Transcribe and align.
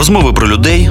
Розмови 0.00 0.32
про 0.32 0.48
людей, 0.48 0.90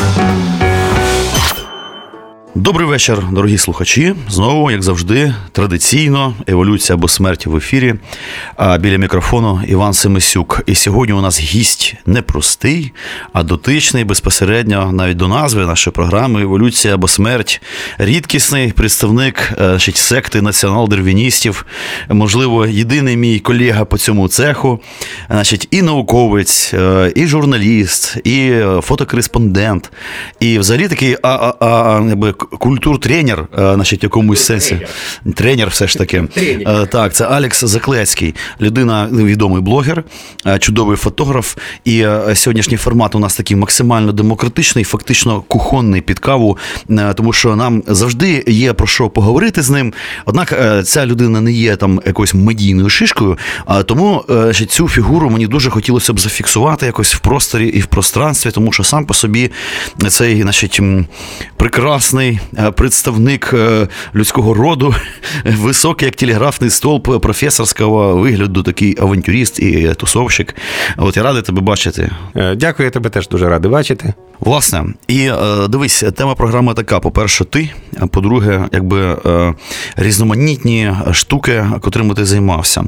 Добрий 2.55 2.87
вечір, 2.87 3.23
дорогі 3.31 3.57
слухачі. 3.57 4.15
Знову, 4.29 4.71
як 4.71 4.83
завжди, 4.83 5.33
традиційно 5.51 6.33
еволюція 6.47 6.95
або 6.95 7.07
смерть 7.07 7.45
в 7.45 7.55
ефірі. 7.55 7.95
Біля 8.79 8.97
мікрофону 8.97 9.61
Іван 9.67 9.93
Семисюк. 9.93 10.61
І 10.65 10.75
сьогодні 10.75 11.13
у 11.13 11.21
нас 11.21 11.39
гість 11.39 11.95
не 12.05 12.21
простий, 12.21 12.93
а 13.33 13.43
дотичний 13.43 14.03
безпосередньо 14.03 14.91
навіть 14.91 15.17
до 15.17 15.27
назви 15.27 15.65
нашої 15.65 15.93
програми 15.93 16.41
Еволюція 16.41 16.93
або 16.93 17.07
смерть. 17.07 17.61
Рідкісний 17.97 18.71
представник 18.71 19.51
е, 19.51 19.55
значить, 19.55 19.97
секти 19.97 20.41
націонал-дервіністів, 20.41 21.65
можливо, 22.09 22.65
єдиний 22.65 23.17
мій 23.17 23.39
колега 23.39 23.85
по 23.85 23.97
цьому 23.97 24.27
цеху, 24.27 24.79
значить, 25.29 25.67
і 25.71 25.81
науковець, 25.81 26.73
е, 26.73 27.13
і 27.15 27.27
журналіст, 27.27 28.17
і 28.23 28.39
е, 28.39 28.79
фотокореспондент, 28.81 29.91
і 30.39 30.59
взагалі 30.59 30.87
такий 30.87 31.17
а, 31.23 31.29
а, 31.29 31.65
а, 31.65 32.03
якби, 32.09 32.33
культур-тренер, 32.59 33.47
е, 33.59 33.73
значить, 33.75 34.03
якомусь 34.03 34.43
сенсі. 34.43 34.81
Тренер, 35.35 35.69
все 35.69 35.87
ж 35.87 35.97
таки. 35.97 36.23
Е, 36.37 36.87
Так, 36.91 37.13
це 37.13 37.25
Алекс 37.25 37.63
Заклецький, 37.63 38.35
людина, 38.61 39.07
ну, 39.11 39.25
відомий 39.25 39.61
блогер, 39.61 40.03
е, 40.47 40.59
чудовий 40.59 40.97
фотограф. 40.97 41.57
І 41.85 42.05
сьогоднішній 42.33 42.77
формат 42.77 43.15
у 43.15 43.19
нас 43.19 43.35
такий 43.35 43.57
максимально 43.57 44.11
демократичний, 44.11 44.83
фактично 44.83 45.41
кухонний 45.41 46.01
під 46.01 46.19
каву, 46.19 46.57
тому 47.15 47.33
що 47.33 47.55
нам 47.55 47.83
завжди 47.87 48.43
є 48.47 48.73
про 48.73 48.87
що 48.87 49.09
поговорити 49.09 49.61
з 49.61 49.69
ним. 49.69 49.93
Однак 50.25 50.55
ця 50.85 51.05
людина 51.05 51.41
не 51.41 51.51
є 51.51 51.75
там 51.75 52.01
якоюсь 52.05 52.33
медійною 52.33 52.89
шишкою, 52.89 53.37
тому 53.85 54.23
значить, 54.27 54.71
цю 54.71 54.89
фігуру 54.89 55.29
мені 55.29 55.47
дуже 55.47 55.69
хотілося 55.69 56.13
б 56.13 56.19
зафіксувати 56.19 56.85
якось 56.85 57.15
в 57.15 57.19
просторі 57.19 57.67
і 57.67 57.79
в 57.79 57.85
пространстві, 57.85 58.51
тому 58.51 58.71
що 58.71 58.83
сам 58.83 59.05
по 59.05 59.13
собі 59.13 59.51
цей, 60.09 60.41
значить, 60.41 60.79
прекрасний 61.57 62.30
е, 62.57 62.71
представник 62.71 63.53
е, 63.53 63.87
людського 64.15 64.53
роду, 64.53 64.95
високий, 65.45 66.05
як 66.05 66.15
телеграфний 66.15 66.69
столб 66.69 67.21
професорського 67.21 68.15
вигляду, 68.17 68.63
такий 68.63 68.95
авантюрист 68.99 69.59
і 69.59 69.93
тусовщик. 69.97 70.55
От 70.97 71.17
я 71.17 71.23
радий 71.23 71.41
тебе 71.41 71.61
бачити. 71.61 72.11
Е, 72.35 72.55
Дякую, 72.55 72.87
я 72.87 72.91
тебе 72.91 73.09
теж 73.09 73.27
дуже 73.27 73.49
радий 73.49 73.71
бачити. 73.71 74.13
Власне, 74.41 74.85
і 75.07 75.19
е, 75.19 75.67
дивись, 75.69 76.03
тема 76.17 76.35
програми 76.35 76.73
така: 76.73 76.99
по-перше, 76.99 77.45
ти, 77.45 77.69
а 77.99 78.07
по-друге, 78.07 78.69
якби 78.71 79.17
е, 79.25 79.53
різноманітні 79.95 80.91
штуки, 81.11 81.65
котрими 81.81 82.15
ти 82.15 82.25
займався. 82.25 82.83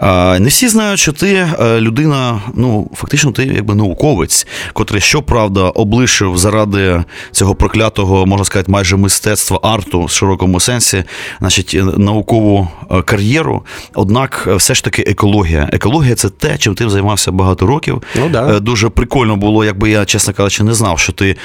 Е, 0.00 0.38
не 0.38 0.48
всі 0.48 0.68
знають, 0.68 1.00
що 1.00 1.12
ти 1.12 1.48
е, 1.60 1.80
людина, 1.80 2.40
ну 2.54 2.90
фактично, 2.94 3.32
ти 3.32 3.44
якби 3.44 3.74
науковець, 3.74 4.46
котрий, 4.72 5.00
щоправда, 5.00 5.60
облишив 5.60 6.38
заради 6.38 7.04
цього 7.32 7.54
проклятого, 7.54 8.26
можна 8.26 8.44
сказати, 8.44 8.72
майже 8.72 8.85
мистецтва 8.94 9.58
арту 9.62 10.04
в 10.04 10.10
широкому 10.10 10.60
сенсі, 10.60 11.04
значить, 11.38 11.74
е, 11.74 11.82
наукову 11.96 12.68
е, 12.90 13.02
кар'єру. 13.02 13.62
Однак, 13.94 14.44
е, 14.50 14.54
все 14.54 14.74
ж 14.74 14.84
таки, 14.84 15.02
екологія. 15.06 15.68
Екологія 15.72 16.14
це 16.14 16.28
те, 16.28 16.58
чим 16.58 16.74
ти 16.74 16.88
займався 16.88 17.32
багато 17.32 17.66
років. 17.66 18.02
Ну, 18.18 18.28
да. 18.28 18.60
Дуже 18.60 18.88
прикольно 18.88 19.36
було, 19.36 19.64
якби 19.64 19.90
я, 19.90 20.04
чесно 20.04 20.34
кажучи, 20.34 20.64
не 20.64 20.74
знав, 20.74 20.98
що 20.98 21.12
ти 21.12 21.36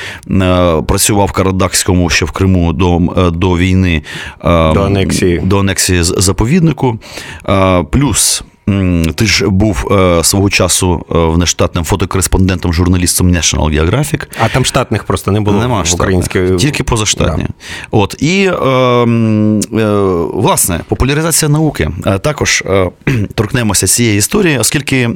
працював 0.87 1.27
в 1.27 1.31
Карадакському 1.31 2.09
ще 2.09 2.25
в 2.25 2.31
Криму 2.31 2.73
до, 2.73 2.99
до 3.31 3.57
війни 3.57 4.03
е, 4.43 4.73
До 4.73 4.81
анексії. 4.83 5.39
до 5.39 5.59
анексії 5.59 6.03
заповіднику. 6.03 6.99
Плюс. 7.91 8.43
Ти 9.15 9.25
ж 9.25 9.49
був 9.49 9.87
е, 9.91 10.23
свого 10.23 10.49
часу 10.49 11.05
е, 11.11 11.17
внештатним 11.17 11.83
фотокореспондентом, 11.83 12.73
журналістом 12.73 13.31
National 13.31 13.79
Geographic. 13.81 14.27
А 14.43 14.49
там 14.49 14.65
штатних 14.65 15.03
просто 15.03 15.31
не 15.31 15.41
було 15.41 15.59
Нема 15.59 15.81
в 15.81 15.93
українській. 15.93 16.55
тільки 16.55 16.83
позаштатні. 16.83 17.45
От 17.91 18.15
і 18.19 18.45
е, 18.45 18.51
е, 18.51 19.05
власне 20.33 20.79
популяризація 20.87 21.49
науки. 21.49 21.89
Е, 22.05 22.19
Також 22.19 22.63
е, 22.65 22.89
торкнемося 23.35 23.87
цієї 23.87 24.17
історії, 24.17 24.57
оскільки. 24.57 25.09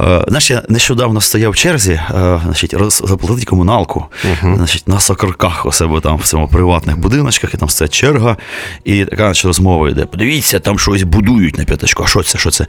Е, 0.00 0.24
Знаєш, 0.28 0.50
я 0.50 0.62
нещодавно 0.68 1.20
стояв 1.20 1.52
в 1.52 1.56
черзі, 1.56 1.92
е, 1.92 2.40
значить, 2.44 2.74
заплатити 2.90 3.46
комуналку 3.46 4.06
значить, 4.42 4.88
на 4.88 5.00
сокорках 5.00 5.66
у 5.66 5.72
себе 5.72 6.00
там 6.00 6.16
в 6.16 6.26
цьому 6.26 6.48
приватних 6.48 6.98
будиночках, 6.98 7.54
і 7.54 7.56
там 7.56 7.68
стоять 7.68 7.94
черга, 7.94 8.36
і 8.84 9.04
така 9.04 9.24
значить, 9.24 9.44
розмова 9.44 9.90
йде. 9.90 10.06
Подивіться, 10.06 10.60
там 10.60 10.78
щось 10.78 11.02
будують 11.02 11.58
на 11.58 11.64
п'ятачку. 11.64 12.02
А 12.04 12.06
що 12.06 12.22
це? 12.22 12.38
Що 12.38 12.50
це? 12.50 12.66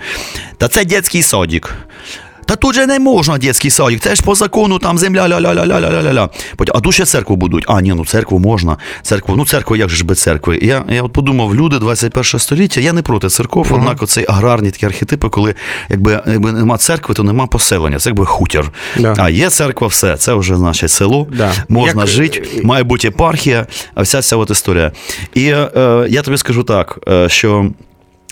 Та 0.58 0.68
це 0.68 0.86
дитячий 0.86 1.22
садик. 1.22 1.76
Та 2.50 2.56
тут 2.56 2.76
же 2.76 2.88
не 2.88 3.00
можна 3.00 3.38
дитячий 3.38 3.72
садик, 3.72 4.00
це 4.00 4.16
ж 4.16 4.24
по 4.24 4.36
закону 4.36 4.80
там 4.80 4.98
земля 4.98 5.28
ля-ля-ля-ля-ля-ля-ля. 5.28 6.30
А 6.74 6.80
тут 6.80 6.94
ще 6.94 7.06
церкву 7.06 7.36
будуть. 7.36 7.64
А, 7.68 7.82
ні, 7.82 7.94
ну 7.94 8.06
церкву 8.06 8.40
можна. 8.40 8.78
Церкву, 9.02 9.36
ну 9.36 9.46
церква 9.46 9.78
як 9.78 9.90
же 9.90 9.96
ж 9.96 10.06
без 10.06 10.22
церкви? 10.22 10.60
Я, 10.62 10.84
я 10.90 11.04
от 11.04 11.14
подумав, 11.14 11.56
люди 11.56 11.80
21 11.80 12.24
століття, 12.24 12.82
я 12.82 12.94
не 12.94 13.02
проти 13.02 13.30
церков, 13.30 13.68
однак 13.72 14.04
оцей 14.04 14.26
аграрні 14.30 14.72
такі 14.72 14.86
архетипи, 14.86 15.30
коли 15.30 15.56
якби, 15.90 16.22
якби 16.28 16.52
нема 16.52 16.78
церкви, 16.78 17.16
то 17.16 17.24
нема 17.24 17.48
поселення. 17.48 18.00
Це 18.00 18.10
якби 18.10 18.26
хутір. 18.26 18.72
Да. 18.98 19.14
А 19.18 19.30
є 19.30 19.50
церква, 19.50 19.88
все, 19.88 20.18
це 20.18 20.34
вже 20.34 20.56
значить 20.56 20.92
село, 20.92 21.28
Да. 21.38 21.52
можна 21.70 22.02
Як- 22.02 22.10
жити, 22.10 22.62
має 22.64 22.84
бути 22.84 23.08
єпархія, 23.08 23.68
а 23.96 24.02
вся 24.02 24.22
ця 24.22 24.36
от 24.36 24.50
історія. 24.50 24.92
І 25.34 25.46
е, 25.46 26.08
я 26.10 26.22
тобі 26.22 26.38
скажу 26.38 26.64
так, 26.64 27.00
е, 27.10 27.30
що. 27.30 27.72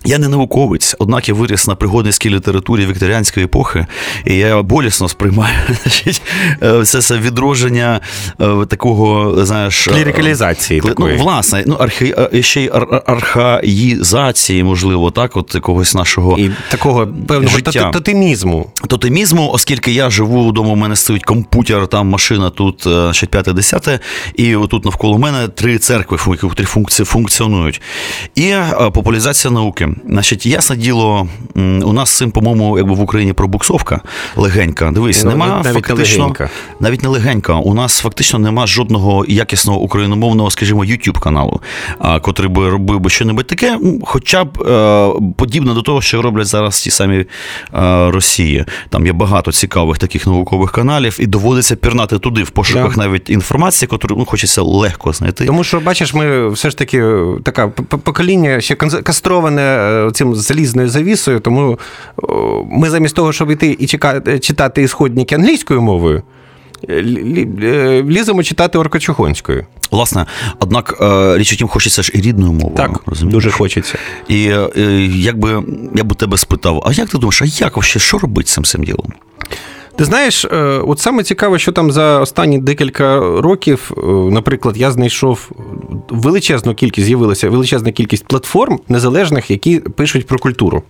Я 0.08 0.18
не 0.18 0.28
науковець, 0.28 0.96
однак 1.00 1.30
я 1.30 1.36
виріс 1.36 1.68
на 1.68 1.76
пригодницькій 1.76 2.30
літературі 2.30 2.86
вікторіанської 2.86 3.46
епохи, 3.46 3.86
і 4.26 4.36
я 4.36 4.62
болісно 4.62 5.10
сприймаю 5.10 5.56
значить, 5.84 6.22
е, 6.64 6.86
це, 6.86 7.02
це 7.02 7.18
відродження 7.18 8.00
е, 8.42 8.66
такого, 8.66 9.36
знаєш, 9.46 9.88
е, 9.88 9.92
Клірикалізації 9.92 10.82
такої. 10.82 11.18
Ну, 11.18 11.24
власне, 11.24 11.64
ну, 11.68 11.74
архі, 11.76 12.16
ще 12.42 12.62
й 12.62 12.70
ар- 12.74 13.04
архаїзації, 13.06 14.64
можливо, 14.64 15.12
так, 15.12 15.38
от 15.38 15.56
якогось 15.56 15.96
нашого 15.96 16.38
І 16.38 16.52
такого 16.72 17.08
певного 17.28 17.58
Життя. 17.58 17.92
тотемізму. 17.92 18.72
тотемізму, 18.88 19.52
оскільки 19.52 19.92
я 19.92 20.10
живу 20.10 20.50
вдома, 20.50 20.70
у 20.70 20.76
мене 20.76 20.96
стоїть 20.96 21.24
комп'ютер, 21.24 21.88
там 21.88 22.08
машина 22.08 22.50
тут 22.50 22.88
ще 23.12 23.26
п'яте 23.26 23.54
десяте, 23.54 24.00
і 24.36 24.56
отут 24.56 24.86
навколо 24.86 25.18
мене 25.18 25.48
три 25.48 25.78
церкви, 25.78 26.18
які 26.44 26.64
функції 26.64 27.06
функціонують. 27.06 27.82
І 28.36 28.54
популяризація 28.94 29.54
науки. 29.54 29.90
Значить, 30.10 30.46
ясне 30.46 30.76
діло, 30.76 31.28
у 31.84 31.94
нас 31.94 32.10
з 32.10 32.18
цим, 32.18 32.32
по-моєму, 32.32 32.78
якби 32.78 32.94
в 32.94 33.02
Україні 33.02 33.34
пробуксовка 33.34 34.02
легенька. 34.36 34.92
Дивись, 34.92 35.24
Ну, 35.24 35.30
нема 35.32 35.48
навіть 35.48 35.66
не 35.66 35.74
фактично 35.74 36.24
легенька. 36.24 36.50
навіть 36.80 37.04
не 37.04 37.10
легенька. 37.10 37.54
У 37.56 37.74
нас 37.74 38.00
фактично 38.00 38.40
нема 38.40 38.68
жодного 38.68 39.26
якісного 39.28 39.80
україномовного, 39.80 40.52
скажімо, 40.52 40.82
youtube 40.86 41.20
каналу, 41.20 41.62
котрий 42.22 42.50
би 42.50 42.70
робив 42.70 43.00
би 43.00 43.10
щось 43.10 43.28
таке, 43.48 43.78
хоча 44.04 44.44
б 44.44 44.62
е, 44.62 45.10
подібне 45.38 45.74
до 45.74 45.82
того, 45.82 46.02
що 46.02 46.22
роблять 46.22 46.48
зараз 46.48 46.82
ті 46.82 46.92
самі 46.92 47.18
е, 47.18 47.26
Росії. 48.12 48.66
Там 48.90 49.06
є 49.06 49.14
багато 49.14 49.52
цікавих 49.52 49.98
таких 49.98 50.28
наукових 50.28 50.72
каналів, 50.72 51.18
і 51.20 51.26
доводиться 51.28 51.76
пірнати 51.76 52.20
туди 52.20 52.44
в 52.44 52.50
пошуках 52.50 52.96
Да. 52.96 53.02
навіть 53.08 53.30
інформації, 53.30 53.90
яку 53.92 54.16
ну, 54.18 54.26
хочеться 54.26 54.62
легко 54.62 55.14
знайти. 55.14 55.46
Тому 55.46 55.64
що, 55.64 55.80
бачиш, 55.80 56.14
ми 56.14 56.50
все 56.50 56.70
ж 56.70 56.78
таки 56.78 57.00
е, 57.00 57.26
така 57.44 57.68
покоління 57.68 58.62
ще 58.62 58.76
кастроване 58.76 59.87
цим 60.14 60.36
залізною 60.36 60.90
завісою, 60.90 61.40
тому 61.40 61.80
ми 62.72 62.90
замість 62.90 63.16
того, 63.16 63.34
щоб 63.34 63.52
йти 63.52 63.76
і 63.80 63.86
чека- 63.86 64.40
читати 64.40 64.82
ісходники 64.84 65.36
англійською 65.36 65.82
мовою, 65.82 66.22
е, 66.90 66.94
лі- 67.02 67.24
лі- 67.34 67.66
е, 67.66 68.04
ліземо 68.04 68.44
читати 68.44 68.78
оркочухонською. 68.78 69.66
Власне, 69.92 70.26
однак 70.60 70.98
е, 71.02 71.38
річ 71.38 71.54
у 71.54 71.56
тім, 71.56 71.68
хочеться 71.68 72.04
ж 72.04 72.12
і 72.16 72.22
рідною 72.22 72.52
мовою. 72.52 72.76
Так, 72.78 73.02
розумієш? 73.06 73.34
дуже 73.34 73.52
хочеться. 73.52 73.98
І 74.28 74.44
і 74.76 75.22
якби 75.22 75.64
я 75.96 76.04
б 76.04 76.16
тебе 76.16 76.38
спитав, 76.38 76.84
а 76.86 76.92
як 76.94 77.10
ти 77.10 77.18
думаєш, 77.18 77.42
а 77.42 77.46
як 77.46 77.76
вообще, 77.76 78.00
що 78.00 78.18
робити 78.18 78.50
з 78.50 78.54
цим 78.54 78.64
цим 78.64 78.84
ділом? 78.84 79.14
Ти 79.98 80.06
знаєш, 80.06 80.46
е, 80.46 80.58
от 80.88 81.00
саме 81.00 81.24
цікаве, 81.24 81.60
що 81.60 81.72
там 81.72 81.92
за 81.92 82.20
останні 82.20 82.60
декілька 82.60 83.20
років, 83.20 83.92
е, 83.98 84.02
наприклад, 84.12 84.78
я 84.78 84.92
знайшов 84.92 85.50
величезну 86.10 86.74
кількість, 86.74 87.08
з'явилася 87.08 87.50
величезна 87.50 87.92
кількість 87.92 88.28
платформ 88.28 88.80
незалежних, 88.90 89.52
які 89.52 89.80
пишуть 89.80 90.28
про 90.28 90.40
культуру. 90.40 90.84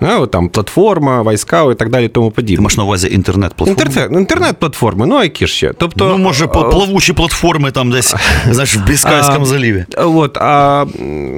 От 0.00 0.30
там 0.30 0.48
платформа, 0.48 1.22
війська 1.22 1.62
і 1.72 1.74
так 1.74 1.90
далі, 1.90 2.08
тому 2.08 2.28
Ти 2.30 2.34
подібне. 2.34 2.62
маєш 2.62 2.76
на 2.76 2.84
увазі 2.84 3.08
інтернет-платформу? 3.12 3.82
Інтернет, 3.90 4.20
інтернет-платформи, 4.20 5.06
ну 5.06 5.16
а 5.16 5.22
які 5.22 5.46
ж 5.46 5.52
ще? 5.52 5.72
Тобто, 5.78 6.08
Ну, 6.08 6.18
може, 6.18 6.46
плавучі 6.46 7.12
платформи 7.12 7.70
там 7.70 7.90
десь, 7.90 8.14
знаєш, 8.50 8.76
в 8.76 8.84
Біскайському 8.86 9.42
А, 9.42 9.44
заліві. 9.44 9.84
От, 9.96 10.36
а, 10.38 10.84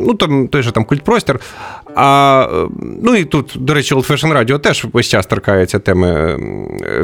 ну, 0.06 0.14
там 0.14 0.48
той 0.48 0.62
же 0.62 0.72
там 0.72 0.84
культпростір. 0.84 1.40
А, 1.94 2.46
ну 3.02 3.14
і 3.14 3.24
тут, 3.24 3.52
до 3.60 3.74
речі, 3.74 3.94
Old 3.94 4.10
Fashion 4.10 4.38
Radio 4.38 4.58
теж 4.58 4.86
весь 4.92 5.08
час 5.08 5.26
торкається 5.26 5.78
теми, 5.78 6.38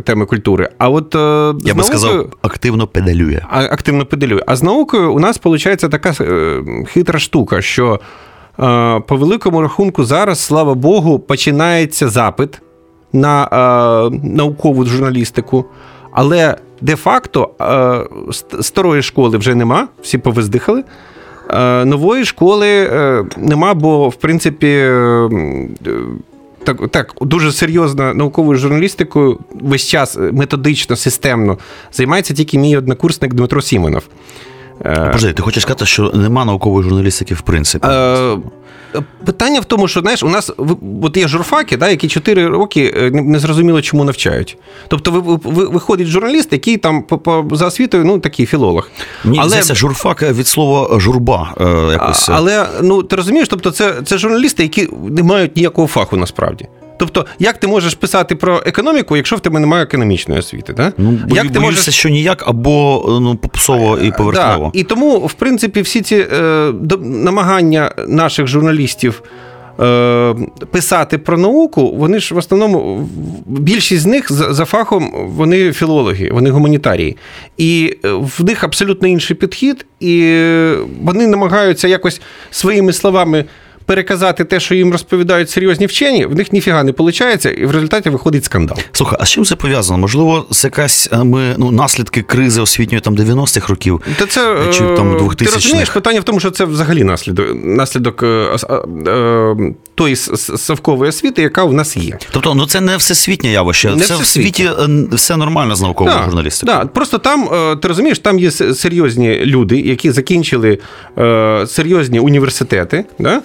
теми 0.05 0.27
культури. 0.27 0.69
А 0.79 0.89
от 0.89 1.15
е, 1.15 1.55
Я 1.67 1.75
би 1.75 1.83
сказав, 1.83 2.27
активно 2.43 2.87
педалює. 2.87 3.41
а- 3.51 3.65
активно 3.65 4.07
педалює. 4.07 4.41
А 4.47 4.57
з 4.57 4.63
наукою 4.63 5.13
у 5.13 5.21
нас 5.21 5.41
виходить 5.45 5.91
така 5.91 6.15
е, 6.21 6.63
хитра 6.93 7.19
штука, 7.19 7.63
що 7.63 8.01
по 9.07 9.17
великому 9.17 9.63
рахунку 9.63 10.05
зараз, 10.05 10.39
слава 10.41 10.75
Богу, 10.75 11.19
починається 11.19 12.09
запит 12.09 12.61
на 13.13 13.45
е, 13.45 14.19
наукову 14.23 14.85
журналістику, 14.85 15.65
але 16.13 16.57
де-факто 16.81 17.51
е, 17.61 18.63
старої 18.63 19.03
школи 19.03 19.39
вже 19.39 19.55
нема, 19.55 19.89
всі 20.03 20.19
повиздихали. 20.19 20.85
Е, 21.51 21.85
Нової 21.85 22.25
школи 22.25 22.69
е, 22.69 23.25
нема, 23.37 23.75
бо 23.75 24.09
в 24.09 24.15
принципі. 24.15 24.67
е, 24.67 25.29
е, 25.87 25.91
Так, 26.65 26.89
так, 26.91 27.15
дуже 27.21 27.53
серйозно 27.53 28.15
науковою 28.15 28.59
журналістикою 28.59 29.39
весь 29.63 29.87
час 29.87 30.17
е, 30.17 30.21
методично, 30.21 30.97
системно 30.97 31.59
займається 31.93 32.35
тільки 32.35 32.59
мій 32.59 32.77
однокурсник 32.77 33.35
Дмитро 33.35 33.63
Сімонов. 33.63 34.03
Е, 34.85 35.07
Подожди, 35.07 35.33
ти 35.33 35.43
хочеш 35.43 35.63
сказати, 35.63 35.87
що 35.87 36.11
нема 36.15 36.45
наукової 36.45 36.85
журналістики 36.89 37.35
в 37.35 37.41
принципі? 37.41 37.87
Е, 37.91 38.37
Питання 39.25 39.61
в 39.61 39.65
тому, 39.65 39.89
що 39.89 40.01
знаєш, 40.01 40.23
у 40.23 40.29
нас 40.29 40.53
от 41.03 41.17
є 41.17 41.29
журфаки, 41.29 41.77
да, 41.77 41.89
які 41.89 42.09
4 42.09 42.49
роки 42.49 42.95
е, 42.97 43.11
не- 43.11 43.39
зрозуміло, 43.39 43.83
чому 43.83 44.05
навчають. 44.05 44.59
Тобто, 44.89 45.11
ви, 45.11 45.21
ви- 45.21 45.39
ви- 45.45 45.67
виходить 45.69 46.07
журналіст, 46.09 46.53
який 46.53 46.77
там 46.77 47.03
по, 47.03 47.19
по, 47.19 47.47
за 47.53 47.67
освітою, 47.67 48.05
ну 48.05 48.19
такий 48.19 48.47
філолог. 48.47 48.89
Мені 49.25 49.39
але, 49.39 49.49
здається, 49.49 49.75
журфак 49.75 50.23
від 50.23 50.47
слова 50.47 51.01
журба 51.01 51.55
е, 51.61 51.65
якось. 51.93 52.29
але 52.29 52.67
ну 52.83 53.03
ти 53.03 53.17
розумієш, 53.17 53.49
тобто, 53.49 53.71
це, 53.71 53.95
це 54.05 54.19
журналісти, 54.19 54.63
які 54.63 54.89
не 55.11 55.23
мають 55.23 55.57
ніякого 55.57 55.89
фаху 55.89 56.17
насправді. 56.17 56.67
Тобто, 56.97 57.27
як 57.39 57.59
ти 57.59 57.67
можеш 57.67 57.95
писати 57.95 58.35
про 58.35 58.63
економіку, 58.67 59.17
якщо 59.17 59.37
в 59.37 59.41
тебе 59.41 59.61
немає 59.61 59.83
економічної 59.83 60.41
освіти? 60.41 60.73
Да? 60.73 60.93
Ну, 60.99 61.19
як 61.29 61.43
ти 61.43 61.49
боюся, 61.49 61.61
можеш 61.61 61.95
що 61.95 62.09
ніяк, 62.09 62.45
або 62.47 63.07
ну, 63.21 63.37
попсово 63.37 63.99
і 63.99 64.11
поверхново. 64.11 64.71
Да. 64.75 64.81
І 64.81 64.83
тому, 64.83 65.19
в 65.19 65.33
принципі, 65.33 65.81
всі 65.81 66.03
ці 66.03 66.27
е, 66.33 66.73
намагання 67.01 67.95
наших 68.09 68.47
журналістів. 68.47 69.23
е, 69.81 70.35
Писати 70.71 71.19
про 71.19 71.39
науку, 71.39 71.95
вони 71.97 72.19
ж 72.19 72.35
в 72.35 72.39
основному 72.39 73.09
більшість 73.47 74.03
з 74.03 74.07
них 74.07 74.33
за, 74.33 74.55
за 74.55 74.65
фахом 74.65 75.13
вони 75.29 75.73
філологи, 75.73 76.31
вони 76.33 76.51
гуманітарії. 76.51 77.17
І 77.57 77.97
е, 78.05 78.09
в 78.13 78.45
них 78.45 78.65
абсолютно 78.65 79.09
інший 79.09 79.37
підхід, 79.37 79.87
і 80.01 80.21
е, 80.25 80.77
вони 81.03 81.27
намагаються 81.27 81.89
якось 81.89 82.21
своїми 82.51 82.93
словами 82.93 83.45
переказати 83.87 84.45
те, 84.45 84.61
що 84.61 84.75
їм 84.75 84.93
розповідають 84.93 85.51
серйозні 85.51 85.87
вчені, 85.87 86.27
в 86.27 86.35
них 86.35 86.53
ніфіга 86.53 86.83
не 86.83 86.93
виходить, 86.99 87.45
і 87.59 87.67
в 87.67 87.71
результаті 87.71 88.11
виходить 88.11 88.45
скандал. 88.45 88.79
Слухай, 88.93 89.19
а 89.23 89.25
з 89.27 89.31
чим 89.31 89.45
це 89.45 89.57
пов'язано? 89.57 89.99
Можливо, 89.99 90.47
це 90.51 90.67
якась 90.69 91.09
е, 91.13 91.25
ми, 91.25 91.55
ну, 91.59 91.71
наслідки 91.71 92.23
кризи 92.23 92.61
освітньої 92.61 93.01
там 93.01 93.17
90-х 93.17 93.69
років? 93.69 94.01
Та 94.19 94.27
це 94.27 94.57
Чи 94.73 94.79
там 94.81 95.17
е, 95.17 95.19
2000-х? 95.19 95.35
ти 95.35 95.45
розумієш, 95.55 95.91
питання 95.91 96.21
в 96.21 96.25
тому, 96.25 96.41
що 96.41 96.51
це 96.51 96.65
взагалі 96.65 97.05
наслідок 97.05 97.47
наслідок 97.65 98.23
е, 98.23 98.27
е, 99.07 99.57
тої 99.95 100.17
с- 100.17 100.33
с- 100.35 100.59
совкової 100.59 101.09
освіти, 101.09 101.43
яка 101.43 101.65
в 101.65 101.73
нас 101.73 101.97
є. 101.97 102.19
Тобто, 102.31 102.55
ну 102.55 102.67
це 102.67 102.81
не 102.81 102.97
всесвітнє 102.97 103.51
явище, 103.51 103.91
Не 103.91 104.05
це 104.05 104.17
в 104.17 104.25
світі 104.27 104.65
е, 104.65 105.07
все 105.13 105.37
нормально 105.37 105.77
з 105.77 105.81
науковою 105.83 106.17
Да, 106.19 106.25
журналістикою. 106.25 106.79
Да. 106.79 106.87
Просто 106.87 107.19
там, 107.19 107.49
е, 107.55 107.77
ти 107.77 107.89
розумієш, 107.89 108.19
там 108.19 108.39
є 108.39 108.51
серйозні 108.51 109.37
люди, 109.45 109.81
які 109.81 110.11
закінчили 110.11 110.79
е, 111.19 111.65
серйозні 111.69 112.19
університети. 112.21 113.05
Да? 113.19 113.43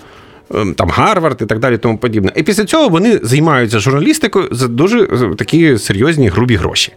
Е, 0.56 0.66
Там 0.76 0.90
Гарвард 0.90 1.42
і 1.42 1.46
так 1.46 1.60
далі, 1.60 1.78
тому 1.78 1.98
подібне. 1.98 2.32
І 2.36 2.44
після 2.44 2.66
цього 2.66 2.90
вони 2.90 3.20
займаються 3.24 3.80
журналістикою 3.80 4.48
за 4.52 4.68
дуже 4.68 5.04
е, 5.04 5.36
такі 5.38 5.78
серйозні 5.78 6.28
грубі 6.28 6.56
гроші. 6.56 6.94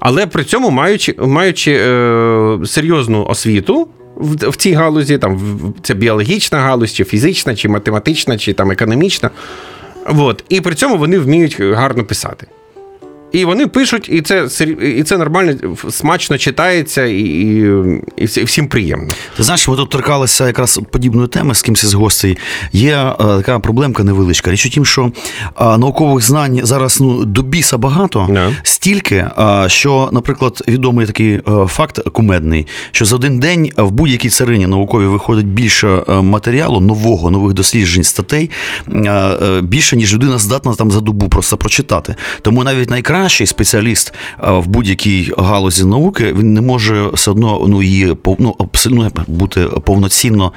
Але 0.00 0.26
при 0.26 0.44
цьому 0.44 0.70
маючи, 0.70 1.14
маючи 1.18 1.72
е, 1.72 2.58
серйозну 2.66 3.24
освіту 3.24 3.88
в, 4.16 4.50
в 4.50 4.56
цій 4.56 4.72
галузі, 4.72 5.18
там 5.18 5.40
це 5.82 5.94
біологічна 5.94 6.58
галузь, 6.58 6.92
чи 6.92 7.04
фізична, 7.04 7.56
чи 7.56 7.68
математична, 7.68 8.38
чи 8.38 8.52
там 8.52 8.70
економічна. 8.70 9.30
От. 10.06 10.44
І 10.48 10.60
при 10.60 10.74
цьому 10.74 10.98
вони 10.98 11.18
вміють 11.18 11.60
гарно 11.60 12.04
писати. 12.04 12.46
І 13.32 13.44
вони 13.44 13.66
пишуть, 13.66 14.08
і 14.12 14.22
це, 14.22 14.48
і 14.98 15.02
це 15.02 15.18
нормально, 15.18 15.54
смачно 15.90 16.38
читається, 16.38 17.04
і, 17.04 17.20
і, 18.16 18.24
всім 18.24 18.68
приємно. 18.68 19.08
Ти 19.36 19.42
знаєш, 19.42 19.68
ми 19.68 19.76
тут 19.76 19.90
торкалися 19.90 20.46
якраз 20.46 20.80
подібної 20.90 21.28
теми 21.28 21.54
з 21.54 21.62
кимось 21.62 21.84
із 21.84 21.94
гостей. 21.94 22.38
Є 22.72 22.96
е, 22.96 23.14
така 23.18 23.58
проблемка 23.58 24.04
невеличка. 24.04 24.50
Річ 24.50 24.66
у 24.66 24.68
тім, 24.68 24.84
що 24.84 25.12
е, 25.60 25.78
наукових 25.78 26.24
знань 26.24 26.60
зараз 26.62 27.00
ну, 27.00 27.24
до 27.24 27.42
біса 27.42 27.78
багато, 27.78 28.28
Да. 28.32 28.52
стільки, 28.62 29.14
е, 29.16 29.64
що, 29.66 30.08
наприклад, 30.12 30.62
відомий 30.68 31.06
такий 31.06 31.32
е, 31.34 31.42
факт 31.66 32.00
кумедний, 32.12 32.66
що 32.92 33.04
за 33.04 33.16
один 33.16 33.38
день 33.40 33.70
в 33.76 33.90
будь-якій 33.90 34.30
царині 34.30 34.66
науковій 34.66 35.06
виходить 35.06 35.46
більше 35.46 35.88
е, 35.88 36.20
матеріалу, 36.22 36.80
нового, 36.80 37.30
нових 37.30 37.54
досліджень, 37.54 38.04
статей, 38.04 38.50
е, 38.94 39.60
більше, 39.62 39.96
ніж 39.96 40.14
людина 40.14 40.38
здатна 40.38 40.74
там 40.74 40.90
за 40.90 41.00
добу 41.00 41.28
просто 41.28 41.56
прочитати. 41.56 42.14
Тому 42.42 42.64
навіть 42.64 42.90
найкращий 43.18 43.46
спеціаліст 43.46 44.14
е, 44.44 44.50
в 44.50 44.66
будь-якій 44.66 45.32
галузі 45.38 45.84
науки 45.84 46.34
він 46.38 46.54
не 46.54 46.60
може 46.60 47.08
все 47.12 47.30
одно 47.30 47.64
ну, 47.68 47.82
її 47.82 48.16
ну, 48.38 48.54
абсолютно 48.58 49.24
бути 49.26 49.60
повноцінно, 49.84 50.52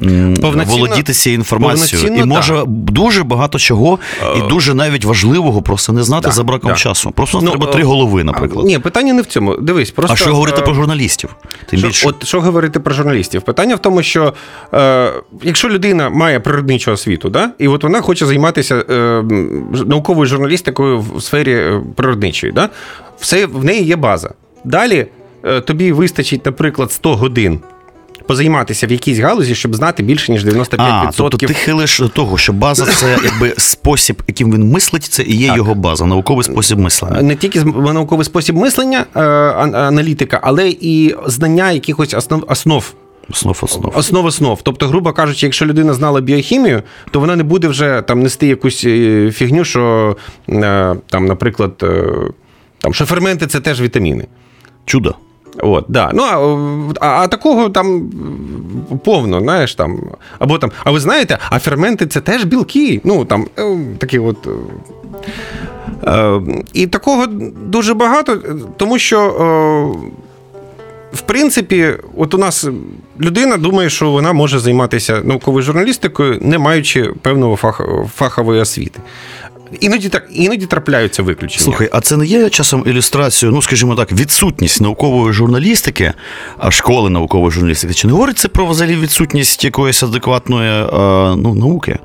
Повноцінно- 0.00 0.66
володіти 0.66 1.12
цією 1.12 1.38
інформацією. 1.38 2.16
І 2.16 2.24
може 2.24 2.62
дуже 2.66 3.22
багато 3.22 3.58
чого, 3.58 3.98
і 4.36 4.48
дуже 4.48 4.74
навіть 4.74 5.04
важливого 5.04 5.62
просто 5.62 5.92
не 5.92 6.02
знати 6.02 6.28
да, 6.28 6.32
за 6.34 6.42
браком 6.42 6.70
да. 6.70 6.76
часу. 6.76 7.10
Просто 7.10 7.40
Ну, 7.42 7.50
треба 7.50 7.66
три 7.66 7.82
е, 7.82 7.84
голови, 7.84 8.24
наприклад. 8.24 8.66
Ні, 8.66 8.78
питання 8.78 9.12
не 9.12 9.22
в 9.22 9.26
цьому. 9.26 9.56
Дивись, 9.56 9.90
просто. 9.90 10.12
а 10.14 10.16
що 10.16 10.32
говорити 10.32 10.60
е, 10.60 10.64
про 10.64 10.74
журналістів? 10.74 11.36
Тим 11.66 11.78
Що, 11.78 11.88
більше. 11.88 12.08
от 12.08 12.26
що 12.26 12.40
говорити 12.40 12.80
про 12.80 12.94
журналістів? 12.94 13.42
Питання 13.42 13.74
в 13.74 13.78
тому, 13.78 14.02
що 14.02 14.34
е, 14.74 15.12
якщо 15.42 15.68
людина 15.68 16.10
має 16.10 16.40
природничу 16.40 16.92
освіту, 16.92 17.30
да, 17.30 17.50
і 17.58 17.68
от 17.68 17.82
вона 17.82 18.00
хоче 18.00 18.26
займатися 18.26 18.84
е, 18.90 19.22
науковою 19.86 20.26
журналістикою 20.26 21.04
в 21.14 21.22
сфері 21.22 21.52
е, 21.52 21.82
природничої, 22.06 22.52
да, 22.52 22.68
все, 23.18 23.46
в 23.46 23.64
неї 23.64 23.84
є 23.84 23.96
база. 23.96 24.30
Далі 24.64 25.06
е, 25.44 25.60
тобі 25.60 25.92
вистачить, 25.92 26.46
наприклад, 26.46 26.92
100 26.92 27.16
годин. 27.16 27.60
Позайматися 28.26 28.86
в 28.86 28.92
якійсь 28.92 29.18
галузі, 29.18 29.54
щоб 29.54 29.74
знати 29.74 30.02
більше, 30.02 30.32
ніж 30.32 30.46
95%. 30.46 30.76
А, 30.78 31.10
тобто 31.16 31.36
ти 31.36 31.54
хилиш 31.54 31.98
до 31.98 32.08
того, 32.08 32.38
що 32.38 32.52
база 32.52 32.86
це 32.86 33.18
якби 33.24 33.54
спосіб, 33.58 34.22
яким 34.26 34.52
він 34.52 34.70
мислить, 34.70 35.02
це 35.02 35.22
і 35.22 35.36
є 35.36 35.52
його 35.56 35.74
база, 35.74 36.06
науковий 36.06 36.44
спосіб 36.44 36.78
мислення. 36.78 37.22
Не 37.22 37.36
тільки 37.36 37.64
науковий 37.64 38.24
спосіб 38.24 38.56
мислення, 38.56 39.06
е, 39.16 39.20
аналітика, 39.20 40.40
але 40.42 40.68
і 40.68 41.14
знання 41.26 41.72
якихось 41.72 42.14
основ, 42.14 42.44
основ 42.48 42.94
Основ 43.30 43.58
основ. 43.62 43.92
Основ 43.96 44.26
основ. 44.26 44.60
Тобто, 44.62 44.88
грубо 44.88 45.12
кажучи, 45.12 45.46
якщо 45.46 45.66
людина 45.66 45.94
знала 45.94 46.20
біохімію, 46.20 46.82
то 47.10 47.20
вона 47.20 47.36
не 47.36 47.42
буде 47.42 47.68
вже 47.68 48.02
там 48.06 48.22
нести 48.22 48.46
якусь 48.46 48.84
е, 48.84 49.30
фігню, 49.32 49.64
що 49.64 50.16
е, 50.48 50.96
там, 51.10 51.26
наприклад, 51.26 51.72
е, 51.82 52.12
там, 52.78 52.94
що 52.94 53.06
ферменти 53.06 53.46
це 53.46 53.60
теж 53.60 53.80
вітаміни. 53.80 54.26
Чудо. 54.84 55.14
От, 55.58 55.84
да. 55.88 56.10
Ну, 56.14 56.22
а, 56.22 57.06
а, 57.06 57.22
а 57.22 57.28
такого 57.28 57.68
там 57.68 58.10
повно, 59.04 59.40
знаєш, 59.40 59.74
там. 59.74 60.00
Або 60.38 60.58
там, 60.58 60.70
а 60.84 60.90
ви 60.90 61.00
знаєте, 61.00 61.38
а 61.50 61.58
ферменти 61.58 62.06
це 62.06 62.20
теж 62.20 62.44
білки. 62.44 63.00
Ну, 63.04 63.24
там, 63.24 63.46
такі 63.98 64.18
от. 64.18 64.48
е, 66.06 66.40
і 66.72 66.86
такого 66.86 67.26
дуже 67.66 67.94
багато, 67.94 68.38
тому 68.76 68.98
що. 68.98 69.20
Е, 70.04 70.10
в 71.16 71.20
принципі, 71.20 71.92
от 72.16 72.34
у 72.34 72.38
нас 72.38 72.68
людина 73.20 73.56
думає, 73.56 73.90
що 73.90 74.10
вона 74.10 74.32
може 74.32 74.58
займатися 74.58 75.20
науковою 75.24 75.62
журналістикою, 75.62 76.38
не 76.40 76.58
маючи 76.58 77.12
певного 77.22 77.56
фах, 77.56 77.80
фахової 78.14 78.60
освіти. 78.60 79.00
Іноді 79.80 80.08
так 80.08 80.26
іноді 80.30 80.66
трапляються 80.66 81.22
виключення. 81.22 81.64
Слухай, 81.64 81.88
а 81.92 82.00
це 82.00 82.16
не 82.16 82.26
є 82.26 82.50
часом 82.50 82.82
ілюстрацією, 82.86 83.54
ну 83.56 83.62
скажімо 83.62 83.94
так, 83.94 84.12
відсутність 84.12 84.80
наукової 84.80 85.32
журналістики, 85.32 86.12
а 86.58 86.70
школи 86.70 87.10
наукової 87.10 87.50
журналістики? 87.52 87.94
Чи 87.94 88.06
не 88.06 88.12
говорить 88.12 88.38
це 88.38 88.48
про 88.48 88.66
взагалі 88.66 88.96
відсутність 88.96 89.64
якоїсь 89.64 90.02
адекватної 90.02 90.70
а, 90.92 91.34
ну, 91.38 91.54
науки? 91.54 91.98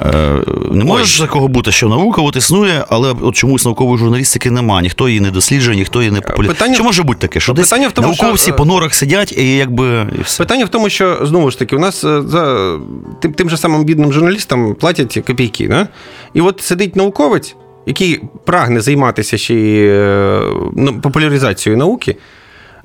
Е, 0.00 0.42
Не 0.70 0.84
може 0.84 1.04
ж 1.04 1.22
такого 1.22 1.48
бути, 1.48 1.72
що 1.72 1.88
наука 1.88 2.22
от 2.22 2.36
існує, 2.36 2.84
але 2.88 3.14
от 3.20 3.36
чомусь 3.36 3.64
наукової 3.64 3.98
журналістики 3.98 4.50
нема. 4.50 4.82
Ніхто 4.82 5.08
її 5.08 5.20
не 5.20 5.30
досліджує, 5.30 5.76
ніхто 5.76 5.98
її 6.02 6.10
не 6.12 6.20
популяризує. 6.20 6.54
Питання- 6.54 6.76
Чи 6.76 6.82
може 6.82 7.02
бути 7.02 7.20
таке, 7.20 7.40
що 7.40 7.54
Питання 7.54 7.82
десь 7.86 7.92
в 7.92 7.94
тому, 7.94 8.08
науковці 8.08 8.42
що, 8.44 8.52
е, 8.52 8.56
по 8.56 8.64
норах 8.64 8.94
сидять 8.94 9.32
і 9.32 9.56
якби 9.56 10.06
і 10.18 10.22
все. 10.22 10.38
Питання 10.42 10.64
в 10.64 10.68
тому, 10.68 10.88
що 10.90 11.18
знову 11.22 11.50
ж 11.50 11.58
таки, 11.58 11.76
у 11.76 11.78
нас 11.78 12.04
е, 12.04 12.22
за 12.22 12.72
тим, 13.20 13.32
тим 13.32 13.50
же 13.50 13.56
самим 13.56 13.84
бідним 13.84 14.12
журналістам 14.12 14.74
платять 14.74 15.22
копійки. 15.26 15.68
Да? 15.68 15.88
І 16.34 16.40
от 16.40 16.60
сидить 16.60 16.96
науковець, 16.98 17.56
який 17.86 18.20
прагне 18.44 18.80
займатися 18.80 19.38
ще 19.38 19.54
й 19.54 19.88
е, 19.88 20.42
ну, 20.76 21.00
популяризацією 21.00 21.78
науки. 21.78 22.16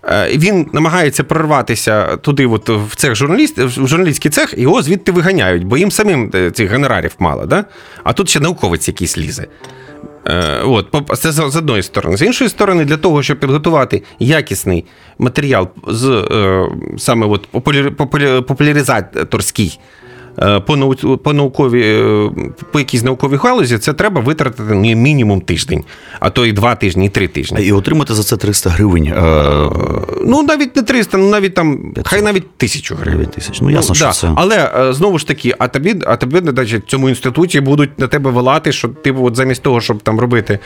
е, 0.10 0.38
Він 0.38 0.67
намагається 0.74 1.24
прорватися 1.24 2.17
туди, 2.17 2.46
от 2.46 2.70
в 2.70 2.96
цех 2.96 3.15
журналіст, 3.15 3.58
в 3.58 3.88
журналістський 3.88 4.32
цех, 4.32 4.53
його 4.58 4.82
звідти 4.82 5.12
виганяють, 5.12 5.63
бо 5.63 5.77
їм 5.77 5.91
самим 5.91 6.32
е, 6.36 6.51
цих 6.51 6.72
гонорарів 6.72 7.15
мало. 7.20 7.46
Да? 7.46 7.65
А 8.03 8.13
тут 8.13 8.29
ще 8.29 8.39
науковець 8.39 8.88
якийсь 8.88 9.17
лізе. 9.17 9.48
От, 10.65 10.88
це 11.20 11.32
з 11.32 11.39
одної 11.55 11.84
сторони. 11.84 12.17
З 12.17 12.22
іншої 12.22 12.50
сторони, 12.50 12.86
для 12.86 12.98
того, 12.98 13.24
щоб 13.24 13.39
підготувати 13.39 14.03
якісний 14.20 14.86
матеріал 15.17 15.67
з 15.88 16.27
саме 16.98 17.27
от 17.27 17.48
популяризаторський 18.48 19.79
по, 20.35 20.75
нау- 20.75 21.17
по 21.17 21.33
науковій, 21.33 21.83
е, 21.83 22.29
по 22.71 22.79
якійсь 22.79 23.03
науковій 23.03 23.35
галузі, 23.35 23.77
це 23.77 23.93
треба 23.93 24.21
витратити 24.21 24.73
ну, 24.73 24.95
мінімум 24.95 25.41
тиждень, 25.41 25.83
а 26.19 26.29
то 26.29 26.45
і 26.45 26.51
два 26.51 26.75
тижні, 26.75 27.05
і 27.05 27.09
три 27.09 27.27
тижні. 27.27 27.65
І 27.65 27.71
отримати 27.71 28.13
за 28.13 28.23
це 28.23 28.37
300 28.37 28.69
гривень. 28.69 29.07
Е, 29.07 29.69
Ну, 30.25 30.43
навіть 30.43 30.75
не 30.75 30.81
300, 30.81 31.17
ну 31.17 31.29
навіть 31.29 31.53
там, 31.53 31.93
хай 32.05 32.21
навіть 32.21 32.57
тисячу 32.57 32.95
гривень. 32.95 33.19
9 33.19 33.31
тисяч. 33.31 33.61
Ну, 33.61 33.69
ясно, 33.69 33.95
що 33.95 34.05
да. 34.05 34.11
це. 34.11 34.31
Але 34.35 34.71
е, 34.79 34.93
знову 34.93 35.19
ж 35.19 35.27
таки, 35.27 35.55
а 35.59 35.67
тобі, 35.67 35.95
а 36.05 36.15
тобі 36.15 36.39
в 36.39 36.81
цьому 36.87 37.09
інституті 37.09 37.61
будуть 37.61 37.99
на 37.99 38.07
тебе 38.07 38.31
вилати, 38.31 38.71
що 38.71 38.87
ти 38.87 39.11
от 39.11 39.35
замість 39.35 39.61
того, 39.61 39.81
щоб 39.81 40.01
там 40.01 40.19
робити 40.19 40.59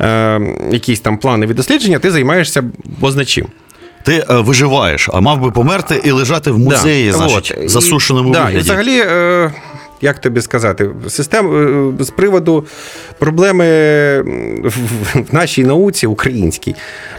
е, 0.00 0.40
якісь 0.70 1.00
там 1.00 1.18
планові 1.18 1.54
дослідження, 1.54 1.98
ти 1.98 2.10
займаєшся 2.10 2.64
позначим. 3.00 3.46
Ти 4.04 4.12
е, 4.30 4.34
виживаєш, 4.40 5.08
а 5.12 5.20
мав 5.20 5.40
би 5.40 5.50
померти 5.50 6.00
і 6.04 6.10
лежати 6.10 6.50
в 6.50 6.58
музеї, 6.58 7.10
Да, 7.10 7.16
значить, 7.16 7.58
от. 7.62 7.70
засушеному 7.70 8.28
і, 8.28 8.32
да, 8.32 8.38
вигляді. 8.38 8.58
І 8.58 8.60
взагалі, 8.60 8.98
е, 8.98 9.52
як 10.00 10.18
тобі 10.18 10.40
сказати, 10.40 10.90
систем, 11.08 11.46
е, 12.00 12.04
з 12.04 12.10
приводу 12.10 12.64
проблеми 13.18 13.64
в, 14.64 14.74
нашій 15.32 15.64
науці 15.64 16.06
українській, 16.06 16.74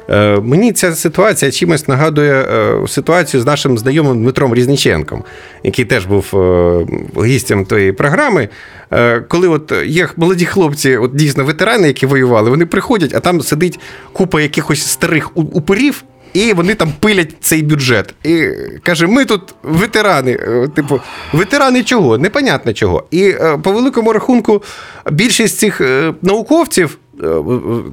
е, 0.10 0.39
мені 0.39 0.74
ця 0.74 0.96
ситуація 0.96 1.51
чимось 1.51 1.88
нагадує 1.88 2.34
е, 2.34 2.88
ситуацію 2.88 3.42
з 3.42 3.46
нашим 3.46 3.77
знайомим 3.77 4.22
Дмитром 4.22 4.56
Різниченком, 4.56 5.24
який 5.63 5.86
теж 5.86 6.06
був 6.06 6.25
е, 6.34 6.86
гістем 7.25 7.65
тої 7.65 7.92
програми. 7.92 8.50
Е, 8.94 9.20
Коли 9.27 9.48
от 9.48 9.74
є 9.86 10.08
молоді 10.18 10.46
хлопці, 10.46 10.98
от 10.98 11.15
дійсно 11.15 11.46
ветерани, 11.46 11.88
які 11.88 12.06
воювали, 12.06 12.50
вони 12.50 12.65
приходять, 12.65 13.13
а 13.15 13.20
там 13.20 13.42
сидить 13.42 13.80
купа 14.13 14.42
якихось 14.42 14.88
старих 14.88 15.38
упорів. 15.38 16.04
І 16.36 16.54
вони 16.54 16.75
там 16.75 16.94
пилять 17.00 17.36
цей 17.42 17.63
бюджет. 17.63 18.13
І 18.24 18.48
каже: 18.84 19.08
ми 19.08 19.25
тут 19.25 19.42
ветерани. 19.63 20.32
Е, 20.32 20.68
Типу, 20.75 21.00
ветерани 21.34 21.84
чого? 21.84 22.18
Непонятно 22.18 22.74
чого. 22.74 23.04
І 23.12 23.24
е, 23.24 23.60
по 23.63 23.72
великому 23.72 24.13
рахунку, 24.13 24.63
більшість 25.12 25.58
цих 25.58 25.82
е, 25.82 26.13
науковців. 26.22 26.98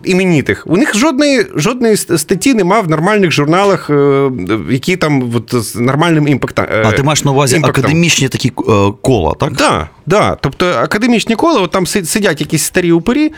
Іменітих, 0.04 0.64
у 0.66 0.76
них 0.76 0.96
жодної 0.96 1.46
жодної 1.54 1.96
статті 1.96 2.54
нема 2.54 2.80
в 2.80 2.90
нормальних 2.90 3.30
журналах, 3.30 3.90
які 4.70 4.96
там 4.96 5.32
от, 5.34 5.64
з 5.64 5.76
нормальним 5.76 6.28
імпактом. 6.28 6.66
А 6.84 6.92
ти 6.92 7.02
маєш 7.02 7.24
на 7.24 7.30
увазі 7.30 7.56
імпактом. 7.56 7.84
академічні 7.84 8.28
такі 8.28 8.50
кола, 9.02 9.34
так? 9.40 9.52
Да, 9.52 9.88
да. 10.06 10.36
Тобто 10.40 10.66
академічні 10.66 11.34
кола, 11.34 11.60
от 11.60 11.70
там 11.70 11.86
сидять 11.86 12.40
якісь 12.40 12.62
старі 12.64 12.92
упорі, 12.92 13.32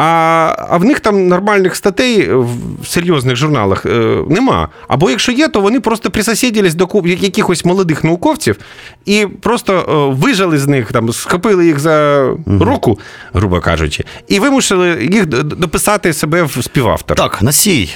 а, 0.00 0.54
а 0.70 0.76
в 0.78 0.84
них 0.84 1.00
там 1.00 1.28
нормальних 1.28 1.76
статей 1.76 2.28
в 2.32 2.86
серйозних 2.86 3.36
журналах 3.36 3.86
е, 3.86 4.24
нема. 4.28 4.68
Або 4.88 5.10
якщо 5.10 5.32
є, 5.32 5.48
то 5.48 5.60
вони 5.60 5.80
просто 5.80 6.10
присосіділись 6.10 6.74
до 6.74 6.88
якихось 7.04 7.64
молодих 7.64 8.04
науковців 8.04 8.56
і 9.04 9.26
просто 9.40 9.72
е, 9.74 10.14
вижали 10.14 10.58
з 10.58 10.66
них, 10.66 10.92
там, 10.92 11.12
схопили 11.12 11.66
їх 11.66 11.78
за 11.78 12.28
руку, 12.46 12.98
грубо 13.32 13.60
кажучи, 13.60 14.04
і 14.28 14.38
вимусили 14.38 15.08
їх 15.12 15.26
дописати 15.26 16.12
себе 16.12 16.42
в 16.42 16.56
співавтор. 16.62 17.16
Так, 17.16 17.42
на 17.42 17.52
цій 17.52 17.90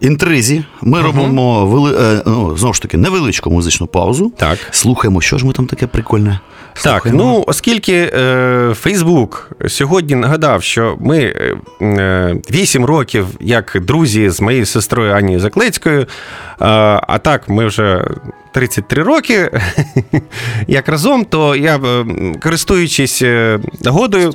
інтризі 0.00 0.64
ми 0.82 1.02
робимо 1.02 1.66
вели... 1.66 1.96
е, 2.00 2.22
ну, 2.26 2.56
знову 2.56 2.74
ж 2.74 2.82
таки 2.82 2.96
невеличку 2.96 3.50
музичну 3.50 3.86
паузу. 3.86 4.32
Так. 4.36 4.58
Слухаємо, 4.70 5.20
що 5.20 5.38
ж 5.38 5.46
ми 5.46 5.52
там 5.52 5.66
таке 5.66 5.86
прикольне. 5.86 6.40
Так, 6.74 7.02
Слухаємо. 7.02 7.22
ну 7.22 7.44
оскільки 7.46 8.10
е, 8.14 8.72
Фейсбук 8.74 9.50
сьогодні 9.68 10.14
нагадав, 10.14 10.62
що 10.62 10.96
ми 11.00 11.18
е, 11.18 11.56
е, 11.82 12.36
8 12.50 12.84
років 12.84 13.26
як 13.40 13.76
друзі 13.80 14.30
з 14.30 14.40
моєю 14.40 14.66
сестрою 14.66 15.12
Анією 15.14 15.40
Заклецькою, 15.40 16.00
е, 16.00 16.06
а 17.08 17.18
так 17.22 17.48
ми 17.48 17.66
вже 17.66 18.04
33 18.54 19.02
роки 19.02 19.50
як 20.68 20.88
разом, 20.88 21.24
то 21.24 21.56
я, 21.56 21.76
е, 21.76 22.04
користуючись 22.42 23.22
е, 23.22 23.58
нагодою, 23.84 24.34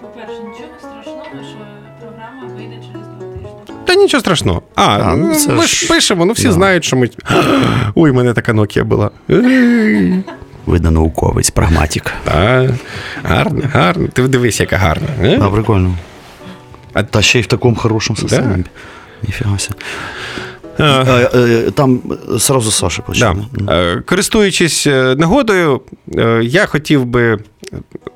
По-перше, 0.00 0.32
нічого 0.42 0.68
страшного, 0.78 1.24
що 1.50 1.58
програма 2.00 2.54
вийде 2.56 2.74
через 2.74 3.06
два 3.08 3.26
тижні. 3.28 3.74
та 3.84 3.94
нічого 3.94 4.20
страшного. 4.20 4.62
А, 4.74 4.82
А, 4.84 5.16
ну, 5.16 5.34
це 5.34 5.52
ми 5.52 5.66
ж- 5.66 5.88
пишемо, 5.88 6.24
ну 6.24 6.32
всі 6.32 6.46
да. 6.46 6.52
знають, 6.52 6.84
що 6.84 6.96
ми. 6.96 7.10
Ой, 7.94 8.10
у 8.10 8.14
мене 8.14 8.32
така 8.32 8.52
Nokia 8.52 8.84
була. 8.84 9.10
Видно, 10.66 10.90
науковець, 10.90 11.50
прагматик. 11.50 12.12
Гарно, 13.24 13.62
гарно. 13.72 14.08
Ти 14.12 14.22
дивись, 14.28 14.60
яка 14.60 14.76
гарна. 14.76 15.08
е? 15.22 15.38
А, 15.42 15.48
прикольно. 15.50 15.94
А- 16.92 17.02
Та 17.02 17.22
ще 17.22 17.38
й 17.38 17.42
в 17.42 17.46
такому 17.46 17.76
хорошому 17.76 18.16
состоянии. 18.16 18.64
Ніфіга. 19.22 19.56
Е, 20.80 20.84
Е, 21.34 21.70
Там 21.70 22.00
сразу 22.38 22.70
Саша 22.70 23.02
Да. 23.02 23.06
почне. 23.06 23.36
Е, 23.74 24.02
Користуючись 24.06 24.86
нагодою, 25.16 25.80
я 26.42 26.66
хотів 26.66 27.04
би 27.04 27.38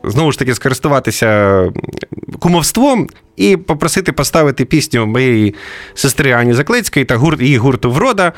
знову 0.05 0.33
ж 0.33 0.39
таки 0.39 0.55
скористуватися 0.55 1.65
кумовством 2.39 3.09
і 3.37 3.57
попросити 3.57 4.13
поставити 4.13 4.65
пісню 4.65 5.07
моєї 5.07 5.55
сестри 5.95 6.33
Ані 6.33 6.55
Заклецької 6.55 7.05
та 7.05 7.17
гурт, 7.17 7.41
її 7.41 7.57
гурту 7.57 7.91
Врода. 7.91 8.33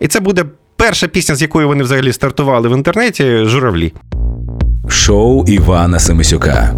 І 0.00 0.08
це 0.08 0.20
буде 0.20 0.44
перша 0.76 1.08
пісня, 1.08 1.34
з 1.34 1.42
якої 1.42 1.66
вони 1.66 1.82
взагалі 1.82 2.12
стартували 2.12 2.68
в 2.68 2.72
інтернеті 2.72 3.44
Журавлі. 3.44 3.92
Шоу 4.88 5.44
Івана 5.46 5.98
Семисюка. 5.98 6.74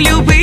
любить. 0.00 0.39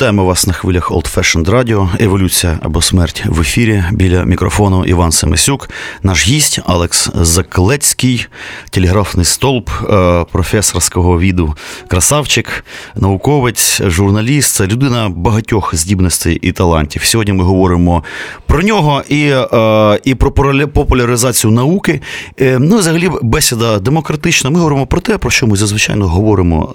Вітаємо 0.00 0.24
вас 0.24 0.46
на 0.46 0.52
хвилях 0.52 0.90
Old 0.90 1.14
Fashioned 1.14 1.50
Radio. 1.50 1.88
Еволюція 2.00 2.58
або 2.62 2.82
смерть 2.82 3.24
в 3.26 3.40
ефірі. 3.40 3.84
Біля 3.92 4.24
мікрофону 4.24 4.84
Іван 4.84 5.12
Семисюк, 5.12 5.70
наш 6.02 6.28
гість 6.28 6.60
Алекс 6.66 7.10
Заклецький, 7.14 8.26
телеграфний 8.70 9.24
столб 9.24 9.70
е, 9.70 10.24
професорського 10.32 11.20
віду, 11.20 11.54
красавчик, 11.88 12.64
науковець, 12.96 13.82
журналіст, 13.82 14.54
це 14.54 14.66
людина 14.66 15.08
багатьох 15.08 15.74
здібностей 15.74 16.38
і 16.42 16.52
талантів. 16.52 17.04
Сьогодні 17.04 17.32
ми 17.32 17.44
говоримо 17.44 18.04
про 18.46 18.62
нього 18.62 19.02
і, 19.08 19.30
е, 19.30 20.00
і 20.04 20.14
про 20.14 20.32
популяризацію 20.66 21.50
науки. 21.50 22.00
Е, 22.40 22.58
Ну, 22.60 22.76
взагалі, 22.76 23.10
бесіда 23.22 23.78
демократична. 23.78 24.50
Ми 24.50 24.58
говоримо 24.58 24.86
про 24.86 25.00
те, 25.00 25.18
про 25.18 25.30
що 25.30 25.46
ми 25.46 25.56
зазвичай 25.56 25.96
говоримо, 26.00 26.74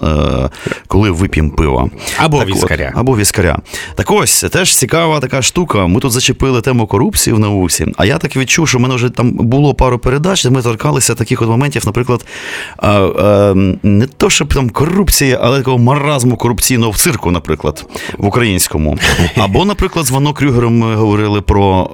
коли 0.86 1.10
вип'ємо 1.10 1.50
пива. 1.50 1.90
Або 2.18 2.38
Так 2.38 2.48
от, 2.48 2.54
віскаря. 2.54 2.92
Віскаря. 3.16 3.58
Так 3.94 4.10
ось, 4.10 4.40
теж 4.40 4.76
цікава 4.76 5.20
така 5.20 5.42
штука. 5.42 5.86
Ми 5.86 6.00
тут 6.00 6.12
зачепили 6.12 6.60
тему 6.60 6.86
корупції 6.86 7.36
в 7.36 7.38
науці. 7.38 7.86
А 7.96 8.04
я 8.04 8.18
так 8.18 8.36
відчув, 8.36 8.68
що 8.68 8.78
в 8.78 8.80
мене 8.80 8.94
вже 8.94 9.10
там 9.10 9.30
було 9.30 9.74
пару 9.74 9.98
передач, 9.98 10.44
де 10.44 10.50
ми 10.50 10.62
торкалися 10.62 11.14
таких 11.14 11.42
от 11.42 11.48
моментів, 11.48 11.82
наприклад, 11.86 12.26
а, 12.76 12.90
а, 12.90 13.54
не 13.82 14.06
то, 14.06 14.30
щоб 14.30 14.54
там 14.54 14.70
корупції, 14.70 15.38
але 15.40 15.58
такого 15.58 15.78
маразму 15.78 16.36
корупційного 16.36 16.90
в 16.90 16.96
цирку, 16.96 17.30
наприклад, 17.30 17.86
в 18.18 18.26
українському. 18.26 18.98
Або, 19.36 19.64
наприклад, 19.64 20.06
з 20.06 20.10
Вано 20.10 20.32
Крюгером 20.32 20.78
ми 20.78 20.94
говорили 20.94 21.40
про 21.40 21.90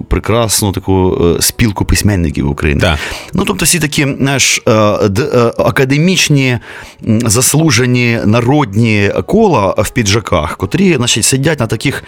е, 0.00 0.04
прекрасну 0.08 0.72
таку 0.72 1.26
е, 1.38 1.42
спілку 1.42 1.84
письменників 1.84 2.50
України. 2.50 2.80
Так. 2.80 2.98
Ну, 3.32 3.44
тобто, 3.44 3.64
всі 3.64 3.78
такі 3.78 4.06
знаєш, 4.18 4.62
е, 4.66 4.72
е, 4.72 5.52
академічні, 5.58 6.58
заслужені 7.06 8.18
народні 8.24 9.10
кола 9.26 9.74
в 9.78 9.90
піджаках, 9.90 10.56
котрі 10.60 10.96
значить, 10.96 11.24
сидять 11.24 11.60
на 11.60 11.66
таких 11.66 12.04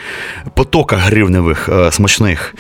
потоках 0.54 0.98
гривневих 1.00 1.68
е, 1.68 1.92
смачних. 1.92 2.54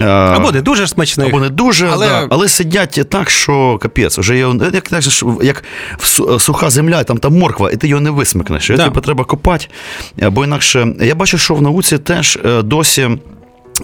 Е, 0.00 0.04
Або 0.06 0.52
не 0.52 0.60
дуже 0.62 0.86
смачних. 0.86 1.28
або 1.28 1.40
не 1.40 1.48
дуже, 1.48 1.88
але- 1.92 2.08
да, 2.08 2.26
але 2.30 2.48
сидять 2.48 3.00
так, 3.10 3.30
що 3.30 3.78
капець. 3.82 4.18
Вже 4.18 4.36
є, 4.36 4.48
як, 4.72 4.92
як, 4.92 5.02
як 5.42 5.64
суха 6.40 6.70
земля, 6.70 7.04
там, 7.04 7.18
там 7.18 7.38
морква, 7.38 7.70
і 7.70 7.76
ти 7.76 7.88
його 7.88 8.00
не 8.00 8.10
висмикнеш. 8.10 8.68
Да. 8.68 8.84
Тобі 8.84 9.00
треба 9.00 9.24
копати. 9.24 9.66
Бо 10.22 10.44
інакше 10.44 10.94
я 11.00 11.14
бачу, 11.14 11.38
що 11.38 11.54
в 11.54 11.62
науці 11.62 11.98
теж 11.98 12.38
е, 12.44 12.62
досі. 12.62 13.08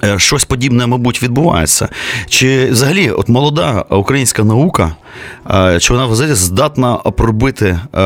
е, 0.05 0.19
Щось 0.19 0.45
подібне, 0.45 0.87
мабуть, 0.87 1.23
відбувається. 1.23 1.89
Чи 2.29 2.67
взагалі, 2.71 3.11
от 3.11 3.29
молода 3.29 3.85
українська 3.91 4.45
наука, 4.45 4.83
е, 4.85 4.93
чи 5.81 5.93
вона 5.93 6.07
взагалі 6.07 6.35
здатна 6.35 6.97
пробити 6.97 7.67
е, 7.67 8.01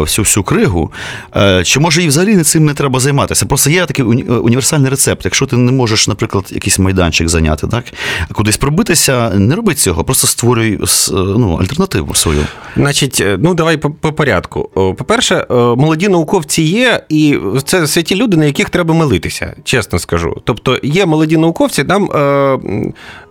всю 0.00 0.24
всю 0.24 0.44
кригу, 0.44 0.92
е, 1.36 1.64
чи 1.64 1.80
може 1.80 2.02
їй 2.02 2.08
взагалі 2.08 2.42
цим 2.42 2.64
не 2.64 2.74
треба 2.74 3.00
займатися? 3.00 3.46
Просто 3.46 3.70
є 3.70 3.86
такий 3.86 4.04
уні- 4.04 4.38
універсальний 4.38 4.90
рецепт. 4.90 5.24
Якщо 5.24 5.46
ти 5.46 5.56
не 5.56 5.72
можеш, 5.72 6.08
наприклад, 6.08 6.44
якийсь 6.50 6.78
майданчик 6.78 7.28
зайняти, 7.28 7.66
так 7.66 7.84
кудись 8.32 8.56
пробитися, 8.56 9.30
не 9.30 9.54
роби 9.54 9.74
цього, 9.74 10.04
просто 10.04 10.26
створюй 10.26 10.78
ну, 11.12 11.58
альтернативу 11.60 12.14
свою. 12.14 12.46
Значить, 12.76 13.20
е, 13.20 13.38
ну 13.40 13.54
давай 13.54 13.76
по, 13.76 13.90
по 13.90 14.12
порядку. 14.12 14.70
По-перше, 14.74 15.46
е, 15.50 15.54
молоді 15.54 16.08
науковці 16.08 16.62
є, 16.62 17.04
і 17.08 17.38
це 17.64 17.86
святі 17.86 18.16
люди, 18.16 18.36
на 18.36 18.44
яких 18.44 18.70
треба 18.70 18.94
молитися, 18.94 19.56
чесно 19.64 19.98
скажу. 19.98 20.36
Тобто 20.44 20.78
є 20.82 21.06
молоді 21.06 21.36
науковці, 21.36 21.84
нам 21.84 22.04
е, 22.04 22.58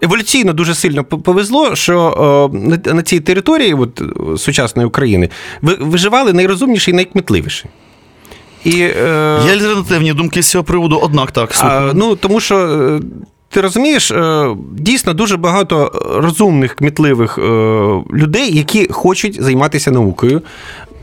еволюційно 0.02 0.54
дуже 0.54 0.76
сильно 0.76 1.04
повезло, 1.04 1.76
що 1.76 2.52
е, 2.86 2.94
на- 3.00 3.04
цій 3.04 3.20
території 3.20 3.74
от, 3.74 4.02
е, 4.02 4.38
сучасної 4.38 4.88
України 4.88 5.30
виживали 5.80 6.34
найрозумніші 6.34 6.92
і 6.92 6.94
найкмітливіші. 6.94 7.66
І, 8.64 8.72
е, 8.82 9.40
Є 9.46 9.54
альтернативні 9.54 10.14
думки 10.14 10.42
з 10.42 10.50
цього 10.50 10.64
приводу, 10.64 11.00
однак 11.04 11.32
так. 11.32 11.50
а, 11.64 11.92
ну, 11.96 12.16
тому 12.16 12.40
що. 12.40 12.58
е, 12.58 13.00
Ти 13.52 13.62
розумієш, 13.62 14.12
е, 14.12 14.56
дійсно 14.78 15.14
дуже 15.14 15.38
багато 15.38 15.92
розумних, 16.16 16.76
кмітливих 16.76 17.38
людей, 18.14 18.58
які 18.58 18.88
хочуть 18.92 19.44
займатися 19.44 19.92
наукою, 19.92 20.42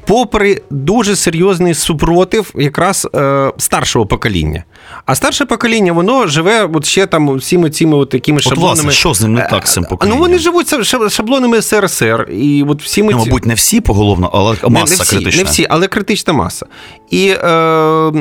попри 0.06 0.60
дуже 0.70 1.16
серйозний 1.16 1.74
супротив 1.74 2.50
якраз 2.54 3.08
е, 3.14 3.52
старшого 3.58 4.06
покоління. 4.06 4.64
А 5.06 5.14
старше 5.14 5.44
покоління, 5.44 5.92
воно 5.92 6.26
живе 6.26 6.68
от 6.74 6.84
ще 6.86 7.06
там 7.06 7.34
всіми 7.36 7.70
цими 7.70 7.96
от 7.96 8.10
такими 8.10 8.38
От, 8.38 8.42
шаблонами. 8.44 8.74
власне, 8.74 8.92
що 8.92 9.14
з 9.14 9.20
ним 9.22 9.34
не 9.34 9.48
так 9.50 9.68
з 9.68 9.72
цим 9.72 9.84
Е, 9.84 9.86
поколінням? 9.90 10.18
Ну, 10.18 10.24
вони 10.24 10.38
живуть 10.38 10.66
ша- 10.66 10.84
ша- 10.84 11.10
шаблонами 11.10 11.62
СРСР. 11.62 12.28
І 12.32 12.64
от 12.68 12.82
всіми 12.82 13.12
Ну, 13.12 13.18
мабуть, 13.18 13.46
не 13.46 13.54
всі 13.54 13.80
поголовно, 13.80 14.30
але 14.34 14.56
маса 14.70 14.94
не 14.96 15.02
всі, 15.04 15.16
критична. 15.16 15.42
Не 15.42 15.48
всі, 15.50 15.66
але 15.70 15.86
критична 15.88 16.32
маса. 16.32 16.66
І 17.10 17.28
е, 17.28 18.12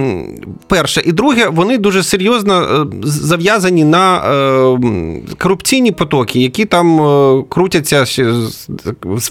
перше, 0.67 1.01
і 1.05 1.11
друге, 1.11 1.47
вони 1.47 1.77
дуже 1.77 2.03
серйозно 2.03 2.61
е, 2.63 2.85
зав'язані 3.03 3.83
на 3.83 4.17
е, 4.17 4.77
корупційні 5.37 5.91
потоки, 5.91 6.39
які 6.39 6.65
там 6.65 7.01
е, 7.01 7.43
крутяться 7.49 8.05
з 8.05 8.69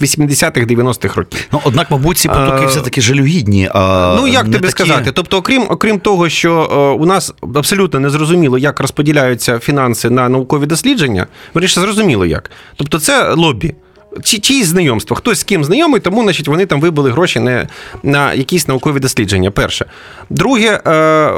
80-х, 0.00 0.60
90-х 0.66 1.16
років. 1.16 1.48
Ну, 1.52 1.60
однак, 1.64 1.90
мабуть, 1.90 2.18
ці 2.18 2.28
потоки 2.28 2.43
А, 2.50 2.66
все-таки 2.66 3.00
жалюгідні. 3.00 3.70
А 3.74 4.14
Ну, 4.20 4.28
як 4.28 4.44
тобі 4.44 4.58
такі... 4.58 4.70
сказати? 4.70 5.12
Тобто, 5.12 5.36
окрім, 5.36 5.66
окрім 5.68 5.98
того, 5.98 6.28
що 6.28 6.68
е, 6.72 7.02
у 7.02 7.06
нас 7.06 7.34
абсолютно 7.54 8.00
не 8.00 8.10
зрозуміло, 8.10 8.58
як 8.58 8.80
розподіляються 8.80 9.58
фінанси 9.58 10.10
на 10.10 10.28
наукові 10.28 10.66
дослідження, 10.66 11.26
вирішить, 11.54 11.82
зрозуміло 11.82 12.26
як. 12.26 12.50
Тобто, 12.76 12.98
це 12.98 13.32
лобі. 13.34 13.74
Чи 14.22 14.38
чиїсь 14.38 14.66
знайомство, 14.66 15.16
хтось 15.16 15.38
з 15.38 15.42
ким 15.42 15.64
знайомий, 15.64 16.00
тому 16.00 16.22
значить, 16.22 16.48
вони 16.48 16.66
там 16.66 16.80
вибили 16.80 17.10
гроші 17.10 17.40
не, 17.40 17.68
на 18.02 18.34
якісь 18.34 18.68
наукові 18.68 19.00
дослідження. 19.00 19.50
Перше. 19.50 19.86
Друге, 20.30 20.80
е, 20.86 21.32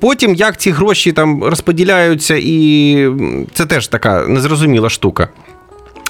потім 0.00 0.34
як 0.34 0.56
ці 0.56 0.70
гроші 0.70 1.12
там 1.12 1.44
розподіляються, 1.44 2.36
і 2.40 3.08
це 3.54 3.66
теж 3.66 3.86
така 3.88 4.26
незрозуміла 4.26 4.90
штука. 4.90 5.28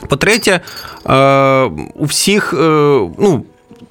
По-третє, 0.09 0.61
е, 1.07 1.63
у 1.95 2.05
всіх, 2.05 2.53
ну, 3.19 3.45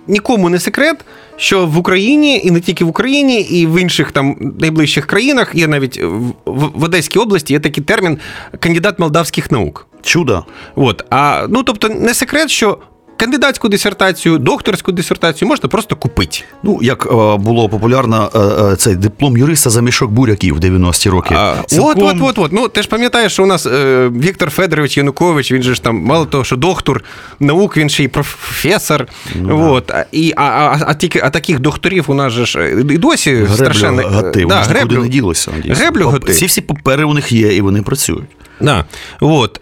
нікому 0.10 0.50
не 0.50 0.60
секрет, 0.60 1.06
що 1.38 1.66
в 1.66 1.78
Україні, 1.78 2.42
і 2.44 2.52
не 2.52 2.60
тільки 2.60 2.86
в 2.86 2.88
Україні, 2.88 3.42
і 3.42 3.68
в 3.68 3.82
інших 3.82 4.12
там 4.12 4.54
найближчих 4.60 5.06
країнах, 5.06 5.56
є 5.56 5.68
навіть 5.68 6.02
в, 6.46 6.84
Одеській 6.84 7.20
області 7.20 7.54
є 7.54 7.60
такий 7.60 7.84
термін 7.84 8.18
кандидат 8.60 9.00
молдавських 9.00 9.52
наук. 9.52 9.88
Чудо. 10.02 10.46
От, 10.76 11.06
а, 11.10 11.48
ну, 11.50 11.64
тобто, 11.64 11.90
не 11.90 12.14
секрет, 12.14 12.50
що 12.50 12.78
кандидатську 13.20 13.70
дисертацію, 13.70 14.38
докторську 14.38 14.92
дисертацію 14.92 15.48
можна 15.50 15.70
просто 15.70 15.96
купити. 15.96 16.44
Ну, 16.64 16.80
як 16.82 17.06
е, 17.06 17.38
було 17.38 17.70
популярно 17.70 18.32
е, 18.36 18.40
е, 18.40 18.76
цей 18.76 18.96
диплом 18.96 19.38
юриста 19.38 19.70
за 19.70 19.82
мішок 19.82 20.12
буряків 20.12 20.56
в 20.56 20.60
90-ті 20.60 21.10
роки. 21.10 21.36
А, 21.38 21.54
от, 21.62 21.72
Цілком- 21.72 22.04
от, 22.04 22.18
от, 22.22 22.38
от. 22.38 22.52
Ну, 22.52 22.68
ти 22.68 22.82
ж 22.82 22.88
пам'ятаєш, 22.90 23.34
що 23.34 23.44
у 23.44 23.46
нас 23.46 23.66
е, 23.66 24.10
Віктор 24.10 24.50
Федорович 24.50 24.98
Янукович, 24.98 25.52
він 25.52 25.64
же 25.64 25.76
ж 25.76 25.84
там, 25.84 25.96
мало 25.96 26.26
того, 26.26 26.44
що 26.44 26.56
доктор 26.56 27.04
наук, 27.40 27.78
він 27.78 27.90
ще 27.90 28.04
й 28.04 28.08
професор. 28.08 29.08
от, 29.50 29.92
а, 29.92 30.06
і, 30.12 30.34
а, 30.36 30.44
а, 30.44 30.80
а, 30.88 30.94
тільки, 30.94 31.20
а 31.24 31.30
таких 31.30 31.60
докторів 31.60 32.06
у 32.08 32.14
нас 32.14 32.34
же 32.34 32.46
ж 32.46 32.72
і 32.90 32.98
досі 32.98 33.36
Греблю 33.36 33.54
страшенно. 33.54 34.08
гати, 34.08 34.46
да, 34.46 34.62
греблю, 34.62 35.02
не 35.02 35.08
ділося. 35.10 35.52
Греблю 35.66 36.08
гати. 36.08 36.34
Ці 36.34 36.46
всі 36.46 36.62
папери 36.62 37.04
у 37.04 37.14
них 37.14 37.32
є, 37.32 37.56
і 37.56 37.62
вони 37.62 37.82
працюють. 37.82 38.30
Да. 38.62 38.86
От. 39.20 39.60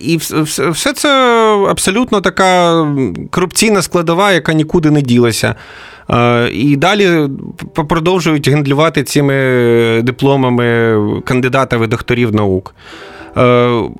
І 0.00 0.16
вс- 0.18 0.40
вс- 0.40 0.70
все 0.70 0.92
це 0.92 1.08
абсолютно 1.70 2.20
така 2.20 2.86
корупційна 3.30 3.82
складова, 3.82 4.32
яка 4.32 4.52
нікуди 4.52 4.90
не 4.90 5.02
ділася. 5.02 5.54
І 6.52 6.76
далі 6.76 7.28
продовжують 7.88 8.48
гендлювати 8.48 9.02
цими 9.04 9.34
дипломами 10.02 10.98
кандидатів 11.24 11.82
і 11.82 11.86
докторів 11.86 12.34
наук. 12.34 12.74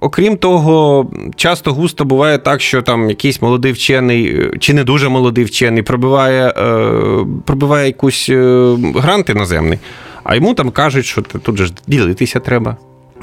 Окрім 0.00 0.36
того, 0.36 1.10
часто 1.36 1.72
густо 1.72 2.04
буває 2.04 2.38
так, 2.38 2.60
що 2.60 2.82
там 2.82 3.08
якийсь 3.08 3.42
молодий 3.42 3.72
вчений, 3.72 4.50
чи 4.60 4.74
не 4.74 4.84
дуже 4.84 5.08
молодий 5.08 5.44
вчений, 5.44 5.82
пробиває, 5.82 6.52
пробиває 7.46 7.86
якусь 7.86 8.28
е, 8.28 8.76
грант 8.94 9.28
іноземний, 9.30 9.78
а 10.24 10.34
йому 10.34 10.54
там 10.54 10.70
кажуть, 10.70 11.04
що 11.04 11.22
тут 11.22 11.56
же 11.56 11.68
ділитися 11.86 12.40
треба. 12.40 12.76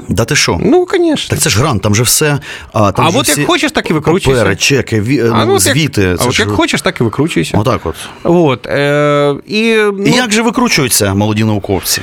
Да 0.08 0.24
ти 0.24 0.36
що? 0.36 0.58
Ну, 0.64 0.86
звісно. 0.90 1.16
Так 1.30 1.38
це 1.38 1.50
ж 1.50 1.58
грант, 1.60 1.82
там 1.82 1.94
же 1.94 2.02
все. 2.02 2.38
А, 2.72 2.92
там 2.92 3.06
А 3.06 3.10
же 3.10 3.18
от 3.18 3.38
як 3.38 3.46
хочеш, 3.46 3.72
так 3.72 3.90
і 3.90 3.92
викручуйся. 3.92 4.38
Папери, 4.40 4.56
чеки, 4.56 5.00
ві, 5.00 5.20
А, 5.20 5.44
ну, 5.44 5.54
от 5.54 5.66
як- 5.66 5.76
звіти. 5.76 6.16
а 6.20 6.24
от 6.24 6.32
ж... 6.32 6.42
як 6.42 6.50
хочеш, 6.50 6.82
так 6.82 7.00
і 7.00 7.04
викручуйся. 7.04 7.58
Отак 7.58 7.80
от. 7.86 7.94
От, 8.22 8.66
е, 8.66 9.34
і, 9.46 9.76
ну, 9.76 10.04
І 10.06 10.10
як 10.10 10.32
же 10.32 10.42
викручуються 10.42 11.14
молоді 11.14 11.44
науковці? 11.44 12.00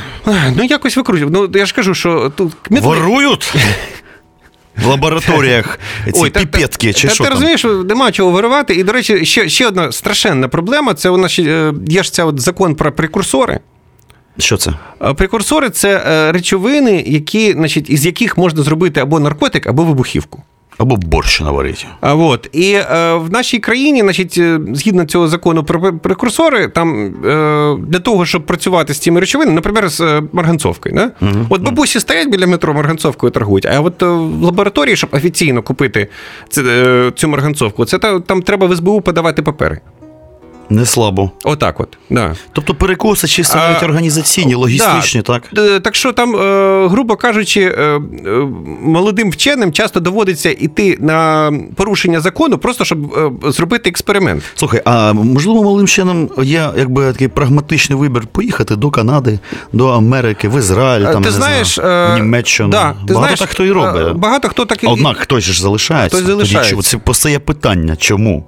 ну, 0.56 0.64
якось 0.64 0.98
викручуй. 0.98 1.28
Ну, 1.32 1.50
я 1.54 1.66
ж 1.66 1.74
кажу, 1.74 1.94
що 1.94 2.32
тут 2.36 2.54
Ворують? 2.70 3.54
В 4.84 4.88
лабораторіях 4.88 5.80
ці 6.14 6.30
та- 6.30 6.40
піпетки, 6.40 6.88
та, 6.88 7.00
чи 7.00 7.08
та, 7.08 7.14
що 7.14 7.24
ти 7.24 7.30
там? 7.30 7.34
розумієш, 7.34 7.66
нема 7.86 8.12
чого 8.12 8.32
виривати. 8.32 8.74
І, 8.74 8.84
до 8.84 8.92
речі, 8.92 9.26
ще, 9.26 9.50
ще 9.50 9.68
одна 9.68 9.92
страшенна 9.92 10.48
проблема 10.48 10.94
це 10.94 11.10
у 11.10 11.18
нас 11.18 11.40
є 11.88 12.04
ж 12.04 12.14
ця 12.14 12.26
от 12.26 12.40
закон 12.40 12.76
про 12.76 12.92
прекурсори. 12.92 13.60
Що 14.38 14.58
це? 14.58 14.72
Прекурсори 15.16 15.70
це 15.70 16.04
е, 16.08 16.32
речовини, 16.32 17.04
які, 17.08 17.52
значить, 17.52 17.90
із 17.90 18.06
яких 18.06 18.38
можна 18.38 18.64
зробити 18.64 19.00
або 19.00 19.20
наркотик, 19.20 19.68
або 19.68 19.84
вибухівку. 19.84 20.44
Або 20.78 20.96
борщ 20.96 21.42
наварити. 21.42 21.86
А, 22.02 22.16
от. 22.16 22.50
І 22.54 22.72
е, 22.72 23.14
в 23.14 23.32
нашій 23.32 23.60
країні, 23.60 24.02
значить, 24.02 24.36
е, 24.38 24.60
згідно 24.74 25.06
цього 25.06 25.28
закону 25.28 25.64
про 25.64 25.94
прекурсори, 25.94 26.68
там 26.68 27.06
е, 27.06 27.12
для 27.88 28.00
того, 28.00 28.26
щоб 28.26 28.46
працювати 28.46 28.94
з 28.94 29.00
цими 29.00 29.20
речовинами, 29.20 29.56
наприклад, 29.56 29.90
з 29.90 30.02
е, 30.02 30.22
марганцовкою. 30.34 30.96
Да? 30.96 31.12
От 31.50 31.62
бабусі 31.62 32.00
стоять 32.00 32.30
біля 32.30 32.48
метро 32.48 32.74
марганцовкою 32.74 33.32
торгують, 33.32 33.66
а 33.66 33.80
от 33.80 34.04
е, 34.04 34.06
в 34.06 34.44
лабораторії, 34.44 34.96
щоб 34.96 35.10
офіційно 35.14 35.62
купити 35.64 36.08
е, 36.58 37.12
цю 37.16 37.28
марганцовку, 37.28 37.86
це 37.86 37.98
та- 37.98 38.20
там 38.20 38.42
треба 38.42 38.68
в 38.68 38.76
СБУ 38.76 39.02
подавати 39.02 39.42
папери. 39.42 39.80
Не 40.70 40.86
слабо. 40.86 41.32
Отак 41.44 41.80
от. 41.80 41.98
Да. 42.10 42.36
Тобто 42.54 42.74
перекоси 42.74 43.28
чисто 43.28 43.58
навіть 43.58 43.84
організаційні, 43.84 44.56
логістичні, 44.56 45.22
Да. 45.22 45.40
так? 45.40 45.82
Так 45.84 45.96
що 45.96 46.14
там, 46.14 46.36
е, 46.36 46.88
грубо 46.88 47.16
кажучи, 47.16 47.62
е, 47.62 47.84
е, 47.84 48.00
молодим 48.82 49.32
вченим 49.32 49.74
часто 49.74 50.00
доводиться 50.00 50.50
йти 50.50 50.98
на 51.00 51.52
порушення 51.76 52.20
закону, 52.20 52.58
просто 52.58 52.86
щоб 52.86 53.00
зробити 53.44 53.90
експеримент. 53.90 54.44
Слухай, 54.56 54.82
а 54.86 55.14
можливо, 55.14 55.64
малим 55.64 55.88
чином 55.88 56.30
є 56.44 56.70
якби 56.78 57.12
такий 57.12 57.28
прагматичний 57.28 58.00
вибір 58.00 58.28
поїхати 58.28 58.76
до 58.76 58.90
Канади, 58.90 59.40
до 59.74 59.88
Америки, 59.88 60.50
в 60.50 60.58
Ізраїль, 60.58 61.04
там, 61.04 61.24
ти 61.24 61.30
не 61.30 61.32
знаєш, 61.32 61.76
знаю, 61.76 62.14
в 62.14 62.16
Німеччину. 62.16 62.70
Да, 62.70 62.90
ти 62.90 63.14
Багато 63.14 63.14
знаєш, 63.14 63.40
так 63.40 63.50
хто 63.50 63.66
і 63.66 63.72
робить. 63.72 64.14
Багато 64.16 64.50
хто 64.50 64.66
так 64.66 64.84
і 64.84 64.88
Однак 64.88 65.18
хтось 65.18 65.44
ж 65.44 65.62
залишається. 65.62 66.18
Хтось 66.18 66.28
залишається. 66.28 66.76
Тоді, 66.76 66.88
це 66.88 66.98
постає 66.98 67.40
питання, 67.40 67.96
чому 67.96 68.46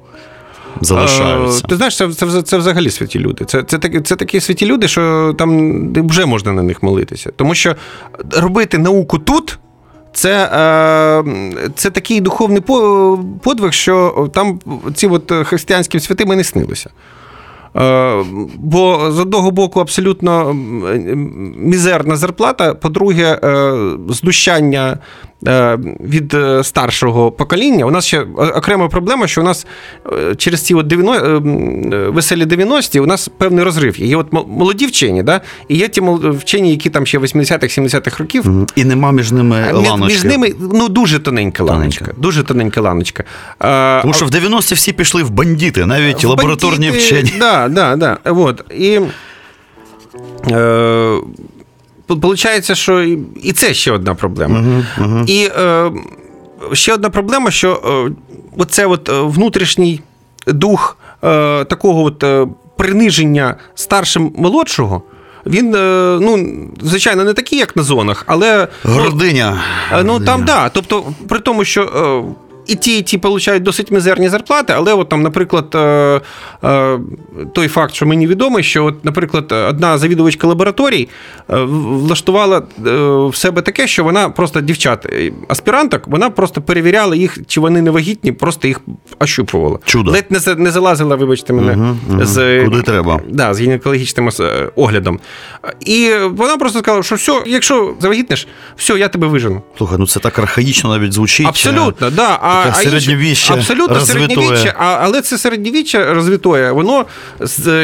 залишаються. 0.81 1.61
Е, 1.65 1.69
Ти 1.69 1.75
знаєш, 1.75 1.97
це, 1.97 2.13
це, 2.13 2.41
це 2.41 2.57
взагалі 2.57 2.89
святі 2.89 3.19
люди. 3.19 3.45
Це, 3.45 3.63
це, 3.63 3.77
такі, 3.77 4.01
це 4.01 4.15
такі 4.15 4.39
святі 4.39 4.65
люди, 4.65 4.87
що 4.87 5.35
там 5.37 5.93
вже 5.93 6.25
можна 6.25 6.51
на 6.51 6.63
них 6.63 6.83
молитися. 6.83 7.31
Тому 7.35 7.55
що 7.55 7.75
робити 8.31 8.77
науку 8.77 9.19
тут. 9.19 9.59
Це, 10.13 10.43
е, 10.43 11.69
це 11.75 11.89
такий 11.89 12.21
духовний 12.21 12.61
подвиг, 13.43 13.73
що 13.73 14.29
там 14.33 14.59
ці 14.93 15.07
от 15.07 15.31
християнським 15.45 15.99
святими 15.99 16.35
не 16.35 16.43
снилося. 16.43 16.89
Е, 17.75 18.23
Бо 18.55 19.11
з 19.11 19.19
одного 19.19 19.51
боку 19.51 19.79
абсолютно 19.79 20.53
мізерна 21.57 22.15
зарплата, 22.15 22.73
по-друге, 22.73 23.39
знущання 24.09 24.97
від 25.43 26.33
е, 26.33 26.63
старшого 26.63 27.31
покоління. 27.31 27.85
У 27.85 27.91
нас 27.91 28.05
ще 28.05 28.21
окрема 28.37 28.87
проблема, 28.87 29.27
що 29.27 29.41
у 29.41 29.43
нас 29.43 29.67
е, 30.13 30.35
через 30.35 30.61
ці 30.61 30.73
от 30.73 30.87
90, 30.87 31.25
е, 31.25 31.29
м, 31.37 31.93
е, 31.93 32.09
веселі 32.09 32.45
90-ті 32.45 32.99
у 32.99 33.05
нас 33.05 33.27
певний 33.37 33.63
розрив. 33.63 33.99
є. 33.99 34.15
От 34.17 34.33
молоді 34.33 34.85
вчені, 34.85 35.23
да? 35.23 35.41
і 35.67 35.77
є 35.77 35.87
ті 35.87 36.01
вчені, 36.23 36.71
які 36.71 36.89
там 36.89 37.05
ще 37.05 37.19
80-х, 37.19 37.81
70-х 37.81 38.19
років. 38.19 38.45
І 38.75 38.83
нема 38.83 39.11
між 39.11 39.31
ними 39.31 39.71
ланочки. 39.73 40.13
між 40.13 40.23
ними 40.23 40.53
ну, 40.73 40.89
дуже 40.89 41.19
тоненька 41.19 41.63
ланочка. 41.63 42.05
Тоненька. 42.05 42.21
Дуже 42.21 42.43
тоненька 42.43 42.81
ланочка. 42.81 43.23
Е, 43.63 44.01
Тому 44.01 44.13
що 44.13 44.25
в 44.25 44.29
90-ті 44.29 44.75
всі 44.75 44.93
пішли 44.93 45.23
в 45.23 45.29
бандити, 45.29 45.85
навіть 45.85 46.23
в 46.23 46.27
лабораторні 46.27 46.85
бандити, 46.85 47.05
вчені. 47.05 47.33
Да, 47.39 47.67
да, 47.67 47.95
да. 47.95 48.17
Вот. 48.25 48.63
І 48.77 48.99
е, 50.51 51.17
Получається, 52.19 52.75
що 52.75 53.01
і- 53.43 53.51
це 53.51 53.73
ще 53.73 53.91
одна 53.91 54.15
проблема. 54.15 54.83
І 55.27 55.49
е, 55.59 55.91
ще 56.73 56.93
одна 56.93 57.09
проблема, 57.09 57.51
що 57.51 57.81
е, 58.09 58.11
оце 58.57 58.85
от 58.85 59.09
е, 59.09 59.21
внутрішній 59.21 59.99
дух 60.47 60.97
е, 61.23 61.27
такого 61.65 62.03
от 62.03 62.23
е, 62.23 62.47
приниження 62.77 63.55
старшим 63.75 64.31
молодшого. 64.37 65.01
Він, 65.45 65.75
е, 65.75 66.17
ну, 66.21 66.47
звичайно, 66.81 67.23
не 67.23 67.33
такий, 67.33 67.59
як 67.59 67.75
на 67.75 67.83
зонах, 67.83 68.23
але 68.27 68.67
Гординя. 68.83 69.61
Е, 69.93 70.03
Ну 70.03 70.19
там 70.19 70.45
да. 70.45 70.69
Тобто, 70.69 71.03
при 71.29 71.39
тому, 71.39 71.65
що 71.65 72.25
і 72.67 72.75
ті, 72.75 72.97
і 72.97 73.01
ті 73.01 73.17
получають 73.17 73.63
досить 73.63 73.91
мізерні 73.91 74.29
зарплати, 74.29 74.73
але 74.77 74.93
от 74.93 75.09
там, 75.09 75.21
наприклад, 75.21 75.75
е, 75.75 76.21
е, 76.63 76.99
той 77.53 77.67
факт, 77.67 77.95
що 77.95 78.05
мені 78.05 78.27
відомий, 78.27 78.63
що, 78.63 78.85
от, 78.85 79.05
наприклад, 79.05 79.51
одна 79.51 79.97
завідувачка 79.97 80.47
лабораторій 80.47 81.09
е, 81.49 81.59
влаштувала 81.63 82.63
в 83.27 83.35
себе 83.35 83.61
таке, 83.61 83.87
що 83.87 84.03
вона 84.03 84.29
просто 84.29 84.61
дівчат, 84.61 85.13
аспіранток, 85.47 86.07
вона 86.07 86.29
просто 86.29 86.61
перевіряла 86.61 87.15
їх, 87.15 87.37
чи 87.47 87.59
вони 87.59 87.81
не 87.81 87.91
вагітні, 87.91 88.31
просто 88.31 88.67
їх 88.67 88.81
ощупувала. 89.19 89.79
Чудо. 89.85 90.11
Ледь 90.11 90.31
не, 90.31 90.55
не 90.55 90.71
залазила, 90.71 91.15
вибачте 91.15 91.53
мене, 91.53 91.95
з 92.21 92.63
Куди 92.63 92.81
треба. 92.81 93.19
Да, 93.29 93.53
з 93.53 93.61
гінекологічним 93.61 94.29
оглядом. 94.75 95.19
І 95.79 96.11
вона 96.31 96.57
просто 96.57 96.79
сказала, 96.79 97.03
що 97.03 97.15
все, 97.15 97.43
якщо 97.45 97.93
завагітнеш, 97.99 98.47
все, 98.75 98.99
я 98.99 99.07
тебе 99.07 99.27
вижену. 99.27 99.61
Слухай, 99.77 99.97
ну 99.99 100.07
це 100.07 100.19
так 100.19 100.39
архаїчно 100.39 100.89
навіть 100.89 101.13
звучить. 101.13 101.47
Абсолютно, 101.47 102.09
да. 102.09 102.39
А, 102.51 102.63
таке 102.63 102.75
а 102.79 102.83
середньовіччя 102.83 103.53
абсолютно 103.53 103.95
розвитое. 103.95 104.27
середньовіччя, 104.27 104.73
а, 104.77 104.97
але 105.01 105.21
це 105.21 105.37
середньовіччя 105.37 106.13
розвитое, 106.13 106.71
воно 106.71 107.05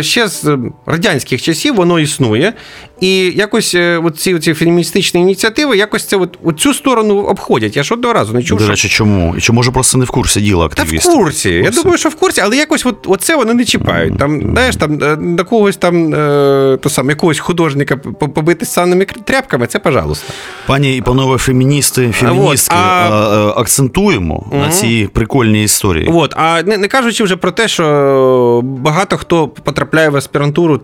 ще 0.02 0.28
з 0.28 0.58
радянських 0.86 1.42
часів 1.42 1.76
воно 1.76 2.00
існує. 2.00 2.54
І 3.00 3.18
якось 3.36 3.76
е, 3.76 4.02
от 4.04 4.20
ці, 4.20 4.40
ці 4.40 4.54
феміністичні 4.54 5.22
ініціативи 5.22 5.78
якось 5.78 6.06
це 6.06 6.16
от, 6.18 6.38
от 6.44 6.60
цю 6.60 6.74
сторону 6.74 7.18
обходять. 7.18 7.76
Я 7.78 7.84
ж 7.84 7.94
одного 7.94 8.14
разу 8.14 8.34
не 8.34 8.44
чув, 8.44 8.58
До 8.58 8.64
що 8.64 8.72
речі, 8.72 8.90
чому? 8.90 9.36
І 9.38 9.42
чи 9.42 9.52
може 9.54 9.72
просто 9.72 9.98
не 9.98 10.06
в 10.06 10.10
курсі 10.10 10.42
діла 10.42 10.68
та 10.70 10.84
в 10.84 11.04
курсі. 11.04 11.50
Я 11.50 11.70
думаю, 11.70 11.98
що 11.98 12.10
в 12.10 12.16
курсі, 12.16 12.42
але 12.42 12.58
якось 12.58 12.86
от, 12.86 12.96
оце 13.08 13.36
вони 13.36 13.54
не 13.54 13.66
чіпають. 13.66 14.18
Там, 14.18 14.42
знаєш, 14.52 14.76
там 14.76 15.00
е, 15.04 15.16
на 15.18 15.44
когось 15.44 15.78
там 15.78 16.14
е, 16.14 16.78
то 16.82 16.90
саме, 16.90 17.10
якогось 17.10 17.40
художника 17.40 17.98
по- 17.98 18.30
побити 18.30 18.66
з 18.66 18.74
санними 18.74 19.06
тряпками, 19.06 19.68
це 19.68 19.80
пожалуйста. 19.80 20.34
Пані 20.68 20.98
і 20.98 21.02
панове 21.02 21.38
феміністи, 21.38 22.12
феміністки, 22.12 22.76
а- 22.76 23.10
а, 23.10 23.54
акцентуємо 23.62 24.46
на 24.58 24.70
цій 24.70 25.10
прикольній 25.13 25.63
історії. 25.63 26.10
От, 26.13 26.34
а 26.38 26.63
не, 26.63 26.78
не 26.78 26.88
кажучи 26.88 27.24
вже 27.24 27.36
про 27.36 27.52
те, 27.52 27.67
що 27.67 28.62
багато 28.63 29.17
хто 29.17 29.48
потрапляє 29.48 30.10
в 30.10 30.15
аспірантуру 30.15 30.82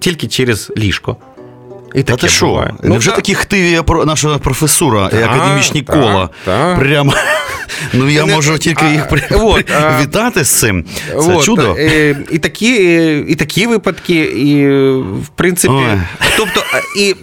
тільки 0.00 0.26
через 0.26 0.72
ліжко. 0.78 1.16
І 1.94 2.02
Та 2.02 2.12
таке 2.12 2.20
ти 2.26 2.28
що? 2.28 2.46
буває. 2.46 2.74
Невже 2.82 3.10
та- 3.10 3.16
такі 3.16 3.34
хтиві 3.34 3.80
наша 4.06 4.38
професура 4.38 5.10
і 5.12 5.16
академічні 5.22 5.82
так, 5.82 5.96
кола? 6.00 6.28
Прямо. 6.78 7.12
Ну 7.92 8.08
я 8.10 8.24
Не- 8.26 8.34
можу 8.34 8.58
тільки 8.58 8.84
їх 8.86 9.08
при- 9.08 9.22
от, 9.30 9.70
а- 9.70 10.02
вітати 10.02 10.44
з 10.44 10.48
цим. 10.48 10.84
Це 11.08 11.14
От, 11.34 11.44
чудо. 11.44 11.76
е, 11.78 12.16
І 12.30 12.38
такі, 12.38 12.74
е, 12.86 13.24
і 13.28 13.34
такі 13.34 13.66
випадки, 13.66 14.14
і 14.22 14.68
в 15.22 15.28
принципі, 15.34 15.74
Ой. 15.76 15.98
тобто, 16.36 16.62
і 16.98 17.14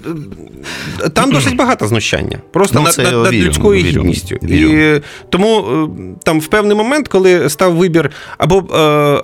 там 1.13 1.31
досить 1.31 1.55
багато 1.55 1.87
знущання. 1.87 2.37
Просто 2.53 2.79
Ну, 2.79 2.85
над, 2.85 2.97
над, 3.13 3.23
над 3.23 3.33
вірю, 3.33 3.45
людською 3.47 3.83
вірю, 3.83 4.01
гідністю. 4.01 4.35
вірю. 4.43 4.95
І 4.95 5.01
тому 5.29 5.59
е, 5.59 5.87
там 6.23 6.39
в 6.39 6.47
певний 6.47 6.77
момент, 6.77 7.07
коли 7.07 7.49
став 7.49 7.75
вибір 7.75 8.09
або, 8.37 8.57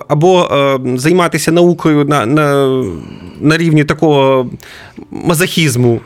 або 0.08 0.50
займатися 0.96 1.52
наукою 1.52 2.04
на, 2.04 2.26
на, 2.26 2.66
на 3.40 3.56
рівні 3.56 3.84
такого 3.84 4.50
мазохізму. 5.10 6.00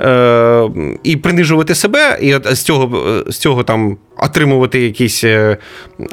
Е, 0.00 0.68
і 1.02 1.16
принижувати 1.16 1.74
себе, 1.74 2.18
і 2.22 2.54
з 2.54 2.62
цього, 2.62 3.22
з 3.26 3.38
цього 3.38 3.62
там 3.62 3.96
отримувати 4.18 4.80
якісь 4.80 5.24
е, 5.24 5.56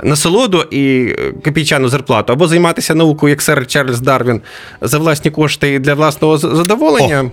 насолоду 0.04 0.62
і 0.62 1.16
е, 1.20 1.34
копійчану 1.44 1.90
зарплату, 1.90 2.34
або 2.34 2.48
займатися 2.48 2.96
наукою, 2.96 3.30
як 3.30 3.42
сер 3.42 3.68
Чарльз 3.68 4.02
Дарвін, 4.02 4.42
за 4.82 4.98
власні 4.98 5.32
кошти 5.32 5.74
і 5.74 5.80
для 5.80 5.94
власного 5.94 6.38
задоволення. 6.38 6.58
задоволення. 6.58 7.32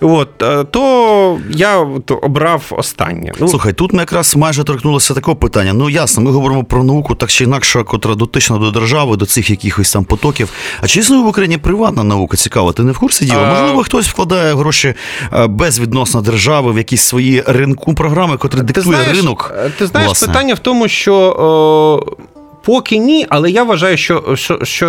От, 0.00 0.42
е, 0.42 0.64
то 0.64 1.38
я 1.50 1.86
обрав 2.22 2.62
останнє. 2.70 3.32
Ну, 3.40 3.48
Слухай, 3.48 3.72
тут 3.72 3.92
ми 3.92 3.98
якраз 3.98 4.36
майже 4.36 4.64
торкнулося 4.64 5.14
такого 5.14 5.36
питання. 5.36 5.72
Ну 5.72 5.90
ясно, 5.90 6.22
ми 6.22 6.30
говоримо 6.30 6.64
про 6.64 6.84
науку 6.84 7.14
так 7.14 7.30
чи 7.30 7.44
інакше, 7.44 7.82
котра 7.82 8.14
дотична 8.14 8.58
до 8.58 8.70
держави, 8.70 9.16
до 9.16 9.26
цих 9.26 9.50
якихось 9.50 9.92
там 9.92 10.04
потоків. 10.04 10.52
А 10.80 10.86
чи 10.86 11.00
існує 11.00 11.22
в 11.22 11.26
Україні 11.26 11.58
приватна 11.58 12.04
наука? 12.04 12.36
Цікаво, 12.36 12.72
ти 12.72 12.82
не 12.82 12.92
в 12.92 12.98
курсі 12.98 13.24
діла? 13.24 13.42
А- 13.42 13.60
Можливо, 13.60 13.82
хтось 13.82 14.08
вкладає 14.08 14.54
гроші 14.54 14.94
е, 15.32 15.46
безвідносно 15.46 16.20
держави 16.20 16.72
в 16.72 16.78
якісь 16.78 17.02
свої 17.02 17.42
ринку 17.46 17.94
програми, 17.94 18.36
котрі 18.36 18.60
диктує 18.62 19.12
ринок. 19.12 19.54
е, 19.58 19.70
Ти 19.78 19.86
знаєш, 19.86 20.06
власне. 20.08 20.28
питання 20.28 20.54
в 20.54 20.58
тому, 20.58 20.88
що. 20.88 21.14
О, 21.14 22.16
Поки 22.64 22.98
ні, 22.98 23.26
але 23.28 23.50
я 23.50 23.62
вважаю, 23.64 23.96
що, 23.96 24.36
що, 24.36 24.58
що 24.64 24.86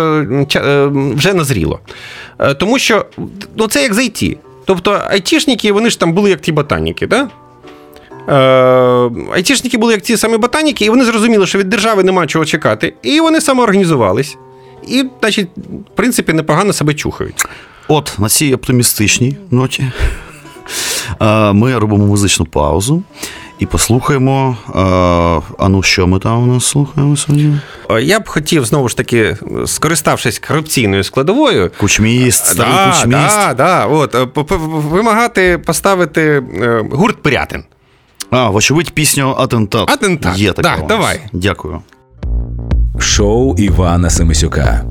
е, 0.56 0.86
вже 1.16 1.34
назріло. 1.34 1.80
Е, 2.38 2.54
Тому 2.54 2.78
що 2.78 3.06
ну, 3.56 3.66
це 3.66 3.82
як 3.82 3.94
з 3.94 3.98
IT. 3.98 4.36
Тобто 4.70 5.02
айтішники, 5.10 5.72
вони 5.72 5.90
ж 5.90 6.00
там 6.00 6.12
були 6.12 6.30
як 6.30 6.40
ті 6.40 6.52
ботаніки, 6.52 7.06
да? 7.06 7.28
Е, 8.28 9.10
айтішники 9.34 9.78
були 9.78 9.92
як 9.92 10.02
ті 10.02 10.16
самі 10.16 10.36
ботаніки, 10.36 10.84
і 10.84 10.90
вони 10.90 11.04
зрозуміли, 11.04 11.46
що 11.46 11.58
від 11.58 11.68
держави 11.68 12.02
нема 12.02 12.26
чого 12.26 12.44
чекати. 12.44 12.94
І 13.02 13.20
вони 13.20 13.40
самоорганізувались. 13.40 14.36
І, 14.88 15.04
значить, 15.20 15.48
в 15.92 15.96
принципі, 15.96 16.32
непогано 16.32 16.72
себе 16.72 16.94
чухають. 16.94 17.44
От 17.88 18.12
на 18.18 18.28
цій 18.28 18.54
оптимістичній 18.54 19.36
ноті 19.50 19.92
е, 21.20 21.52
ми 21.52 21.78
робимо 21.78 22.06
музичну 22.06 22.46
паузу 22.46 23.02
і 23.60 23.66
послухаємо. 23.66 24.56
Е, 24.68 24.72
а 25.58 25.68
ну 25.68 25.82
що 25.82 26.06
ми 26.06 26.18
там 26.18 26.42
у 26.42 26.46
нас 26.46 26.64
слухаємо 26.64 27.16
сьогодні? 27.16 27.58
Е, 27.90 28.02
я 28.02 28.20
б 28.20 28.28
хотів 28.28 28.64
знову 28.64 28.88
ж 28.88 28.96
таки, 28.96 29.36
скориставшись 29.66 30.38
корупційною 30.38 31.04
складовою, 31.04 31.70
кучміст, 31.78 32.46
е, 32.46 32.50
старий 32.50 32.72
да, 32.74 32.86
кучміст. 32.86 33.36
Да, 33.36 33.54
да, 33.54 33.86
от, 33.86 34.16
вимагати 34.90 35.58
поставити 35.58 36.42
гурт 36.90 37.22
«Пирятин». 37.22 37.64
А, 38.30 38.50
вочевидь, 38.50 38.90
пісню 38.90 39.34
Атентат. 39.38 39.90
Атентат. 39.90 40.38
Є 40.38 40.52
така. 40.52 40.76
Так, 40.76 40.86
давай. 40.86 41.20
Дякую. 41.32 41.80
Шоу 42.98 43.56
Івана 43.56 44.10
Семисюка. 44.10 44.84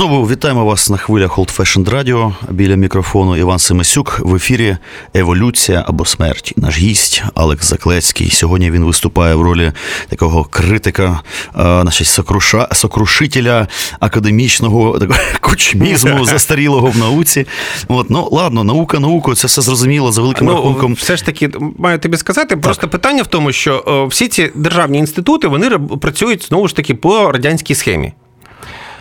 Знову 0.00 0.28
вітаємо 0.28 0.64
вас 0.64 0.90
на 0.90 0.96
хвилях 0.96 1.38
Old 1.38 1.56
Fashioned 1.56 1.90
Radio. 1.90 2.34
Біля 2.50 2.76
мікрофону 2.76 3.36
Іван 3.36 3.58
Семесюк 3.58 4.20
в 4.24 4.34
ефірі 4.34 4.76
Еволюція 5.14 5.84
або 5.88 6.04
смерть. 6.04 6.52
Наш 6.56 6.78
гість 6.78 7.22
Алекс 7.34 7.68
Заклецький. 7.68 8.30
Сьогодні 8.30 8.70
він 8.70 8.84
виступає 8.84 9.34
в 9.34 9.42
ролі 9.42 9.72
такого 10.08 10.44
критика, 10.44 11.20
е, 11.46 11.80
значить, 11.82 12.06
сокруша, 12.06 12.68
сокрушителя 12.72 13.68
академічного 14.00 14.98
такого, 14.98 15.18
кучмізму 15.40 16.24
застарілого 16.24 16.86
в 16.90 16.98
науці. 16.98 17.46
От, 17.88 18.10
Ну 18.10 18.28
ладно, 18.32 18.64
наука, 18.64 18.98
наука, 18.98 19.34
це 19.34 19.46
все 19.46 19.62
зрозуміло 19.62 20.12
за 20.12 20.22
великим 20.22 20.46
ну, 20.46 20.54
рахунком. 20.54 20.94
Все 20.94 21.16
ж 21.16 21.24
таки, 21.24 21.50
маю 21.78 21.98
тобі 21.98 22.16
сказати. 22.16 22.48
Так. 22.48 22.60
Просто 22.60 22.88
питання 22.88 23.22
в 23.22 23.26
тому, 23.26 23.52
що 23.52 23.84
е, 23.88 24.06
всі 24.06 24.28
ці 24.28 24.50
державні 24.54 24.98
інститути 24.98 25.48
вони 25.48 25.70
працюють 25.78 26.46
знову 26.48 26.68
ж 26.68 26.76
таки 26.76 26.94
по 26.94 27.32
радянській 27.32 27.74
схемі. 27.74 28.12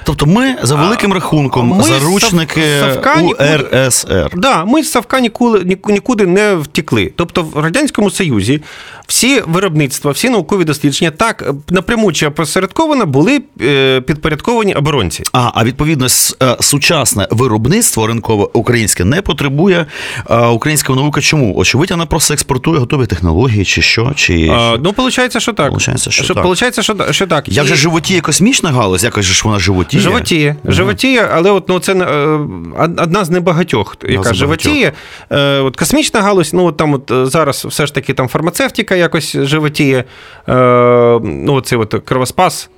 Тобто 0.09 0.25
ми 0.25 0.55
за 0.63 0.75
великим 0.75 1.13
рахунком 1.13 1.67
ми 1.67 1.83
заручники 1.83 2.61
Сав- 2.61 2.93
Савка 2.93 3.21
нікуди- 3.21 3.85
УРСР. 3.85 4.31
Да, 4.35 4.65
ми 4.65 4.83
з 4.83 4.91
Савка 4.91 5.19
ніколи, 5.19 5.77
нікуди 5.87 6.25
не 6.25 6.55
втекли. 6.55 7.11
Тобто 7.15 7.43
в 7.43 7.59
Радянському 7.59 8.09
Союзі 8.11 8.61
всі 9.07 9.41
виробництва, 9.47 10.11
всі 10.11 10.29
наукові 10.29 10.63
дослідження 10.63 11.11
так 11.11 11.41
е, 11.47 11.53
напряму 11.69 12.11
чи 12.13 12.27
опосередковано 12.27 13.05
були 13.05 13.41
е, 13.61 14.01
підпорядковані 14.01 14.73
оборонці. 14.73 15.23
А, 15.33 15.51
а 15.53 15.63
відповідно, 15.63 16.05
е, 16.41 16.57
сучасне 16.59 17.27
виробництво 17.31 18.07
ринкове 18.07 18.47
українське 18.53 19.05
не 19.05 19.21
потребує 19.21 19.85
українська 20.51 20.93
наука. 20.93 21.21
Чому? 21.21 21.55
Очевидь, 21.57 21.91
вона 21.91 22.05
просто 22.05 22.33
експортує 22.33 22.79
готові 22.79 23.05
технології, 23.05 23.65
чи 23.65 23.81
що, 23.81 24.11
чи 24.15 24.49
А, 24.53 24.77
ну, 24.83 24.93
виходить, 24.97 25.41
що 25.41 25.53
так. 25.53 25.67
Получається, 25.67 26.11
що 26.11 26.33
так. 26.33 26.43
Получається, 26.43 26.81
що, 26.83 26.95
що 27.11 27.27
так. 27.27 27.49
як 27.49 27.65
І- 27.65 27.69
же 27.69 27.75
животіє 27.75 28.21
космічна 28.21 28.71
галузь, 28.71 29.03
якось 29.03 29.25
ж 29.25 29.41
вона 29.45 29.59
животіє. 29.59 29.98
Животіє, 29.99 30.55
животіє, 30.65 31.29
але 31.33 31.51
от 31.51 31.69
ну 31.69 31.79
це 31.79 31.93
е, 31.93 32.05
одна 32.77 33.25
з 33.25 33.29
небагатьох, 33.29 33.97
яка 34.09 34.33
животіє. 34.33 34.91
Е, 35.29 35.59
от 35.59 35.75
космічна 35.75 36.21
галузь, 36.21 36.53
ну 36.53 36.65
от 36.65 36.77
там 36.77 36.93
от 36.93 37.11
е, 37.11 37.25
зараз 37.25 37.65
все 37.65 37.85
ж 37.85 37.93
таки 37.93 38.13
там 38.13 38.27
фармацевтика 38.27 38.95
якось 38.95 39.37
животіє. 39.37 40.03
Е, 40.49 40.53
ну, 41.23 41.61
це 41.61 41.77
от 41.77 41.95
кровоспас. 42.05 42.69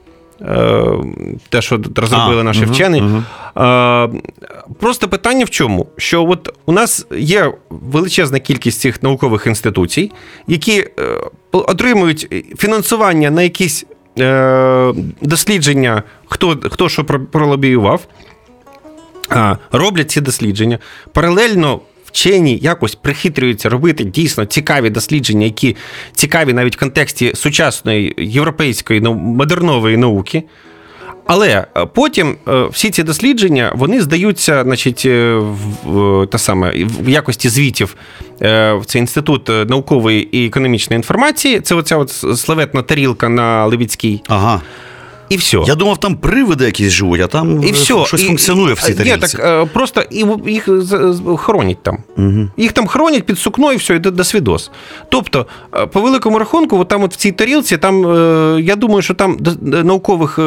Те, 1.50 1.62
що 1.62 1.80
розробили 1.96 2.42
А, 2.42 2.44
наші 2.44 2.62
мгм, 2.62 2.72
вчені. 2.72 3.04
Е, 3.58 4.10
Просто 4.80 5.08
питання 5.08 5.46
в 5.46 5.50
чому? 5.50 5.88
Що 5.98 6.26
от 6.26 6.50
у 6.66 6.72
нас 6.72 7.06
є 7.18 7.54
величезна 7.70 8.40
кількість 8.40 8.80
цих 8.80 9.04
наукових 9.04 9.48
інституцій, 9.48 10.12
які 10.48 10.88
отримують 11.52 12.46
фінансування 12.58 13.32
на 13.32 13.42
якісь 13.42 13.86
е, 14.20 14.94
дослідження, 15.22 16.04
хто, 16.26 16.58
хто 16.72 16.90
що 16.90 17.04
про- 17.06 17.26
пролобіював, 17.26 18.08
роблять 19.72 20.12
ці 20.12 20.22
дослідження. 20.22 20.80
Паралельно 21.14 21.80
вчені 22.06 22.58
якось 22.62 22.96
прихитрюються 22.96 23.70
робити 23.70 24.04
дійсно 24.04 24.46
цікаві 24.46 24.90
дослідження, 24.90 25.46
які 25.46 25.76
цікаві 26.14 26.54
навіть 26.54 26.76
в 26.76 26.80
контексті 26.80 27.32
сучасної 27.36 28.16
європейської 28.18 29.02
ну, 29.02 29.14
модернової 29.14 29.98
науки. 29.98 30.44
Але 31.26 31.66
е, 31.78 31.86
потім 31.86 32.36
е, 32.48 32.68
всі 32.72 32.90
ці 32.90 33.04
дослідження 33.04 33.72
вони 33.76 34.02
здаються, 34.02 34.64
значить, 34.64 35.04
е, 35.06 35.36
в, 35.86 36.28
та 36.28 36.38
саме 36.38 36.72
в 36.86 37.10
якості 37.10 37.50
звітів 37.50 37.96
в 38.42 38.82
цей 38.86 39.00
інститут 39.00 39.50
наукової 39.70 40.38
і 40.38 40.48
економічної 40.48 40.98
інформації. 40.98 41.60
Це 41.60 41.76
оця 41.76 41.98
от 41.98 42.10
славетна 42.38 42.82
тарілка 42.82 43.30
на 43.30 43.66
Левіцькій. 43.66 44.22
Ага. 44.28 44.62
І 45.32 45.38
все. 45.38 45.58
Я 45.66 45.76
думав, 45.76 45.98
там 45.98 46.16
привиди 46.16 46.66
якісь 46.66 46.90
живуть, 46.90 47.22
а 47.22 47.28
там 47.28 47.64
І 47.64 47.70
е, 47.70 47.72
все. 47.72 48.06
щось 48.06 48.24
і, 48.24 48.26
функціонує 48.26 48.74
в 48.74 48.82
цій 48.82 48.96
Ні, 49.04 49.18
так 49.18 49.40
е, 49.40 49.66
просто 49.74 50.04
їх 50.46 50.70
хоронять 51.38 51.84
там. 51.84 51.98
Угу. 52.18 52.48
Їх 52.58 52.72
там 52.72 52.88
хоронять 52.88 53.24
під 53.24 53.40
сукно 53.40 53.74
і 53.74 53.76
все, 53.76 53.96
і 53.96 54.00
до, 54.00 54.12
до 54.12 54.24
свідос. 54.24 54.72
Тобто, 55.10 55.46
е, 55.76 55.86
по 55.86 56.02
великому 56.02 56.40
рахунку, 56.40 56.80
от 56.80 56.88
там 56.88 57.04
от 57.04 57.14
в 57.14 57.16
цій 57.16 57.32
тарілці, 57.32 57.78
там, 57.78 58.02
я 58.60 58.76
думаю, 58.76 59.02
що 59.02 59.14
там 59.14 59.38
наукових 59.62 60.40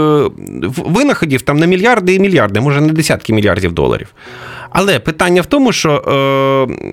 винаходів 0.86 1.42
там 1.42 1.58
на 1.58 1.66
мільярди 1.66 2.14
і 2.14 2.18
мільярди, 2.18 2.60
може 2.60 2.80
на 2.80 2.92
десятки 2.92 3.32
мільярдів 3.32 3.72
доларів. 3.72 4.08
Але 4.76 4.98
питання 4.98 5.42
в 5.42 5.46
тому, 5.46 5.72
що 5.72 5.90
е, 5.90 6.92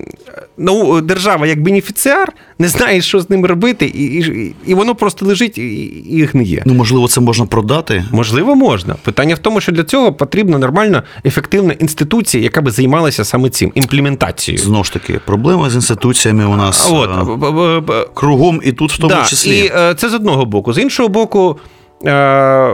нау- 0.58 1.00
держава 1.00 1.46
як 1.46 1.62
бенефіціар 1.62 2.32
не 2.58 2.68
знає, 2.68 3.00
що 3.00 3.20
з 3.20 3.30
ним 3.30 3.46
робити, 3.46 3.86
і, 3.86 4.04
і, 4.04 4.54
і 4.66 4.74
воно 4.74 4.94
просто 4.94 5.26
лежить 5.26 5.58
і, 5.58 5.62
і 6.10 6.24
гниє. 6.24 6.62
Ну, 6.66 6.74
можливо, 6.74 7.08
це 7.08 7.20
можна 7.20 7.46
продати. 7.46 8.04
Можливо, 8.12 8.54
можна. 8.54 8.94
Питання 9.02 9.34
в 9.34 9.38
тому, 9.38 9.60
що 9.60 9.72
для 9.72 9.84
цього 9.84 10.12
потрібна 10.12 10.58
нормальна, 10.58 11.02
ефективна 11.24 11.72
інституція, 11.72 12.42
яка 12.42 12.60
би 12.62 12.70
займалася 12.70 13.24
саме 13.24 13.50
цим 13.50 13.72
імплементацією. 13.74 14.64
Знову 14.64 14.84
ж 14.84 14.92
таки, 14.92 15.20
проблеми 15.26 15.70
з 15.70 15.74
інституціями 15.74 16.44
у 16.44 16.56
нас 16.56 16.88
От, 16.92 17.10
е, 17.10 17.24
б- 17.24 17.80
б- 17.86 18.08
кругом 18.14 18.60
і 18.64 18.72
тут 18.72 18.92
в 18.92 18.98
тому 18.98 19.14
да, 19.14 19.24
числі. 19.24 19.58
І 19.58 19.72
е, 19.76 19.94
це 19.94 20.08
з 20.08 20.14
одного 20.14 20.44
боку. 20.44 20.72
З 20.72 20.78
іншого 20.78 21.08
боку, 21.08 21.58
е, 22.06 22.70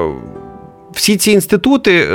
всі 0.92 1.16
ці 1.16 1.31
інститути. 1.33 2.09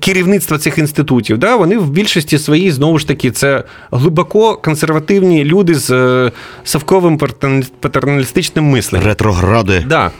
Керівництво 0.00 0.58
цих 0.58 0.78
інститутів, 0.78 1.38
да, 1.38 1.56
вони 1.56 1.78
в 1.78 1.90
більшості 1.90 2.38
своїй, 2.38 2.70
знову 2.70 2.98
ж 2.98 3.08
таки, 3.08 3.30
це 3.30 3.64
глибоко 3.90 4.56
консервативні 4.56 5.44
люди 5.44 5.74
з 5.74 5.90
е, 5.90 6.32
совковим 6.64 7.18
патерна- 7.18 7.70
патерналістичним 7.80 8.64
мисленням. 8.64 9.06
Ретрогради. 9.08 9.84
Да. 9.88 10.10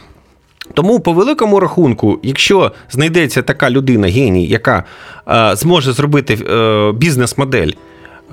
Тому, 0.74 1.00
по 1.00 1.12
великому 1.12 1.61
рахунку, 1.61 2.18
якщо 2.22 2.72
знайдеться 2.90 3.42
така 3.42 3.70
людина, 3.70 4.09
геній, 4.09 4.46
яка 4.46 4.85
е, 5.28 5.57
зможе 5.57 5.92
зробити 5.92 6.35
е, 6.35 6.92
бізнес-модель 6.92 7.70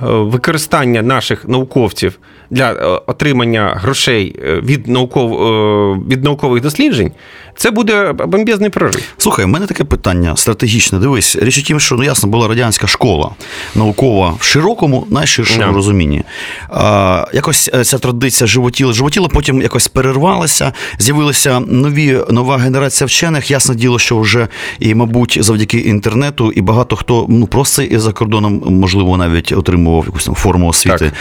використання 0.01 1.01
наших 1.01 1.47
науковців 1.47 2.19
для 2.49 2.71
е, 2.71 3.01
отримання 3.07 3.77
грошей 3.81 4.35
е, 4.45 4.61
від, 4.61 4.87
науков, 4.87 5.33
е, 5.33 5.99
від 6.09 6.23
наукових 6.23 6.61
досліджень, 6.61 7.11
це 7.57 7.71
буде 7.71 8.13
бомбезний 8.13 8.69
прорив. 8.69 9.01
Слухай, 9.17 9.45
в 9.45 9.47
мене 9.47 9.65
таке 9.65 9.83
питання 9.83 10.35
стратегічне. 10.35 10.99
Дивись, 10.99 11.35
річ 11.35 11.57
у 11.57 11.61
тім, 11.61 11.79
що 11.79 11.95
ну 11.95 12.03
ясно 12.03 12.29
була 12.29 12.47
радянська 12.47 12.87
школа 12.87 13.29
наукова 13.75 14.33
в 14.39 14.43
широкому, 14.43 15.07
найширшому 15.09 15.59
Да. 15.59 15.71
розумінні. 15.71 16.23
А, 16.69 17.25
якось 17.33 17.69
е, 17.73 17.83
ця 17.83 17.97
традиція 17.97 18.47
животіла, 18.47 18.93
животіла, 18.93 19.27
потім 19.27 19.61
якось 19.61 19.87
перервалася. 19.87 20.73
З'явилися 20.99 21.59
нові 21.59 22.19
нова 22.29 22.57
генерація 22.57 23.05
вчених. 23.05 23.51
Ясне 23.51 23.75
діло, 23.75 23.99
що 23.99 24.19
вже 24.19 24.47
і, 24.79 24.95
мабуть, 24.95 25.37
завдяки 25.41 25.77
інтернету, 25.77 26.51
і 26.51 26.61
багато 26.61 26.95
хто 26.95 27.25
ну 27.29 27.47
просто 27.47 27.81
і 27.81 27.97
за 27.97 28.11
кордоном, 28.11 28.63
можливо, 28.65 29.17
навіть 29.17 29.53
отримував 29.85 30.05
якусь 30.05 30.25
там 30.25 30.35
форму 30.35 30.67
освіти. 30.67 31.11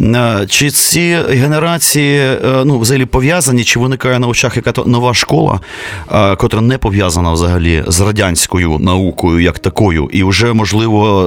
Е, 0.00 0.46
Чи 0.48 0.70
ці 0.70 1.18
генерації 1.28 2.18
е, 2.18 2.38
ну, 2.64 2.78
взагалі 2.78 3.06
пов'язані, 3.06 3.64
чи 3.64 3.78
виникає 3.80 4.18
на 4.18 4.26
очах 4.26 4.56
яка 4.56 4.72
то 4.72 4.84
нова 4.84 5.14
школа, 5.14 5.60
е, 6.12 6.36
котра 6.36 6.60
не 6.60 6.78
пов'язана 6.78 7.32
взагалі 7.32 7.84
з 7.86 8.00
радянською 8.00 8.78
наукою 8.78 9.40
як 9.40 9.58
такою, 9.58 10.08
і 10.12 10.24
вже 10.24 10.52
можливо 10.52 11.22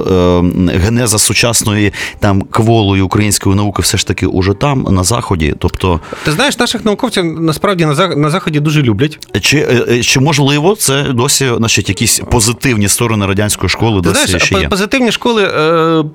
генеза 0.74 1.18
сучасної 1.18 1.92
там 2.20 2.42
кволої 2.42 3.02
української 3.02 3.56
науки 3.56 3.82
все 3.82 3.98
ж 3.98 4.06
таки 4.06 4.26
уже 4.26 4.52
там, 4.54 4.86
на 4.90 5.04
заході. 5.04 5.54
Тобто, 5.58 6.00
Ти 6.24 6.32
знаєш, 6.32 6.58
наших 6.58 6.84
науковців 6.84 7.24
насправді 7.40 7.86
на 8.16 8.30
Заході 8.30 8.60
дуже 8.60 8.82
люблять. 8.82 9.18
чи, 9.40 9.66
чи 10.02 10.20
можливо 10.20 10.76
це 10.76 11.02
досі 11.02 11.50
значить, 11.56 11.88
якісь 11.88 12.20
позитивні 12.30 12.88
сторони 12.88 13.26
радянської 13.26 13.68
школи 13.70 14.02
Ти 14.02 14.08
досі 14.08 14.26
знаєш, 14.26 14.42
ще 14.42 14.58
є? 14.60 14.68
позитивні 14.68 15.12
школи, 15.12 15.44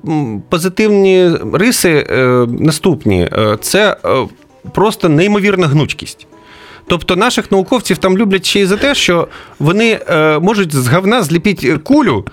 м, 0.08 0.42
позитивні 0.76 1.30
риси 1.52 2.06
е, 2.10 2.16
наступні. 2.58 3.22
Е, 3.32 3.56
Це 3.60 3.96
е, 4.04 4.08
просто 4.74 5.08
неймовірна 5.08 5.66
гнучкість. 5.66 6.26
Тобто 6.86 7.16
наших 7.16 7.52
науковців 7.52 7.98
там 7.98 8.18
люблять 8.18 8.46
ще 8.46 8.60
й 8.60 8.66
за 8.66 8.76
те, 8.76 8.94
що 8.94 9.28
вони 9.58 10.00
е, 10.10 10.38
можуть 10.38 10.74
з 10.74 10.88
говна 10.88 11.22
зліпити 11.22 11.78
кулю. 11.78 12.24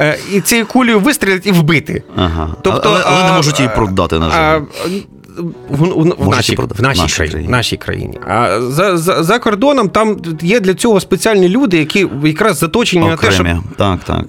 е, 0.00 0.18
І 0.32 0.40
цією 0.40 0.66
кулею 0.66 1.00
вистрілять 1.00 1.46
і 1.46 1.52
вбити. 1.52 2.02
Ага. 2.16 2.54
Тобто, 2.62 2.82
але, 2.84 3.02
але 3.06 3.24
не 3.30 3.32
можуть 3.36 3.60
її 3.60 3.70
продати, 3.74 4.18
на 4.18 4.30
жаль. 4.30 4.60
В, 5.40 5.84
в, 5.84 6.14
в, 6.18 6.28
нашій, 6.28 6.56
в, 6.56 6.82
нашій, 6.82 7.00
Нашій 7.00 7.16
країні, 7.16 7.48
нашій 7.48 7.76
країні. 7.76 8.18
А 8.28 8.60
за, 8.60 8.96
за, 8.98 9.22
за 9.22 9.38
кордоном 9.38 9.88
там 9.88 10.16
є 10.42 10.60
для 10.60 10.74
цього 10.74 11.00
спеціальні 11.00 11.48
люди, 11.48 11.78
які 11.78 12.06
якраз 12.24 12.58
заточені 12.58 13.06
на 13.06 13.16
те, 13.16 13.30
щоб 13.30 13.46
Так, 13.76 14.00
так. 14.04 14.24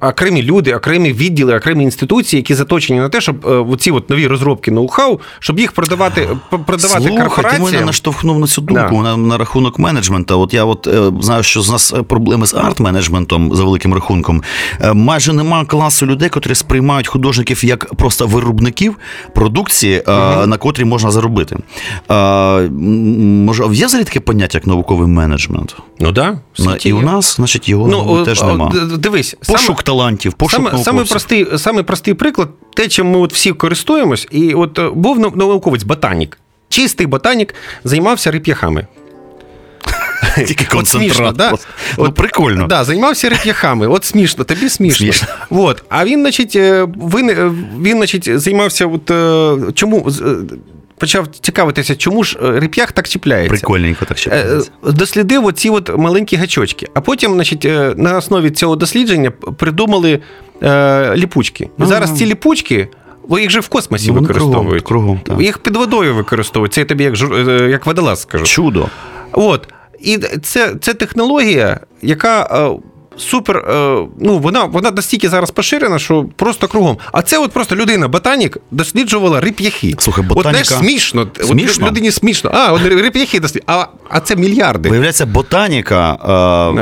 окремі 0.00 0.42
люди, 0.42 0.74
окремі 0.74 1.12
відділи, 1.12 1.56
окремі 1.56 1.84
інституції, 1.84 2.38
які 2.40 2.54
заточені 2.54 2.98
на 2.98 3.08
те, 3.08 3.20
щоб 3.20 3.46
е, 3.46 3.76
ці 3.78 3.90
от 3.90 4.10
нові 4.10 4.26
розробки 4.26 4.70
ноу-хау, 4.70 5.18
щоб 5.38 5.58
їх 5.60 5.72
продавати, 5.72 6.28
п- 6.50 6.58
продавати 6.58 7.08
Слухай, 7.08 7.56
ти 7.56 7.62
мене 7.62 7.80
наштовхнув 7.80 8.38
на 8.38 8.46
цю 8.46 8.60
думку 8.60 8.90
Да. 8.90 9.02
на, 9.02 9.16
на 9.16 9.38
рахунок 9.38 9.78
менеджмента. 9.78 10.34
От 10.36 10.54
я 10.54 10.64
от 10.64 10.86
е, 10.86 11.12
знаю, 11.20 11.42
що 11.42 11.60
з 11.62 11.70
нас 11.70 11.94
проблеми 12.08 12.46
з 12.46 12.54
арт-менеджментом 12.54 13.54
за 13.54 13.64
великим 13.64 13.94
рахунком. 13.94 14.42
Е, 14.80 14.92
майже 14.92 15.32
нема 15.32 15.64
класу 15.64 16.06
людей, 16.06 16.28
котрі 16.28 16.54
сприймають 16.54 17.08
художників 17.08 17.64
як 17.64 17.94
просто 17.94 18.26
виробників 18.26 18.96
продукції, 19.34 20.02
е, 20.08 20.43
на 20.46 20.56
котрій 20.56 20.84
можна 20.84 21.10
заробити. 21.10 21.56
Е, 22.10 22.14
може, 22.68 23.62
є 23.72 23.86
взагалі 23.86 24.04
таке 24.04 24.20
поняття, 24.20 24.58
як 24.58 24.66
науковий 24.66 25.08
менеджмент? 25.08 25.76
Ну 26.00 26.12
да, 26.12 26.38
Ну, 26.58 26.64
світі 26.70 26.88
і 26.88 26.92
у 26.92 27.00
нас, 27.02 27.36
значить, 27.36 27.68
його 27.68 27.88
ну, 27.88 28.24
теж 28.24 28.42
о, 28.42 28.46
нема. 28.46 28.68
д- 28.70 28.80
д- 28.86 28.96
Дивись, 28.96 29.36
Пошук 29.48 29.82
талантів, 29.82 30.32
пошук 30.32 30.50
Саме, 30.56 30.64
науковців. 30.64 30.84
саме, 30.92 31.04
простий, 31.04 31.46
саме 31.58 31.82
простий 31.82 32.14
приклад, 32.14 32.48
те, 32.76 32.88
чим 32.88 33.10
ми 33.10 33.18
от 33.18 33.32
всі 33.32 33.52
користуємось, 33.52 34.28
і 34.30 34.54
от 34.54 34.78
е, 34.78 34.90
був 34.94 35.36
науковець 35.36 35.82
ботанік, 35.82 36.38
чистий 36.68 37.06
ботанік, 37.06 37.54
займався 37.84 38.30
рип'яхами. 38.30 38.86
Тільки 40.36 40.66
От 40.76 40.88
смішно, 40.88 41.32
да? 41.32 41.48
просто. 41.48 41.66
Ну, 41.98 42.12
прикольно. 42.12 42.66
Да, 42.66 42.84
займався 42.84 43.28
реп'яхами. 43.28 43.86
От 43.86 44.04
смішно, 44.04 44.44
тобі 44.44 44.68
смішно. 44.68 45.04
Смішно. 45.06 45.28
От. 45.50 45.84
А 45.88 46.04
він, 46.04 46.20
значить, 46.20 46.56
е, 46.56 46.86
він, 47.14 47.30
е, 47.30 47.50
він 47.80 47.96
значить, 47.96 48.40
займався. 48.40 48.86
От, 48.86 49.10
е, 49.10 49.72
чому? 49.74 50.10
Почав 50.98 51.26
цікавитися, 51.26 51.96
чому 51.96 52.24
ж 52.24 52.38
реп'ях 52.40 52.92
так 52.92 53.08
чіпляється. 53.08 53.50
Прикольненько 53.50 54.04
так 54.04 54.18
е, 54.26 54.60
Дослідив 54.82 55.44
оці 55.44 55.70
от 55.70 55.98
маленькі 55.98 56.36
гачочки. 56.36 56.88
А 56.94 57.00
потім, 57.00 57.32
значить, 57.34 57.64
на 57.96 58.16
основі 58.16 58.50
цього 58.50 58.76
дослідження 58.76 59.30
придумали 59.30 60.20
е, 60.62 61.16
ліпучки. 61.16 61.68
І 61.78 61.84
зараз 61.84 62.18
ці 62.18 62.26
ліпучки. 62.26 62.88
Бо 63.28 63.38
їх 63.38 63.50
же 63.50 63.60
в 63.60 63.68
космосі 63.68 64.08
Ну, 64.08 64.14
використовують. 64.14 64.84
кругом, 64.84 65.20
кругом, 65.24 65.38
так. 65.38 65.46
Їх 65.46 65.58
під 65.58 65.76
водою 65.76 66.14
використовують. 66.14 66.72
Це 66.72 66.80
я 66.80 66.84
тобі 66.86 67.04
як, 67.04 67.14
жур- 67.16 67.68
як 67.68 67.86
водолаз 67.86 68.20
скажу. 68.22 68.44
Чудо. 68.44 68.88
От. 69.32 69.68
І 70.04 70.18
це, 70.42 70.74
це 70.80 70.94
технологія, 70.94 71.80
яка 72.02 72.42
е, 72.42 72.80
супер. 73.16 73.56
Е, 73.56 74.06
ну, 74.20 74.38
вона, 74.38 74.64
вона 74.64 74.90
настільки 74.90 75.28
зараз 75.28 75.50
поширена, 75.50 75.98
що 75.98 76.24
просто 76.36 76.68
кругом. 76.68 76.98
А 77.12 77.22
це 77.22 77.38
от 77.38 77.52
просто 77.52 77.76
людина, 77.76 78.08
ботанік, 78.08 78.58
досліджувала 78.70 79.40
рип'яхи. 79.40 79.94
Слухай, 79.98 80.24
От 80.30 80.42
знаєш, 80.42 80.70
ботаніка- 80.72 80.78
смішно. 80.80 81.28
Смішно? 81.40 81.84
От 81.86 81.90
людині 81.90 82.10
смішно. 82.10 82.50
А, 82.54 82.72
от 82.72 82.82
рип'яхи 82.82 83.40
досліджували. 83.40 83.82
А, 83.82 84.16
а 84.16 84.20
це 84.20 84.36
мільярди. 84.36 84.88
Виявляється, 84.88 85.26
ботаніка 85.26 86.12
е, 86.12 86.16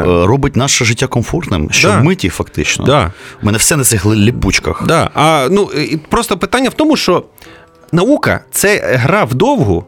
Да. 0.05 0.27
робить 0.27 0.57
наше 0.57 0.85
життя 0.85 1.07
комфортним, 1.07 1.71
що 1.71 1.89
Да. 1.89 2.01
миті 2.01 2.29
фактично. 2.29 2.85
Да. 2.85 3.13
У 3.43 3.47
мене 3.47 3.59
все 3.59 3.77
на 3.77 3.85
цих 3.85 4.07
ліпучках. 4.07 4.87
Да. 4.87 5.11
А, 5.15 5.49
ну, 5.51 5.71
просто 6.09 6.39
питання 6.39 6.69
в 6.69 6.75
тому, 6.75 6.97
що 6.97 7.25
наука 7.93 8.41
це 8.51 8.97
гра 9.03 9.25
вдовгу, 9.25 9.85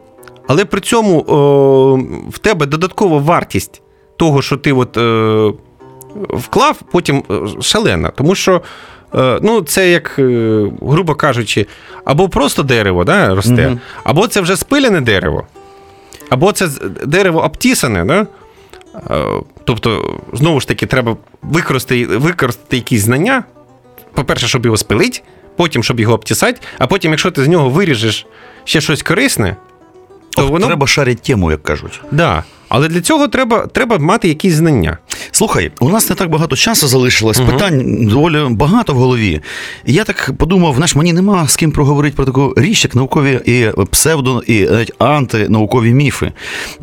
але 0.47 0.65
при 0.65 0.81
цьому 0.81 1.19
о, 1.27 1.99
в 2.29 2.39
тебе 2.39 2.65
додаткова 2.65 3.17
вартість 3.17 3.81
того, 4.17 4.41
що 4.41 4.57
ти 4.57 4.73
от, 4.73 4.97
е, 4.97 5.51
вклав, 6.29 6.81
потім 6.91 7.23
е, 7.31 7.61
шалена. 7.61 8.09
Тому 8.09 8.35
що. 8.35 8.61
е, 9.15 9.39
Ну, 9.41 9.61
це 9.61 9.89
як, 9.89 10.15
е, 10.19 10.71
грубо 10.81 11.15
кажучи, 11.15 11.67
або 12.05 12.29
просто 12.29 12.63
дерево 12.63 13.03
да, 13.03 13.35
росте, 13.35 13.67
Мгм. 13.67 13.79
або 14.03 14.27
це 14.27 14.41
вже 14.41 14.55
спилене 14.55 15.01
дерево, 15.01 15.43
або 16.29 16.51
це 16.51 16.67
дерево 17.05 17.43
обтісане. 17.43 18.05
Да? 18.05 18.27
Е, 19.15 19.25
Тобто, 19.63 20.19
знову 20.33 20.59
ж 20.59 20.67
таки, 20.67 20.85
треба 20.85 21.17
використати, 21.41 22.05
використати 22.05 22.75
якісь 22.75 23.01
знання, 23.01 23.43
по-перше, 24.13 24.47
щоб 24.47 24.65
його 24.65 24.77
спилити, 24.77 25.21
потім, 25.55 25.83
щоб 25.83 25.99
його 25.99 26.13
обтісати, 26.13 26.59
а 26.77 26.87
потім, 26.87 27.11
якщо 27.11 27.31
ти 27.31 27.43
з 27.43 27.47
нього 27.47 27.69
виріжеш 27.69 28.25
ще 28.63 28.81
щось 28.81 29.03
корисне, 29.03 29.55
то 30.35 30.43
Ох, 30.43 30.49
воно. 30.49 30.67
Треба 30.67 30.87
шарити 30.87 31.21
тему, 31.21 31.51
як 31.51 31.63
кажуть. 31.63 32.01
Да. 32.11 32.43
Але 32.69 32.87
для 32.87 33.01
цього 33.01 33.27
треба, 33.27 33.67
треба 33.71 33.97
мати 33.97 34.27
якісь 34.27 34.53
знання. 34.53 34.97
Слухай, 35.31 35.71
у 35.79 35.89
нас 35.89 36.09
не 36.09 36.15
так 36.15 36.29
багато 36.29 36.55
часу 36.55 36.87
залишилось, 36.87 37.39
питань 37.39 38.07
доволі 38.07 38.37
багато 38.49 38.93
в 38.93 38.95
голові. 38.95 39.41
І 39.85 39.93
я 39.93 40.03
так 40.03 40.31
подумав, 40.37 40.75
знаєш, 40.75 40.95
мені 40.95 41.13
нема 41.13 41.47
з 41.47 41.55
ким 41.55 41.71
проговорити 41.71 42.15
про 42.15 42.25
таку 42.25 42.53
річ, 42.57 42.83
як 42.83 42.95
наукові 42.95 43.39
і 43.45 43.67
псевдо, 43.91 44.43
і 44.47 44.61
навіть 44.63 44.91
антинаукові 44.99 45.93
міфи. 45.93 46.31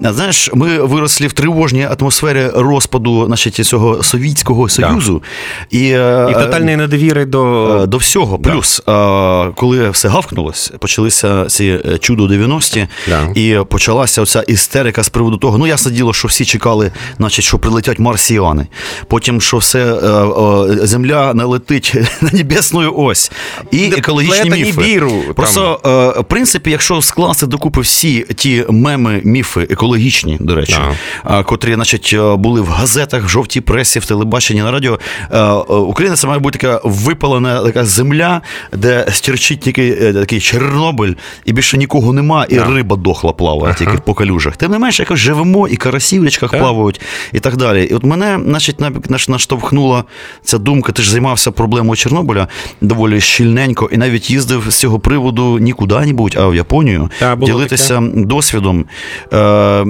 Знаєш, 0.01 0.51
ми 0.55 0.79
виросли 0.79 1.27
в 1.27 1.33
тривожній 1.33 1.89
атмосфері 1.99 2.47
розпаду 2.55 3.27
значить, 3.27 3.55
цього 3.55 4.03
Совітського 4.03 4.69
Союзу. 4.69 5.23
І, 5.71 5.83
е, 5.91 6.29
І 6.31 6.33
тотальної 6.35 6.77
недовіри 6.77 7.25
до. 7.25 7.43
Е, 7.83 7.87
До 7.87 7.97
всього. 7.97 8.39
Плюс, 8.39 8.81
е, 8.81 8.83
коли 9.57 9.91
все 9.91 10.09
гавкнулось, 10.09 10.73
почалися 10.79 11.47
ці 11.47 11.79
чудо 12.01 12.27
90-ті, 12.27 12.87
Да. 13.09 13.29
і 13.35 13.59
почалася 13.69 14.23
оця 14.23 14.43
істерика 14.43 15.03
з 15.03 15.09
приводу 15.09 15.37
того. 15.37 15.59
Ну, 15.59 15.67
ясне 15.73 15.93
діло, 15.93 16.13
що 16.13 16.29
всі 16.29 16.45
чекали, 16.45 16.93
значить, 17.17 17.45
що 17.45 17.59
прилетять 17.59 17.99
марсіани. 17.99 18.67
Потім, 19.07 19.41
що 19.41 19.57
все 19.57 19.79
е, 19.79 20.83
е, 20.83 20.87
земля 20.87 21.35
налетить 21.35 21.95
на 22.21 22.31
небесну 22.33 22.95
ось. 22.97 23.33
І 23.71 23.85
екологічні 23.85 24.51
міфи. 24.51 25.01
Там. 25.01 25.35
Просто, 25.35 25.81
е, 26.17 26.21
в 26.21 26.25
принципі, 26.25 26.71
якщо 26.71 27.03
скласти 27.03 27.47
докупи 27.47 27.81
всі 27.81 28.27
ті 28.37 28.65
меми, 28.69 29.21
міфи, 29.25 29.67
екологічні, 29.71 30.37
до 30.41 30.55
речі, 30.55 30.77
Да. 30.79 30.97
а, 31.25 31.43
котрі, 31.43 31.75
значить, 31.75 32.17
були 32.35 32.61
в 32.61 32.67
газетах, 32.67 33.25
в 33.25 33.29
жовтій 33.29 33.61
пресі, 33.61 33.99
в 33.99 34.07
телебаченні, 34.07 34.63
на 34.63 34.71
радіо. 34.71 34.99
Україна 35.69 36.17
це 36.17 36.27
має 36.27 36.39
бути 36.39 36.59
така 36.59 36.81
випалена 36.85 37.63
така 37.63 37.85
земля, 37.85 38.43
де 38.73 39.07
стірчить 39.13 39.61
тільки 39.61 40.13
такий 40.13 40.41
Чорнобиль, 40.41 41.13
і 41.45 41.53
більше 41.53 41.79
нікого 41.79 42.13
нема, 42.13 42.47
і 42.49 42.59
риба 42.59 42.97
дохла 42.97 43.33
плаває 43.33 43.75
тільки 43.79 43.99
по 43.99 44.15
калюжах. 44.15 44.57
Тим 44.57 44.71
не 44.71 44.79
менше, 44.79 45.03
якось 45.03 45.19
живемо, 45.19 45.62
і 45.69 45.77
карасі 45.77 46.19
в 46.21 46.25
річках 46.25 46.51
Так. 46.51 46.61
плавають, 46.61 47.01
і 47.33 47.41
так 47.41 47.57
далі. 47.57 47.85
І 47.85 47.95
от 47.95 48.05
мене, 48.05 48.41
значить, 48.47 48.81
на- 48.81 48.93
наш- 49.09 49.29
наштовхнула 49.29 50.05
ця 50.43 50.59
думка. 50.59 50.93
Ти 50.93 51.03
ж 51.03 51.11
займався 51.11 51.51
проблемою 51.51 51.97
Чорнобиля 51.97 52.49
доволі 52.81 53.21
щільненько, 53.21 53.89
і 53.93 53.97
навіть 53.97 54.31
їздив 54.31 54.67
з 54.69 54.77
цього 54.77 54.99
приводу 55.01 55.59
не 55.59 55.73
куди-небудь, 55.73 56.37
а 56.41 56.47
в 56.47 56.55
Японію 56.55 57.11
Та, 57.19 57.37
ділитися 57.37 58.03
досвідом. 58.15 58.85
Е, 59.33 59.85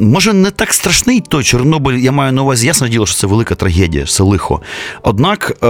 може, 0.00 0.32
не 0.32 0.50
так 0.50 0.72
страшний 0.72 1.20
той 1.20 1.44
Чорнобиль, 1.44 1.94
я 1.98 2.12
маю 2.12 2.32
на 2.32 2.42
увазі, 2.42 2.66
ясно 2.66 2.88
діло, 2.88 3.06
що 3.06 3.16
це 3.16 3.26
велика 3.26 3.54
трагедія, 3.54 4.04
це 4.04 4.22
лихо. 4.22 4.60
Однак 5.02 5.56
е, 5.64 5.66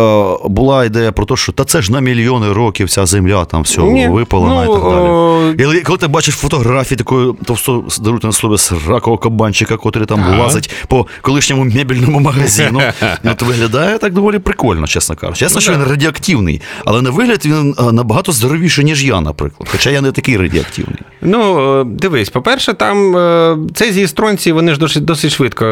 була 0.49 0.85
ідея 0.85 1.13
про 1.13 1.27
те, 1.27 1.37
що 1.37 1.53
та 1.53 1.65
це 1.65 1.83
ж 1.83 1.93
на 1.93 2.01
мільйони 2.01 2.53
років 2.53 2.91
ця 2.91 3.07
земля 3.07 3.45
там 3.45 3.63
все 3.63 3.83
випалена 4.09 4.55
ну, 4.55 4.63
і 4.65 4.75
так 4.75 4.85
далі. 4.85 5.09
о, 5.09 5.75
І 5.79 5.81
коли- 5.83 5.99
ти 5.99 6.07
бачиш 6.09 6.35
фотографії 6.35 6.97
такої 6.99 7.33
товсто 7.45 7.85
даруйте 8.01 8.27
на 8.27 8.33
слові 8.33 8.59
сракового 8.85 9.19
кабанчика, 9.19 9.77
котрий 9.77 10.07
там 10.07 10.21
Ага. 10.21 10.43
лазить 10.43 10.71
по 10.89 11.07
колишньому 11.23 11.65
мебельному 11.65 12.21
магазину, 12.21 12.81
от 13.25 13.43
виглядає 13.43 13.99
так 13.99 14.13
доволі 14.13 14.39
прикольно, 14.39 14.87
чесно 14.87 15.17
кажучи. 15.17 15.45
Ясно, 15.45 15.61
що 15.61 15.73
він 15.73 15.83
радіоактивний, 15.85 16.63
але 16.85 17.03
на 17.03 17.11
вигляд 17.11 17.47
він 17.47 17.75
е, 17.79 17.93
набагато 17.93 18.33
здоровіший, 18.33 18.85
ніж 18.85 19.05
я, 19.05 19.21
наприклад. 19.21 19.69
Хоча 19.73 19.91
я 19.91 20.01
не 20.01 20.13
такий 20.13 20.37
радіоактивний. 20.37 20.99
Ну, 21.23 21.59
е, 21.81 21.85
дивись, 21.85 22.29
по-перше, 22.29 22.73
там 22.75 23.17
е, 23.17 23.57
цезії 23.75 24.07
стронці 24.07 24.53
вони 24.53 24.75
ж 24.75 24.81
досить, 24.81 25.05
досить 25.05 25.33
швидко 25.33 25.65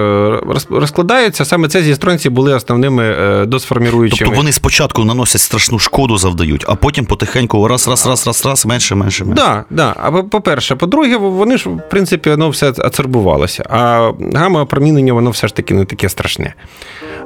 роз- 0.46 0.78
розкладаються. 0.78 1.44
Саме 1.44 1.68
цезії 1.68 1.94
стронці 1.94 2.28
були 2.30 2.54
основними 2.54 3.14
досформіруючими. 3.46 4.18
Тобто 4.18 4.36
вони 4.36 4.52
спочатку 4.52 5.04
наносять 5.04 5.40
страшну 5.40 5.78
шкоду, 5.78 6.18
завдають, 6.18 6.64
а 6.68 6.74
потім 6.74 7.04
потихеньку 7.04 7.68
раз, 7.68 7.88
раз, 7.88 8.06
раз, 8.06 8.26
раз, 8.26 8.46
раз, 8.46 8.66
менше, 8.66 8.94
менше, 8.94 9.24
менше. 9.24 9.42
Да, 9.42 9.64
да. 9.70 9.94
А 10.02 10.10
по- 10.12 10.24
по-перше, 10.24 10.74
по-друге, 10.76 11.16
вони 11.16 11.56
ж, 11.58 11.68
в 11.68 11.80
принципі, 11.90 12.30
воно 12.30 12.48
все 12.50 12.72
ацербувалося. 13.02 13.64
А 13.68 14.12
гамма-опромінення, 14.34 15.12
воно 15.12 15.30
все 15.30 15.48
ж 15.48 15.54
таки 15.54 15.74
не 15.74 15.84
таке 15.84 16.08
страшне. 16.08 16.54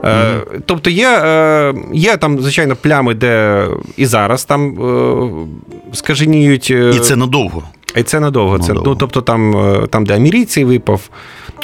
Е, 0.04 0.40
тобто 0.66 0.90
є, 0.90 1.08
е, 1.08 1.74
є 1.92 2.16
там, 2.16 2.40
звичайно, 2.40 2.76
плями, 2.76 3.14
де 3.14 3.66
і 3.96 4.06
зараз 4.06 4.44
там 4.44 4.78
е, 5.92 5.96
скаженіють. 5.96 6.70
І 6.70 6.98
це 6.98 7.16
надовго. 7.16 7.62
І 7.96 8.02
це 8.02 8.20
надовго. 8.20 8.58
Це, 8.58 8.72
ну, 8.72 8.96
тобто 8.96 9.22
там, 9.22 9.54
там, 9.90 10.06
де 10.06 10.14
Амірійцей 10.14 10.64
випав, 10.64 11.10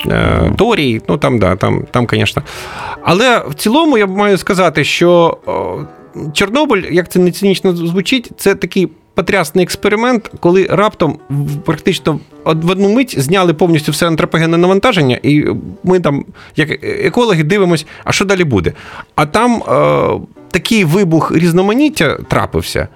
е, 0.07 0.53
Торій, 0.57 1.01
ну 1.09 1.17
там, 1.19 1.39
да, 1.39 1.57
там, 1.57 1.85
там, 1.91 2.07
звісно. 2.11 2.43
Але 3.03 3.43
в 3.49 3.55
цілому 3.55 3.99
я 3.99 4.07
маю 4.07 4.39
сказати, 4.39 4.85
що 4.85 5.39
Чорнобиль, 6.33 6.83
як 6.91 7.09
це 7.09 7.19
не 7.19 7.31
цинічно 7.31 7.77
звучить, 7.77 8.31
це 8.37 8.55
такий 8.55 8.89
потрясний 9.15 9.65
експеримент, 9.65 10.31
коли 10.41 10.67
раптом 10.71 11.19
практично 11.65 12.21
в 12.45 12.71
одну 12.71 12.95
мить 12.95 13.15
зняли 13.21 13.55
повністю 13.55 13.93
все 13.93 14.07
антропогенне 14.07 14.57
навантаження, 14.57 15.19
і 15.23 15.45
ми 15.85 16.01
там, 16.01 16.25
як 16.57 16.71
екологи, 16.83 17.43
дивимося, 17.43 17.85
а 18.05 18.13
що 18.13 18.25
далі 18.25 18.45
буде. 18.45 18.73
А 19.15 19.27
там 19.27 19.63
е, 19.63 20.21
такий 20.51 20.85
вибух 20.85 21.33
різноманіття 21.33 22.19
трапився. 22.29 22.89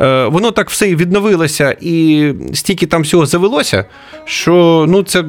Е, 0.00 0.26
Воно 0.26 0.50
так 0.50 0.70
все 0.70 0.88
і 0.88 0.96
відновилося, 0.96 1.76
і 1.80 2.32
стільки 2.52 2.86
там 2.86 3.02
всього 3.02 3.26
завелося, 3.26 3.84
що 4.24 4.84
ну 4.88 5.02
це 5.02 5.24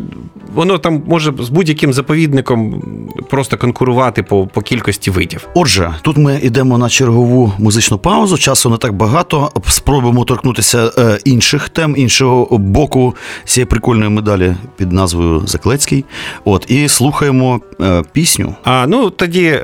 воно 0.53 0.78
там 0.78 1.03
може 1.07 1.34
з 1.39 1.49
будь-яким 1.49 1.93
заповідником 1.93 2.84
просто 3.30 3.57
конкурувати 3.57 4.24
по, 4.24 4.47
по 4.47 4.61
кількості 4.61 5.11
видів. 5.11 5.47
Отже, 5.53 5.93
тут 6.01 6.18
ми 6.18 6.39
йдемо 6.43 6.78
на 6.78 6.89
чергову 6.89 7.53
музичну 7.59 7.97
паузу. 7.97 8.38
Часу 8.38 8.70
не 8.70 8.78
так 8.78 8.93
багато. 8.93 9.51
Спробуємо 9.68 10.26
торкнутися 10.26 10.91
е, 10.97 11.20
інших 11.26 11.70
тем, 11.70 11.95
іншого 11.97 12.57
боку 12.57 13.16
цієї 13.45 13.66
прикольної 13.66 14.09
медалі 14.09 14.55
під 14.78 14.91
назвою 14.91 15.43
Заклецький. 15.47 16.05
От 16.45 16.72
і 16.72 16.88
слухаємо 16.88 17.61
е, 17.82 18.03
пісню. 18.11 18.55
А 18.63 18.88
ну 18.88 19.09
тоді, 19.09 19.59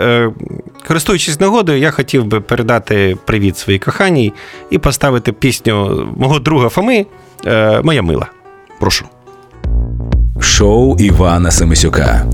користуючись 0.88 1.40
нагодою, 1.40 1.80
я 1.80 1.92
хотів 1.92 2.26
би 2.26 2.42
передати 2.42 3.18
привіт 3.26 3.58
своїй 3.58 3.80
коханій 3.80 4.34
і 4.70 4.78
поставити 4.92 5.32
пісню 5.32 6.08
мого 6.18 6.40
друга 6.40 6.70
Фоми 6.70 7.06
е, 7.46 7.82
Моя 7.84 8.02
мила. 8.02 8.28
Прошу. 8.80 9.06
Шоу 10.40 10.98
Івана 11.00 11.52
Семисюка. 11.52 12.26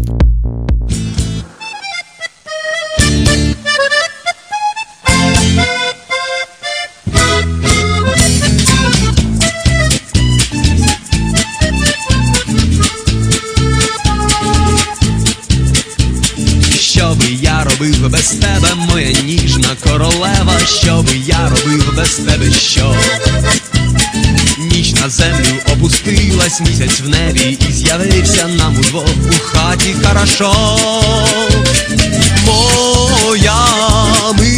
Робив 17.80 18.10
без 18.10 18.28
тебе, 18.28 18.76
моя 18.76 19.12
ніжна 19.12 19.76
королева, 19.84 20.60
що 20.66 21.02
би 21.02 21.18
я 21.26 21.50
робив 21.50 21.94
без 21.96 22.10
тебе, 22.10 22.52
що? 22.52 22.96
Ніч 24.58 24.94
на 24.94 25.10
землю 25.10 25.54
опустилась, 25.74 26.62
місяць 26.62 27.02
в 27.02 27.10
небі 27.10 27.58
і 27.70 27.72
з'явився 27.72 28.48
нам 28.48 28.78
удвох 28.78 29.10
у 29.30 29.58
хаті 29.58 29.96
хорошо. 30.04 30.54
Моя 32.46 33.66
мила, 34.34 34.57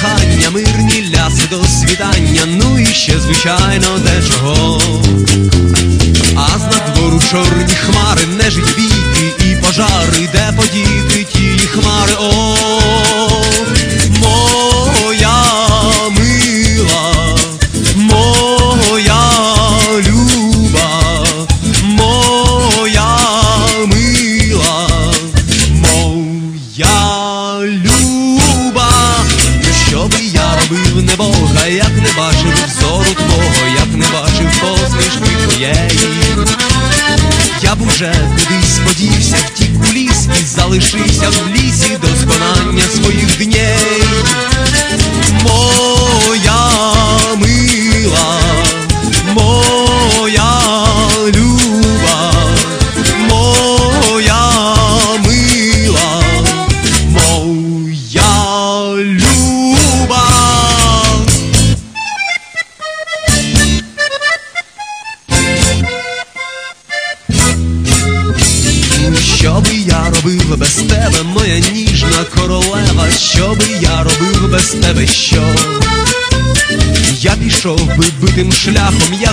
кохання, 0.00 0.50
мирні 0.50 1.10
ляси 1.14 1.42
до 1.50 1.64
світання, 1.64 2.42
ну 2.46 2.78
і 2.78 2.86
ще, 2.86 3.20
звичайно, 3.20 3.98
дечого. 3.98 4.82
А 6.36 6.58
з 6.58 6.62
надвору 6.62 7.20
чорні 7.30 7.74
хмари, 7.74 8.26
нежить 8.26 8.76
бійки 8.76 8.87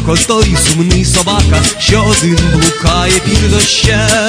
як 0.08 0.58
сумний 0.58 1.06
собака, 1.06 1.64
що 1.78 2.04
один 2.04 2.40
блукає 2.54 3.14
під 3.26 3.52
дощем. 3.52 4.25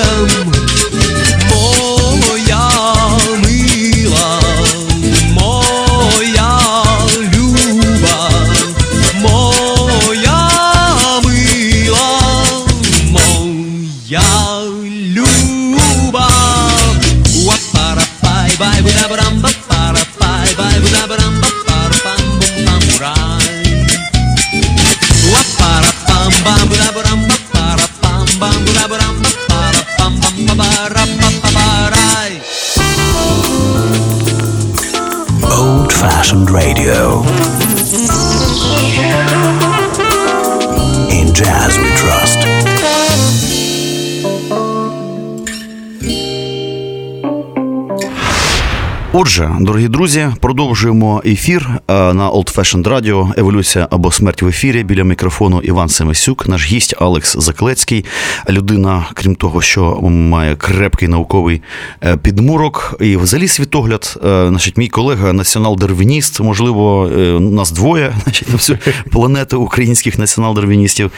Отже, 49.37 49.51
дорогі 49.61 49.89
друзі, 49.89 50.29
продовжуємо 50.41 51.23
ефір 51.27 51.69
е, 51.71 51.93
на 52.15 52.31
Old 52.31 52.55
Fashioned 52.55 52.83
Radio 52.83 53.41
Еволюція 53.41 53.89
або 53.91 54.13
смерть 54.13 54.43
в 54.43 54.49
ефірі. 54.49 54.85
Біля 54.85 55.05
мікрофону 55.05 55.61
Іван 55.61 55.89
Семисюк, 55.89 56.49
наш 56.49 56.67
гість 56.67 56.95
Алекс 56.99 57.37
Заклецький. 57.39 58.05
Людина, 58.49 59.05
крім 59.15 59.35
того, 59.35 59.63
що 59.63 60.01
має 60.11 60.57
крепкий 60.57 61.09
науковий 61.09 61.63
е, 62.05 62.17
підмурок 62.17 62.97
і 63.01 63.17
взагалі 63.17 63.49
світогляд. 63.49 64.21
Е, 64.25 64.47
Значить, 64.49 64.77
мій 64.77 64.89
колега 64.89 65.33
націонал-дарвініст, 65.33 66.43
можливо, 66.43 67.09
нас 67.41 67.71
двоє, 67.71 68.15
значить, 68.25 68.49
на 68.49 68.55
всю 68.55 68.79
планету 69.11 69.61
українських 69.61 70.19
націонал-дарвіністів. 70.19 71.11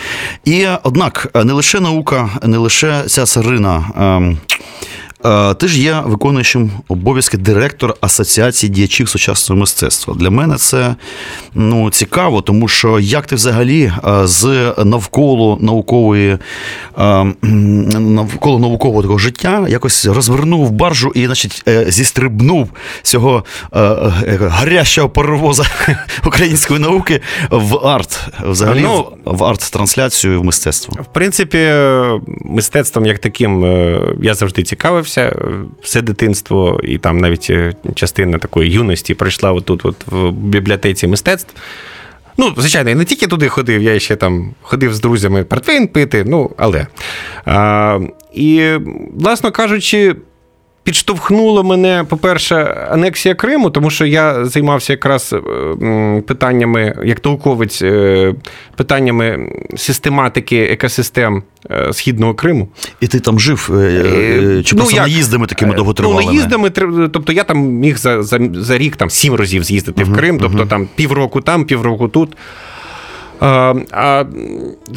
І 0.45 0.67
однак 0.83 1.31
не 1.45 1.53
лише 1.53 1.81
наука, 1.81 2.31
не 2.43 2.59
лише 2.59 3.03
ця 3.07 3.25
царина. 3.25 3.85
Е, 5.25 5.55
Ти 5.55 5.69
ж 5.69 5.81
є 5.81 6.03
виконуючим 6.05 6.71
обов'язки 6.89 7.37
директора 7.37 7.95
Асоціації 8.01 8.71
діячів 8.71 9.09
сучасного 9.09 9.61
мистецтва. 9.61 10.15
Для 10.15 10.31
мене 10.31 10.57
це 10.57 10.95
ну, 11.55 11.91
цікаво, 11.91 12.43
тому 12.43 12.69
що 12.69 13.01
як 13.01 13.27
ти 13.27 13.35
взагалі 13.35 13.93
е, 14.09 14.27
з 14.27 14.75
навколо 14.85 15.59
наукової 15.61 16.39
е, 16.99 17.25
навколо 17.43 18.59
наукового 18.59 19.03
такого 19.03 19.19
життя 19.19 19.67
якось 19.69 20.07
розвернув 20.07 20.71
баржу 20.71 21.13
і, 21.15 21.27
значить, 21.27 21.65
зістрибнув 21.87 22.69
цього 23.03 23.45
гарячого 24.41 25.09
паровоза 25.09 25.65
української 26.27 26.81
науки 26.81 27.21
в 27.51 27.87
арт, 27.87 28.29
взагалі 28.43 28.81
Ну, 28.83 29.07
в, 29.25 29.43
арт-трансляцію 29.45 30.41
в 30.41 30.45
мистецтво. 30.45 31.03
В 31.03 31.13
принципі, 31.13 31.73
мистецтвом 32.45 33.07
як 33.07 33.19
таким 33.19 33.65
я 34.23 34.35
завжди 34.35 34.63
цікавився 34.63 35.08
е, 35.17 35.33
все 35.83 36.03
дитинство, 36.03 36.81
і 36.85 36.99
там 36.99 37.19
навіть 37.19 37.47
е, 37.51 37.75
частина 37.95 38.39
такої 38.39 38.71
юності 38.71 39.15
пройшла 39.15 39.53
отут, 39.53 39.87
от 39.87 39.97
в 40.07 40.31
бібліотеці 40.31 41.07
мистецтв. 41.07 41.55
Ну, 42.41 42.55
звичайно, 42.57 42.91
я 42.91 42.97
не 42.97 43.05
тільки 43.05 43.27
туди 43.27 43.49
ходив, 43.49 43.83
я 43.83 43.99
ще 43.99 44.17
там 44.17 44.55
ходив 44.63 44.95
з 44.95 45.01
друзями 45.01 45.45
портвейн 45.45 45.89
пити, 45.89 46.25
ну, 46.27 46.51
але. 46.57 46.87
А, 47.45 47.99
і, 48.33 48.71
власно 49.15 49.53
кажучи, 49.53 50.17
підштовхнуло 50.89 51.65
мене, 51.65 52.05
по-перше, 52.09 52.57
анексія 52.91 53.35
Криму, 53.35 53.71
тому 53.71 53.91
що 53.91 54.07
я 54.07 54.45
займався 54.45 54.93
якраз 54.93 55.33
е, 55.83 56.23
питаннями, 56.27 56.97
як 57.05 57.25
науковець, 57.25 57.83
е, 57.83 58.35
питаннями 58.77 59.53
систематики 59.77 60.57
екосистем 60.63 61.43
е, 61.71 61.93
Східного 61.93 62.35
Криму. 62.35 62.69
І 63.01 63.07
ти 63.07 63.21
там 63.21 63.41
жив, 63.41 63.65
чи 63.67 63.75
Ну, 64.73 64.79
просто 64.79 64.97
як? 64.97 65.07
наїздами 65.07 65.47
такими 65.47 65.73
Е, 65.73 65.77
довготривалими? 65.77 66.23
Ну, 66.25 66.33
наїздами, 66.33 66.71
тобто 67.09 67.33
я 67.33 67.45
там 67.45 67.59
міг 67.59 67.97
за, 67.97 68.23
за, 68.23 68.41
за 68.55 68.79
рік 68.79 68.97
там 68.97 69.11
сім 69.11 69.35
разів 69.35 69.65
з'їздити 69.65 70.05
в 70.05 70.15
Крим, 70.15 70.39
тобто 70.39 70.67
там 70.67 70.89
півроку 70.97 71.41
там, 71.41 71.65
півроку 71.65 72.09
тут. 72.09 72.37
А, 73.41 73.75
а 73.91 74.25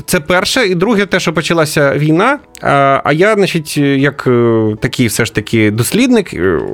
це 0.06 0.20
перше. 0.20 0.66
І 0.66 0.76
друге, 0.76 1.06
те, 1.06 1.20
що 1.20 1.34
почалася 1.34 1.98
війна. 1.98 2.40
А, 2.62 3.02
а 3.04 3.14
я, 3.14 3.34
значить, 3.34 3.78
як 3.78 4.28
е, 4.28 4.76
такий 4.82 5.08
все 5.08 5.26
ж 5.26 5.36
таки 5.36 5.72
дослідник, 5.72 6.30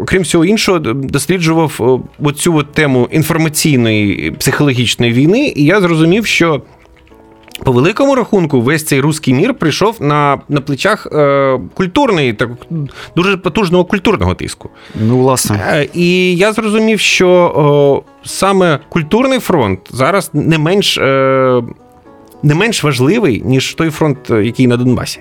крім 0.07 0.22
всього 0.22 0.45
іншого, 0.45 0.80
досліджував 0.80 1.78
е, 1.80 2.09
оцю 2.26 2.55
от 2.55 2.74
тему 2.74 3.07
інформаційної 3.11 4.32
психологічної 4.32 5.13
війни, 5.13 5.53
і 5.55 5.65
я 5.65 5.82
зрозумів, 5.82 6.26
що 6.26 6.61
по 7.64 7.72
великому 7.72 8.16
рахунку, 8.16 8.62
весь 8.62 8.86
цей 8.86 8.99
руський 9.01 9.34
мір 9.34 9.53
прийшов 9.53 9.95
на, 9.99 10.41
на 10.49 10.62
плечах 10.62 11.08
е, 11.12 11.60
культурної, 11.74 12.34
так, 12.34 12.49
дуже 13.16 13.38
потужного 13.38 13.86
культурного 13.86 14.36
тиску. 14.36 14.70
Ну, 14.95 15.18
власне. 15.18 15.60
Е, 15.70 15.88
І 15.93 16.36
я 16.36 16.53
зрозумів, 16.53 16.99
що 16.99 17.30
о, 17.30 18.01
саме 18.28 18.80
культурний 18.89 19.39
фронт 19.39 19.80
зараз 19.89 20.30
не 20.34 20.58
менш, 20.58 20.97
е, 20.97 21.64
не 22.43 22.55
менш 22.55 22.84
важливий, 22.84 23.41
ніж 23.45 23.74
той 23.74 23.89
фронт, 23.89 24.32
е, 24.32 24.45
який 24.45 24.68
на 24.68 24.78
Донбасі. 24.78 25.20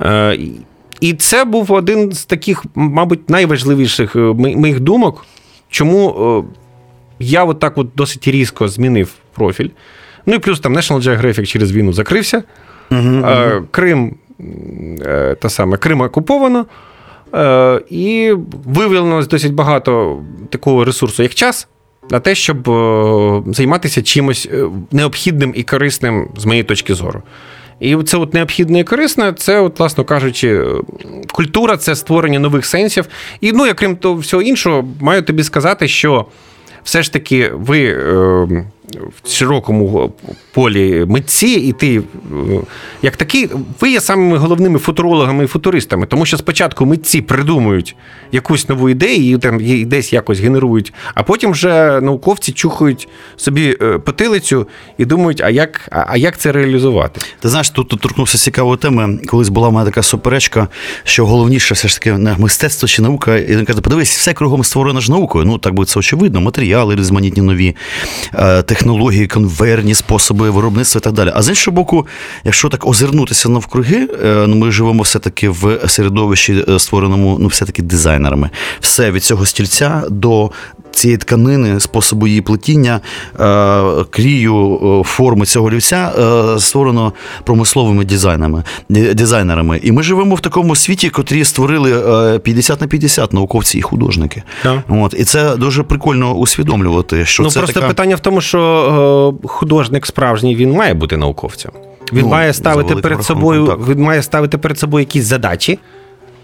Е, 0.00 0.34
і- 0.34 0.52
І 1.00 1.12
це 1.14 1.44
був 1.44 1.72
один 1.72 2.12
з 2.12 2.24
таких, 2.24 2.64
мабуть, 2.74 3.30
найважливіших 3.30 4.16
е, 4.16 4.18
моїх 4.36 4.80
думок, 4.80 5.26
чому 5.70 6.10
е, 6.10 6.54
я 7.18 7.44
от 7.44 7.58
так 7.58 7.78
от 7.78 7.88
досить 7.96 8.28
різко 8.28 8.68
змінив 8.68 9.12
профіль. 9.34 9.68
Ну 10.28 10.34
і 10.34 10.38
плюс 10.38 10.60
там 10.60 10.76
National 10.76 11.02
Geographic 11.02 11.46
через 11.46 11.72
війну 11.72 11.92
закрився. 11.92 12.42
Е, 12.92 13.62
Крим, 13.70 14.14
е, 15.06 15.36
та 15.40 15.48
саме, 15.48 15.76
Крим 15.76 16.00
окуповано. 16.00 16.66
Е, 17.34 17.80
І 17.90 18.32
виявилось 18.64 19.28
досить 19.28 19.54
багато 19.54 20.22
такого 20.50 20.84
ресурсу, 20.84 21.22
як 21.22 21.34
час, 21.34 21.68
на 22.10 22.20
те, 22.20 22.34
щоб 22.34 22.64
займатися 23.54 24.02
чимось 24.02 24.48
необхідним 24.92 25.52
і 25.56 25.62
корисним 25.62 26.28
з 26.36 26.44
моєї 26.44 26.64
точки 26.64 26.94
зору. 26.94 27.22
І 27.80 27.96
це 27.96 28.16
от 28.16 28.34
необхідне 28.34 28.80
і 28.80 28.84
корисне, 28.84 29.32
це, 29.32 29.60
от, 29.60 29.78
власно 29.78 30.04
кажучи, 30.04 30.64
культура 31.32 31.76
це 31.76 31.96
створення 31.96 32.38
нових 32.38 32.66
сенсів. 32.66 33.06
І 33.40 33.52
ну, 33.52 33.66
я 33.66 33.74
крім 33.74 33.96
того 33.96 34.14
всього 34.14 34.42
іншого, 34.42 34.88
маю 35.00 35.22
тобі 35.22 35.42
сказати, 35.42 35.88
що 35.88 36.26
все 36.82 37.02
ж 37.02 37.12
таки 37.12 37.50
ви 37.54 37.84
е, 37.84 38.64
в 39.24 39.30
широкому 39.30 40.12
полі 40.54 41.04
митці, 41.08 41.46
і 41.46 41.72
ти, 41.72 41.96
е, 41.96 42.02
як 43.02 43.16
такий, 43.16 43.48
ви 43.80 43.90
є 43.90 44.00
самими 44.00 44.36
головними 44.36 44.78
футурологами 44.78 45.44
і 45.44 45.46
футуристами, 45.46 46.06
тому 46.06 46.26
що 46.26 46.36
спочатку 46.36 46.86
митці 46.86 47.20
придумують 47.20 47.96
якусь 48.32 48.68
нову 48.68 48.88
ідею, 48.88 49.36
і 49.36 49.38
там 49.38 49.60
її 49.60 49.84
десь 49.84 50.12
якось 50.12 50.40
генерують, 50.40 50.92
а 51.14 51.22
потім 51.22 51.50
вже 51.50 52.00
науковці 52.00 52.52
чухають 52.52 53.08
собі 53.36 53.76
е, 53.82 53.98
потилицю 53.98 54.66
і 54.98 55.04
думають, 55.04 55.40
а 55.40 55.50
як, 55.50 55.88
а 55.90 56.16
як 56.16 56.38
це 56.38 56.52
реалізувати? 56.52 57.20
Ти 57.40 57.48
знаєш, 57.48 57.70
тут, 57.70 57.88
торкнувся 57.88 58.38
цікавої 58.38 58.78
теми. 58.78 59.18
Колись 59.26 59.48
була 59.48 59.68
в 59.68 59.72
мене 59.72 59.86
така 59.86 60.02
суперечка, 60.02 60.68
що 61.04 61.26
головніше 61.26 61.74
все 61.74 61.88
ж 61.88 61.94
таки 61.94 62.12
не 62.12 62.36
мистецтво 62.38 62.88
чи 62.88 63.02
наука. 63.02 63.36
І 63.36 63.56
він 63.56 63.64
каже, 63.64 63.80
подивись, 63.80 64.16
все 64.16 64.32
кругом 64.32 64.64
створено 64.64 65.00
ж 65.00 65.10
наукою. 65.10 65.44
Ну, 65.44 65.58
так 65.58 65.74
би 65.74 65.84
це 65.84 65.98
очевидно, 65.98 66.40
матеріали, 66.40 66.96
різноманітні 66.96 67.42
нові, 67.42 67.76
е, 68.34 68.62
технології, 68.78 69.26
конвейерні 69.26 69.94
способи 69.94 70.50
виробництва 70.50 70.98
і 70.98 71.02
так 71.02 71.12
далі. 71.12 71.32
А 71.34 71.42
з 71.42 71.48
іншого 71.48 71.74
боку, 71.74 72.06
якщо 72.44 72.68
так 72.68 72.86
озирнутися 72.86 73.48
навкруги, 73.48 74.08
е, 74.24 74.44
ну, 74.48 74.56
ми 74.56 74.70
живемо 74.70 75.02
все-таки 75.02 75.48
в 75.48 75.78
середовищі, 75.86 76.64
е, 76.68 76.78
створеному 76.78 77.36
ну, 77.40 77.46
все-таки 77.48 77.82
дизайнерами. 77.82 78.50
Все 78.80 79.10
від 79.10 79.24
цього 79.24 79.46
стільця 79.46 80.02
до 80.10 80.50
цієї 80.90 81.18
тканини, 81.18 81.80
способу 81.80 82.26
її 82.26 82.40
плетіння, 82.40 83.00
е, 83.40 84.04
крію, 84.10 85.02
форми 85.06 85.46
цього 85.46 85.70
лівця 85.70 86.12
е, 86.18 86.60
створено 86.60 87.12
промисловими 87.44 88.04
дизайнерами, 88.04 88.62
ді- 88.90 89.14
дизайнерами. 89.14 89.80
І 89.82 89.92
ми 89.92 90.02
живемо 90.02 90.34
в 90.34 90.40
такому 90.40 90.76
світі, 90.76 91.10
котрі 91.10 91.44
створили 91.44 91.92
е, 92.34 92.38
50 92.38 92.80
на 92.80 92.86
50 92.86 93.32
науковці 93.32 93.78
і 93.78 93.82
художники. 93.82 94.42
Так. 94.62 94.78
От, 94.88 95.14
і 95.18 95.24
це 95.24 95.56
дуже 95.56 95.82
прикольно 95.82 96.32
усвідомлювати, 96.32 97.24
що 97.24 97.42
ну 97.42 97.50
це 97.50 97.58
просто 97.60 97.74
така... 97.74 97.88
питання 97.88 98.16
в 98.16 98.20
тому, 98.20 98.40
що 98.40 98.67
е, 98.68 99.48
художник 99.48 100.06
справжній 100.06 100.56
він 100.56 100.72
має 100.72 100.94
бути 100.94 101.16
науковцем. 101.16 101.72
Він 102.12 102.22
Ну, 102.22 102.28
має 102.28 102.52
ставити 102.52 102.96
перед 102.96 103.22
собою, 103.22 103.66
так. 103.66 103.78
він 103.88 104.02
має 104.02 104.22
ставити 104.22 104.58
перед 104.58 104.78
собою 104.78 105.02
якісь 105.02 105.24
задачі, 105.24 105.78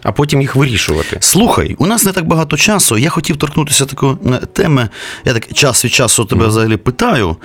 а 0.02 0.12
потім 0.12 0.40
їх 0.40 0.56
вирішувати. 0.56 1.16
Слухай, 1.20 1.76
у 1.78 1.86
нас 1.86 2.04
не 2.04 2.12
так 2.12 2.26
багато 2.26 2.56
часу. 2.56 2.98
Я 2.98 3.10
хотів 3.10 3.36
торкнутися 3.36 3.86
такої 3.86 4.12
е, 4.26 4.46
теми. 4.52 4.88
Я 5.24 5.32
так 5.32 5.52
час 5.52 5.84
від 5.84 5.92
часу 5.92 6.24
тебе 6.24 6.46
взагалі 6.46 6.76
питаю. 6.76 7.36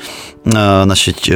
Е, 0.48 0.52
значить, 0.84 1.30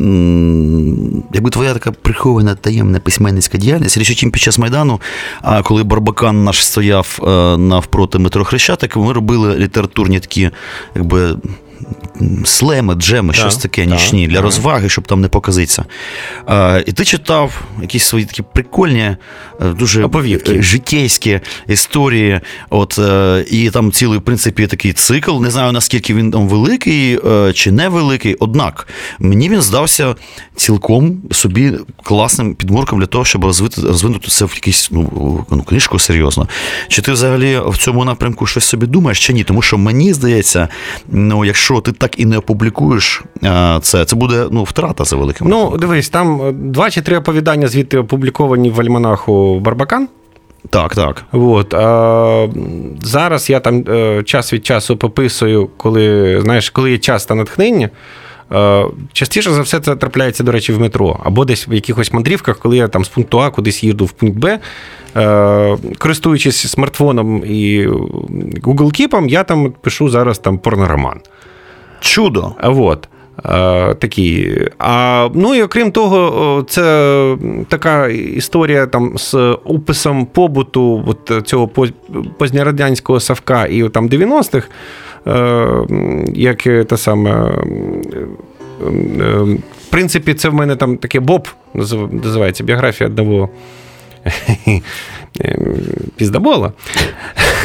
м, 0.00 1.22
якби 1.32 1.50
твоя 1.50 1.72
така 1.74 1.92
прихована 1.92 2.54
таємна 2.54 2.98
письменницька 3.00 3.58
діяльність, 3.58 3.98
річ 3.98 4.14
тім, 4.14 4.30
під 4.30 4.42
час 4.42 4.58
Майдану, 4.58 5.00
а 5.42 5.62
коли 5.62 5.82
Барбакан 5.84 6.44
наш 6.44 6.64
стояв 6.66 7.18
навпроти 7.58 8.18
метро 8.18 8.44
Хрещатик, 8.44 8.96
ми 8.96 9.12
робили 9.12 9.56
літературні 9.56 10.20
такі, 10.20 10.50
якби. 10.94 11.36
Слеми, 12.44 12.94
джеми, 12.94 13.34
щось 13.34 13.56
таке 13.56 13.86
нічні 13.86 14.28
для 14.28 14.40
розваги, 14.40 14.88
щоб 14.88 15.06
там 15.06 15.20
не 15.20 15.28
показитися. 15.28 15.84
Е, 16.48 16.84
і 16.86 16.92
ти 16.92 17.04
читав 17.04 17.62
якісь 17.82 18.04
свої 18.04 18.24
такі 18.24 18.42
прикольні, 18.54 19.00
е, 19.00 19.16
дуже 19.78 20.04
Оповідки. 20.04 20.52
е, 20.52 20.62
життєйські 20.62 21.40
історії. 21.68 22.40
От, 22.70 22.98
е, 22.98 23.44
і 23.50 23.70
там 23.70 23.92
цілий, 23.92 24.18
в 24.18 24.22
принципі, 24.22 24.66
такий 24.66 24.92
цикл. 24.92 25.40
Не 25.42 25.50
знаю, 25.50 25.72
наскільки 25.72 26.14
він 26.14 26.30
там 26.30 26.48
великий 26.48 27.18
е, 27.26 27.52
чи 27.52 27.72
невеликий. 27.72 28.34
Однак 28.40 28.88
мені 29.18 29.48
він 29.48 29.60
здався 29.62 30.14
цілком 30.56 31.22
собі 31.32 31.72
класним 32.02 32.54
підмурком 32.54 32.98
для 33.00 33.06
того, 33.06 33.24
щоб 33.24 33.44
розвити, 33.44 33.80
розвинути 33.80 34.28
це 34.28 34.44
в 34.44 34.52
якусь 34.54 34.88
ну, 34.92 35.46
ну, 35.50 35.62
книжку 35.62 35.98
серйозно. 35.98 36.48
Чи 36.88 37.02
ти 37.02 37.12
взагалі 37.12 37.60
в 37.66 37.78
цьому 37.78 38.04
напрямку 38.04 38.46
щось 38.46 38.64
собі 38.64 38.86
думаєш, 38.86 39.26
чи 39.26 39.32
ні? 39.32 39.44
Тому 39.44 39.62
що 39.62 39.78
мені 39.78 40.12
здається, 40.12 40.68
ну, 41.08 41.44
якщо 41.44 41.80
ти 41.80 41.92
так 41.92 42.05
і 42.16 42.26
не 42.26 42.38
опублікуєш 42.38 43.22
е, 43.44 43.78
це, 43.82 44.04
це 44.04 44.16
буде 44.16 44.46
ну, 44.50 44.64
втрата 44.64 45.04
за 45.04 45.16
великим. 45.16 45.48
Ну, 45.48 45.76
дивись, 45.76 46.08
там 46.08 46.42
е, 46.42 46.52
два 46.52 46.90
чи 46.90 47.02
три 47.02 47.16
оповідання 47.16 47.68
звідти 47.68 47.98
опубліковані 47.98 48.70
в 48.70 48.80
альманаху 48.80 49.60
Барбакан. 49.60 50.08
Так, 50.70 50.94
так. 50.94 51.24
От, 51.32 51.74
а, 51.74 52.48
зараз 53.02 53.50
я 53.50 53.60
там 53.60 53.84
е, 53.88 54.22
час 54.22 54.52
від 54.52 54.66
часу 54.66 54.96
пописую, 54.96 55.68
коли, 55.76 56.38
знаєш, 56.42 56.70
коли 56.70 56.90
є 56.90 56.98
час 56.98 57.26
та 57.26 57.34
натхнення. 57.34 57.90
Частіше 59.12 59.50
за 59.50 59.62
все 59.62 59.80
це 59.80 59.96
трапляється, 59.96 60.44
до 60.44 60.52
речі, 60.52 60.72
в 60.72 60.80
метро, 60.80 61.20
або 61.24 61.44
десь 61.44 61.68
в 61.68 61.72
якихось 61.72 62.12
мандрівках, 62.12 62.58
коли 62.58 62.76
я 62.76 62.88
там 62.88 63.04
з 63.04 63.08
пункту 63.08 63.40
А 63.40 63.50
кудись 63.50 63.84
їду 63.84 64.04
в 64.04 64.12
пункт 64.12 64.38
Б. 64.38 64.58
Користуючись 65.98 66.70
смартфоном 66.70 67.44
і 67.46 67.86
Google 68.62 69.00
Keep, 69.00 69.28
я 69.28 69.44
там 69.44 69.72
пишу 69.80 70.08
зараз 70.08 70.38
там 70.38 70.58
порнороман. 70.58 71.20
Чудо. 72.00 72.52
А 72.60 72.70
от. 72.70 73.08
е, 73.46 73.94
Такі. 73.94 74.58
А, 74.78 75.28
ну 75.34 75.54
і 75.54 75.62
окрім 75.62 75.90
того, 75.90 76.64
це 76.68 77.36
така 77.68 78.08
історія 78.08 78.86
там 78.86 79.18
з 79.18 79.34
описом 79.64 80.26
побуту 80.26 81.04
от 81.06 81.46
цього 81.48 81.66
поз- 81.66 81.92
позньорадянського 82.38 83.20
Савка 83.20 83.66
і 83.66 83.88
там 83.88 84.08
90-х, 84.08 84.68
е, 85.26 85.86
як 86.34 86.66
е, 86.66 86.84
те 86.84 86.96
саме. 86.96 87.30
е, 87.30 88.88
е, 89.20 89.38
В 89.86 89.90
принципі, 89.90 90.34
це 90.34 90.48
в 90.48 90.54
мене 90.54 90.76
там 90.76 90.96
таке 90.96 91.20
Боб 91.20 91.48
називається 92.12 92.64
біографія 92.64 93.08
одного 93.10 93.42
е, 93.44 93.48
піздабола. 96.16 96.72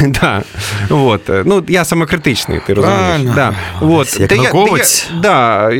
да. 0.00 0.42
вот. 0.88 1.20
Ну, 1.44 1.64
я 1.68 1.84
самокритичний, 1.84 2.60
ти 2.66 2.74
розумієш. 2.74 3.34
Да. 3.34 3.54
Вот. 3.80 4.20
Як 4.20 4.28
Та 4.28 4.34
я- 4.34 4.42
науковець. 4.42 5.10
Я, 5.14 5.20
да, 5.20 5.70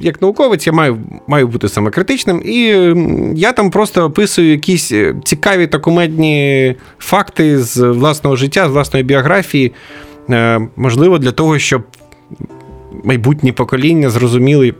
як 0.00 0.22
науковець 0.22 0.66
я 0.66 0.72
маю, 0.72 0.98
маю 1.26 1.48
бути 1.48 1.68
самокритичним. 1.68 2.42
І 2.44 2.60
я 3.40 3.52
там 3.52 3.70
просто 3.70 4.04
описую 4.04 4.50
якісь 4.50 4.92
е, 4.92 5.14
цікаві 5.24 5.66
та 5.66 5.78
кумедні 5.78 6.74
факти 6.98 7.58
з 7.62 7.76
власного 7.80 8.36
життя, 8.36 8.68
з 8.68 8.70
власної 8.70 9.04
біографії. 9.04 9.72
Е, 10.30 10.60
Можливо, 10.76 11.18
для 11.18 11.32
того, 11.32 11.58
щоб 11.58 11.82
майбутні 13.04 13.52
покоління 13.52 14.10
зрозуміли 14.10 14.74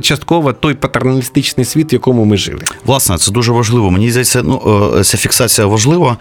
частково 0.00 0.52
той 0.52 0.74
патерналістичний 0.74 1.66
світ, 1.66 1.92
в 1.92 1.94
якому 1.94 2.24
ми 2.24 2.36
жили. 2.36 2.60
Власне, 2.84 3.18
це 3.18 3.30
дуже 3.30 3.52
важливо. 3.52 3.90
Мені 3.90 4.10
здається, 4.10 4.42
ну 4.42 4.62
е, 4.98 5.04
ця 5.04 5.18
фіксація 5.18 5.66
важлива. 5.66 6.16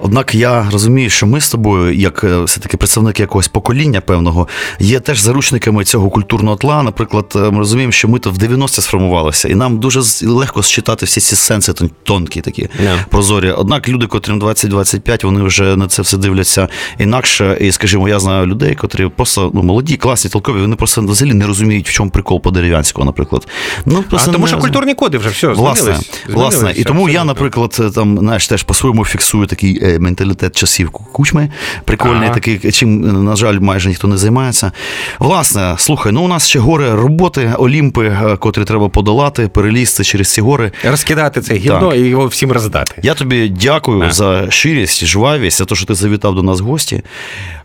Однак 0.00 0.34
я 0.34 0.68
розумію, 0.72 1.10
що 1.10 1.26
ми 1.26 1.40
з 1.40 1.50
тобою, 1.50 1.94
як 1.94 2.24
е, 2.24 2.42
все-таки 2.42 2.76
представники 2.76 3.22
якогось 3.22 3.48
покоління 3.48 4.00
певного, 4.00 4.48
є 4.80 5.00
теж 5.00 5.20
заручниками 5.20 5.84
цього 5.84 6.10
культурного 6.10 6.56
тла. 6.56 6.82
Наприклад, 6.82 7.32
е, 7.36 7.38
ми 7.38 7.58
розуміємо, 7.58 7.92
що 7.92 8.08
ми 8.08 8.18
то 8.18 8.30
в 8.30 8.38
90 8.38 8.82
сформувалися, 8.82 9.48
і 9.48 9.54
нам 9.54 9.78
дуже 9.78 10.00
легко 10.26 10.62
считати 10.62 11.06
всі 11.06 11.20
ці 11.20 11.36
сенси 11.36 11.72
тонкі, 12.02 12.40
такі 12.40 12.68
Да. 12.82 13.04
прозорі. 13.10 13.50
Однак 13.50 13.88
люди, 13.88 14.06
котрим 14.06 14.40
20-25, 14.40 15.24
вони 15.24 15.42
вже 15.42 15.76
на 15.76 15.88
це 15.88 16.02
все 16.02 16.16
дивляться 16.16 16.68
інакше. 16.98 17.58
І, 17.60 17.72
скажімо, 17.72 18.08
я 18.08 18.20
знаю 18.20 18.46
людей, 18.46 18.74
котрі 18.74 19.08
просто 19.16 19.50
ну, 19.54 19.62
молоді, 19.62 19.96
класні, 19.96 20.30
толкові, 20.30 20.60
вони 20.60 20.76
просто 20.76 21.00
взагалі 21.02 21.34
не 21.34 21.46
розуміють, 21.46 21.88
в 21.88 21.92
чому 21.92 22.10
прикол 22.10 22.40
по 22.42 22.50
дерев'янського, 22.76 23.04
наприклад. 23.06 23.48
Ну, 23.86 24.04
А 24.12 24.16
тому 24.24 24.38
не 24.38 24.46
що 24.48 24.58
культурні 24.58 24.94
коди 24.94 25.18
вже 25.18 25.28
все 25.28 25.46
Власне, 25.48 25.82
змінились. 25.82 26.10
власне, 26.28 26.58
Змінились, 26.58 26.78
і 26.80 26.84
тому 26.84 27.08
я, 27.08 27.24
наприклад, 27.24 27.80
там 27.94 28.18
знаєш, 28.18 28.48
теж 28.48 28.62
по-своєму 28.62 29.04
фіксую 29.04 29.46
такий 29.46 29.78
е, 29.84 29.98
менталітет 29.98 30.56
часів 30.56 30.90
кучми. 30.90 31.50
Прикольний, 31.84 32.24
Ага. 32.24 32.34
такий, 32.34 32.72
чим, 32.72 33.04
е, 33.04 33.12
на 33.12 33.36
жаль, 33.36 33.58
майже 33.58 33.88
ніхто 33.88 34.08
не 34.08 34.16
займається. 34.16 34.72
Власне, 35.18 35.74
слухай, 35.78 36.12
ну 36.12 36.22
у 36.22 36.28
нас 36.28 36.48
ще 36.48 36.58
гори 36.58 36.94
роботи, 36.94 37.52
олімпи, 37.58 38.06
е, 38.06 38.36
котрі 38.36 38.64
треба 38.64 38.88
подолати, 38.88 39.48
перелізти 39.48 40.04
через 40.04 40.32
ці 40.32 40.40
гори. 40.40 40.72
розкидати 40.84 41.40
це 41.40 41.54
гівно 41.54 41.94
і 41.94 42.00
його 42.00 42.26
всім 42.26 42.52
роздати. 42.52 42.94
Я 43.02 43.14
тобі 43.14 43.48
дякую 43.48 44.00
Да. 44.00 44.10
за 44.12 44.50
щирість, 44.50 45.04
жвавість, 45.06 45.58
за 45.58 45.64
те, 45.64 45.74
що 45.74 45.86
ти 45.86 45.94
завітав 45.94 46.34
до 46.34 46.42
нас 46.42 46.60
в 46.60 46.64
гості. 46.64 47.02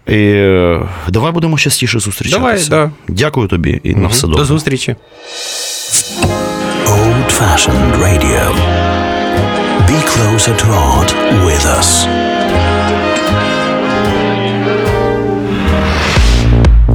І 0.08 0.16
е, 0.16 0.82
давай 1.10 1.32
будемо 1.32 1.58
частіше 1.58 2.00
зустрічатися. 2.00 2.70
Давай, 2.70 2.90
да. 3.08 3.14
Дякую 3.14 3.48
тобі 3.48 3.82
і 3.84 3.96
на 3.96 4.08
все 4.08 4.22
добре. 4.22 4.38
До 4.38 4.46
зустрічі. 4.46 4.96
Old 6.86 7.30
fashioned 7.40 7.96
radio. 8.06 8.44
Be 9.90 10.00
closer 10.14 10.54
to 10.62 10.68
art 10.98 11.12
with 11.46 11.66
us. 11.80 12.31